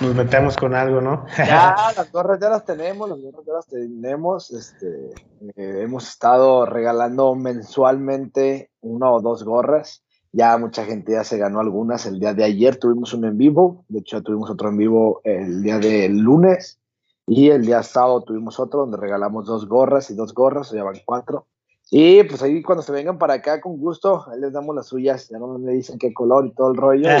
nos 0.00 0.14
metemos 0.14 0.56
con 0.56 0.74
algo, 0.74 1.00
¿no? 1.00 1.26
Ya, 1.36 1.76
las 1.96 2.10
gorras 2.10 2.40
ya 2.40 2.48
las 2.48 2.64
tenemos, 2.64 3.08
las 3.08 3.20
gorras 3.20 3.44
ya 3.46 3.52
las 3.52 3.66
tenemos, 3.66 4.50
este, 4.50 5.10
eh, 5.56 5.82
hemos 5.82 6.08
estado 6.08 6.66
regalando 6.66 7.34
mensualmente 7.34 8.70
una 8.80 9.10
o 9.10 9.20
dos 9.20 9.44
gorras, 9.44 10.04
ya 10.32 10.56
mucha 10.58 10.84
gente 10.84 11.12
ya 11.12 11.24
se 11.24 11.38
ganó 11.38 11.60
algunas. 11.60 12.06
El 12.06 12.20
día 12.20 12.34
de 12.34 12.44
ayer 12.44 12.76
tuvimos 12.76 13.12
un 13.14 13.24
en 13.24 13.38
vivo, 13.38 13.84
de 13.88 14.00
hecho 14.00 14.22
tuvimos 14.22 14.50
otro 14.50 14.68
en 14.68 14.76
vivo 14.76 15.20
el 15.24 15.62
día 15.62 15.78
del 15.78 16.18
lunes 16.18 16.78
y 17.26 17.50
el 17.50 17.66
día 17.66 17.82
sábado 17.82 18.22
tuvimos 18.22 18.58
otro 18.58 18.80
donde 18.80 18.96
regalamos 18.96 19.46
dos 19.46 19.68
gorras 19.68 20.10
y 20.10 20.14
dos 20.14 20.32
gorras, 20.34 20.70
ya 20.70 20.84
van 20.84 21.00
cuatro. 21.04 21.46
Y 21.90 22.22
pues 22.24 22.42
ahí 22.42 22.62
cuando 22.62 22.82
se 22.82 22.92
vengan 22.92 23.18
para 23.18 23.34
acá 23.34 23.60
con 23.60 23.78
gusto, 23.78 24.26
ahí 24.30 24.40
les 24.40 24.52
damos 24.52 24.76
las 24.76 24.88
suyas, 24.88 25.28
ya 25.28 25.38
no 25.38 25.58
me 25.58 25.72
dicen 25.72 25.98
qué 25.98 26.12
color 26.12 26.46
y 26.46 26.52
todo 26.52 26.70
el 26.72 26.76
rollo. 26.76 27.08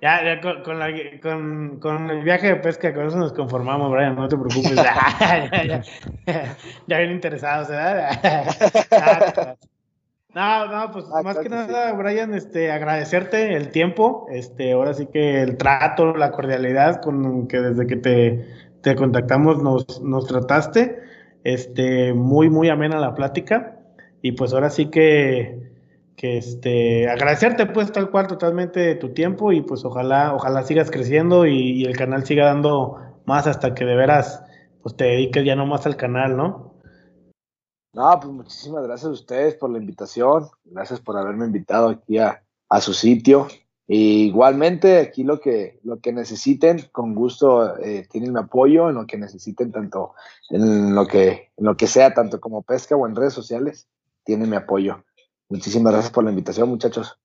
Ya, 0.00 0.22
ya 0.22 0.40
con, 0.40 0.62
con, 0.62 1.80
con, 1.80 2.10
el 2.10 2.22
viaje 2.22 2.46
de 2.46 2.56
pesca, 2.56 2.94
con 2.94 3.08
eso 3.08 3.16
nos 3.16 3.32
conformamos, 3.32 3.90
Brian, 3.90 4.14
no 4.14 4.28
te 4.28 4.36
preocupes. 4.36 4.74
ya, 4.76 5.82
ya, 6.24 6.56
ya, 6.86 6.98
bien 6.98 7.10
interesados, 7.10 7.66
¿verdad? 7.66 9.58
No, 10.38 10.68
no, 10.68 10.92
pues 10.92 11.04
ah, 11.12 11.22
más 11.24 11.36
que 11.40 11.48
nada, 11.48 11.92
Brian, 11.94 12.32
este, 12.32 12.70
agradecerte 12.70 13.56
el 13.56 13.72
tiempo, 13.72 14.28
este, 14.30 14.70
ahora 14.70 14.94
sí 14.94 15.06
que 15.06 15.42
el 15.42 15.56
trato, 15.56 16.14
la 16.14 16.30
cordialidad 16.30 17.02
con 17.02 17.48
que 17.48 17.60
desde 17.60 17.88
que 17.88 17.96
te, 17.96 18.46
te 18.80 18.94
contactamos 18.94 19.60
nos, 19.60 20.00
nos 20.00 20.28
trataste, 20.28 21.00
este, 21.42 22.14
muy, 22.14 22.50
muy 22.50 22.68
amena 22.68 23.00
la 23.00 23.16
plática, 23.16 23.80
y 24.22 24.30
pues 24.30 24.52
ahora 24.52 24.70
sí 24.70 24.90
que, 24.90 25.72
que 26.14 26.38
este, 26.38 27.08
agradecerte 27.08 27.66
pues 27.66 27.90
tal 27.90 28.08
cual 28.12 28.28
totalmente 28.28 28.94
tu 28.94 29.08
tiempo, 29.08 29.50
y 29.50 29.62
pues 29.62 29.84
ojalá, 29.84 30.34
ojalá 30.34 30.62
sigas 30.62 30.92
creciendo 30.92 31.46
y, 31.46 31.82
y 31.82 31.84
el 31.84 31.96
canal 31.96 32.24
siga 32.24 32.44
dando 32.44 32.98
más 33.24 33.48
hasta 33.48 33.74
que 33.74 33.84
de 33.84 33.96
veras, 33.96 34.44
pues 34.84 34.94
te 34.94 35.02
dediques 35.02 35.44
ya 35.44 35.56
no 35.56 35.66
más 35.66 35.84
al 35.84 35.96
canal, 35.96 36.36
¿no? 36.36 36.77
No, 37.92 38.20
pues 38.20 38.32
muchísimas 38.32 38.84
gracias 38.84 39.08
a 39.08 39.12
ustedes 39.12 39.54
por 39.54 39.70
la 39.70 39.78
invitación. 39.78 40.48
Gracias 40.64 41.00
por 41.00 41.16
haberme 41.16 41.46
invitado 41.46 41.88
aquí 41.88 42.18
a, 42.18 42.42
su 42.80 42.92
sitio. 42.92 43.48
igualmente, 43.86 44.98
aquí 44.98 45.24
lo 45.24 45.40
que, 45.40 45.80
lo 45.82 45.98
que 46.00 46.12
necesiten, 46.12 46.88
con 46.92 47.14
gusto 47.14 47.78
eh, 47.78 48.06
tienen 48.10 48.34
mi 48.34 48.40
apoyo 48.40 48.90
en 48.90 48.96
lo 48.96 49.06
que 49.06 49.16
necesiten, 49.16 49.72
tanto 49.72 50.14
en 50.50 50.94
lo 50.94 51.06
que, 51.06 51.50
en 51.56 51.64
lo 51.64 51.76
que 51.76 51.86
sea, 51.86 52.12
tanto 52.12 52.40
como 52.40 52.62
pesca 52.62 52.94
o 52.96 53.06
en 53.06 53.16
redes 53.16 53.32
sociales, 53.32 53.88
tienen 54.24 54.50
mi 54.50 54.56
apoyo. 54.56 55.04
Muchísimas 55.48 55.92
gracias 55.92 56.12
por 56.12 56.24
la 56.24 56.30
invitación, 56.30 56.68
muchachos. 56.68 57.18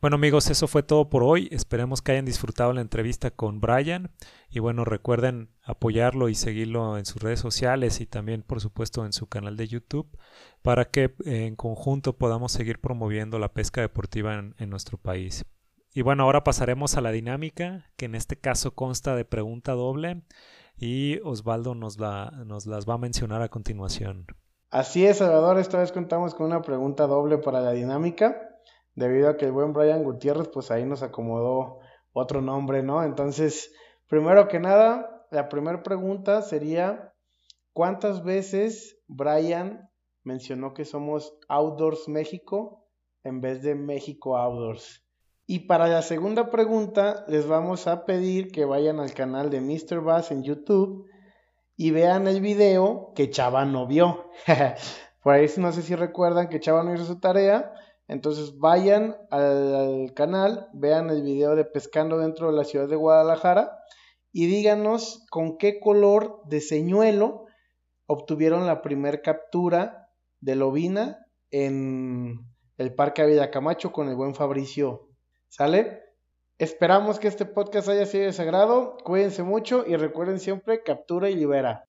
Bueno 0.00 0.14
amigos, 0.14 0.48
eso 0.48 0.66
fue 0.66 0.82
todo 0.82 1.10
por 1.10 1.22
hoy. 1.22 1.50
Esperemos 1.52 2.00
que 2.00 2.12
hayan 2.12 2.24
disfrutado 2.24 2.72
la 2.72 2.80
entrevista 2.80 3.30
con 3.30 3.60
Brian. 3.60 4.10
Y 4.48 4.58
bueno, 4.58 4.86
recuerden 4.86 5.50
apoyarlo 5.62 6.30
y 6.30 6.34
seguirlo 6.34 6.96
en 6.96 7.04
sus 7.04 7.22
redes 7.22 7.40
sociales 7.40 8.00
y 8.00 8.06
también 8.06 8.42
por 8.42 8.62
supuesto 8.62 9.04
en 9.04 9.12
su 9.12 9.26
canal 9.26 9.58
de 9.58 9.68
YouTube 9.68 10.08
para 10.62 10.86
que 10.86 11.14
eh, 11.26 11.44
en 11.44 11.54
conjunto 11.54 12.16
podamos 12.16 12.50
seguir 12.50 12.80
promoviendo 12.80 13.38
la 13.38 13.52
pesca 13.52 13.82
deportiva 13.82 14.38
en, 14.56 14.70
nuestro 14.70 14.96
país. 14.96 15.44
Y 15.92 16.00
bueno, 16.00 16.22
ahora 16.22 16.44
pasaremos 16.44 16.96
a 16.96 17.02
la 17.02 17.12
dinámica, 17.12 17.90
que 17.98 18.06
en 18.06 18.14
este 18.14 18.36
caso 18.36 18.74
consta 18.74 19.14
de 19.16 19.26
pregunta 19.26 19.72
doble 19.72 20.22
y 20.78 21.18
Osvaldo 21.24 21.74
nos, 21.74 21.98
la, 21.98 22.30
nos 22.46 22.64
las 22.64 22.88
va 22.88 22.94
a 22.94 22.98
mencionar 22.98 23.42
a 23.42 23.50
continuación. 23.50 24.24
Así 24.70 25.04
es, 25.04 25.18
Salvador, 25.18 25.58
esta 25.58 25.78
vez 25.78 25.92
contamos 25.92 26.34
con 26.34 26.46
una 26.46 26.62
pregunta 26.62 27.06
doble 27.06 27.36
para 27.36 27.60
la 27.60 27.72
dinámica 27.72 28.49
debido 29.00 29.30
a 29.30 29.36
que 29.38 29.46
el 29.46 29.52
buen 29.52 29.72
Brian 29.72 30.04
Gutiérrez, 30.04 30.48
pues 30.48 30.70
ahí 30.70 30.84
nos 30.84 31.02
acomodó 31.02 31.78
otro 32.12 32.42
nombre, 32.42 32.82
¿no? 32.82 33.02
Entonces, 33.02 33.72
primero 34.06 34.46
que 34.46 34.60
nada, 34.60 35.26
la 35.30 35.48
primera 35.48 35.82
pregunta 35.82 36.42
sería, 36.42 37.14
¿cuántas 37.72 38.22
veces 38.22 39.00
Brian 39.08 39.90
mencionó 40.22 40.74
que 40.74 40.84
somos 40.84 41.34
Outdoors 41.48 42.08
México 42.08 42.86
en 43.24 43.40
vez 43.40 43.62
de 43.62 43.74
México 43.74 44.36
Outdoors? 44.36 45.02
Y 45.46 45.60
para 45.60 45.88
la 45.88 46.02
segunda 46.02 46.50
pregunta, 46.50 47.24
les 47.26 47.48
vamos 47.48 47.86
a 47.86 48.04
pedir 48.04 48.52
que 48.52 48.66
vayan 48.66 49.00
al 49.00 49.14
canal 49.14 49.48
de 49.48 49.62
Mr. 49.62 50.02
Bass 50.02 50.30
en 50.30 50.42
YouTube 50.42 51.06
y 51.74 51.90
vean 51.90 52.28
el 52.28 52.42
video 52.42 53.12
que 53.14 53.30
Chava 53.30 53.64
no 53.64 53.86
vio. 53.86 54.30
Por 55.22 55.34
ahí 55.34 55.46
no 55.56 55.72
sé 55.72 55.80
si 55.80 55.94
recuerdan 55.94 56.50
que 56.50 56.60
Chava 56.60 56.82
no 56.82 56.94
hizo 56.94 57.06
su 57.06 57.18
tarea. 57.18 57.72
Entonces 58.10 58.58
vayan 58.58 59.16
al, 59.30 60.12
canal, 60.14 60.68
vean 60.72 61.10
el 61.10 61.22
video 61.22 61.54
de 61.54 61.64
pescando 61.64 62.18
dentro 62.18 62.50
de 62.50 62.56
la 62.56 62.64
ciudad 62.64 62.88
de 62.88 62.96
Guadalajara 62.96 63.78
y 64.32 64.46
díganos 64.46 65.24
con 65.30 65.58
qué 65.58 65.78
color 65.78 66.42
de 66.46 66.60
señuelo 66.60 67.46
obtuvieron 68.06 68.66
la 68.66 68.82
primer 68.82 69.22
captura 69.22 70.10
de 70.40 70.56
lobina 70.56 71.24
en 71.52 72.40
el 72.78 72.92
Parque 72.96 73.22
Avida 73.22 73.52
Camacho 73.52 73.92
con 73.92 74.08
el 74.08 74.16
buen 74.16 74.34
Fabricio. 74.34 75.08
¿Sale? 75.48 76.02
Esperamos 76.58 77.20
que 77.20 77.28
este 77.28 77.46
podcast 77.46 77.88
haya 77.88 78.06
sido 78.06 78.24
de 78.24 78.32
sagrado. 78.32 78.96
Cuídense 79.04 79.44
mucho 79.44 79.84
y 79.86 79.94
recuerden 79.94 80.40
siempre 80.40 80.82
captura 80.82 81.30
y 81.30 81.36
libera. 81.36 81.86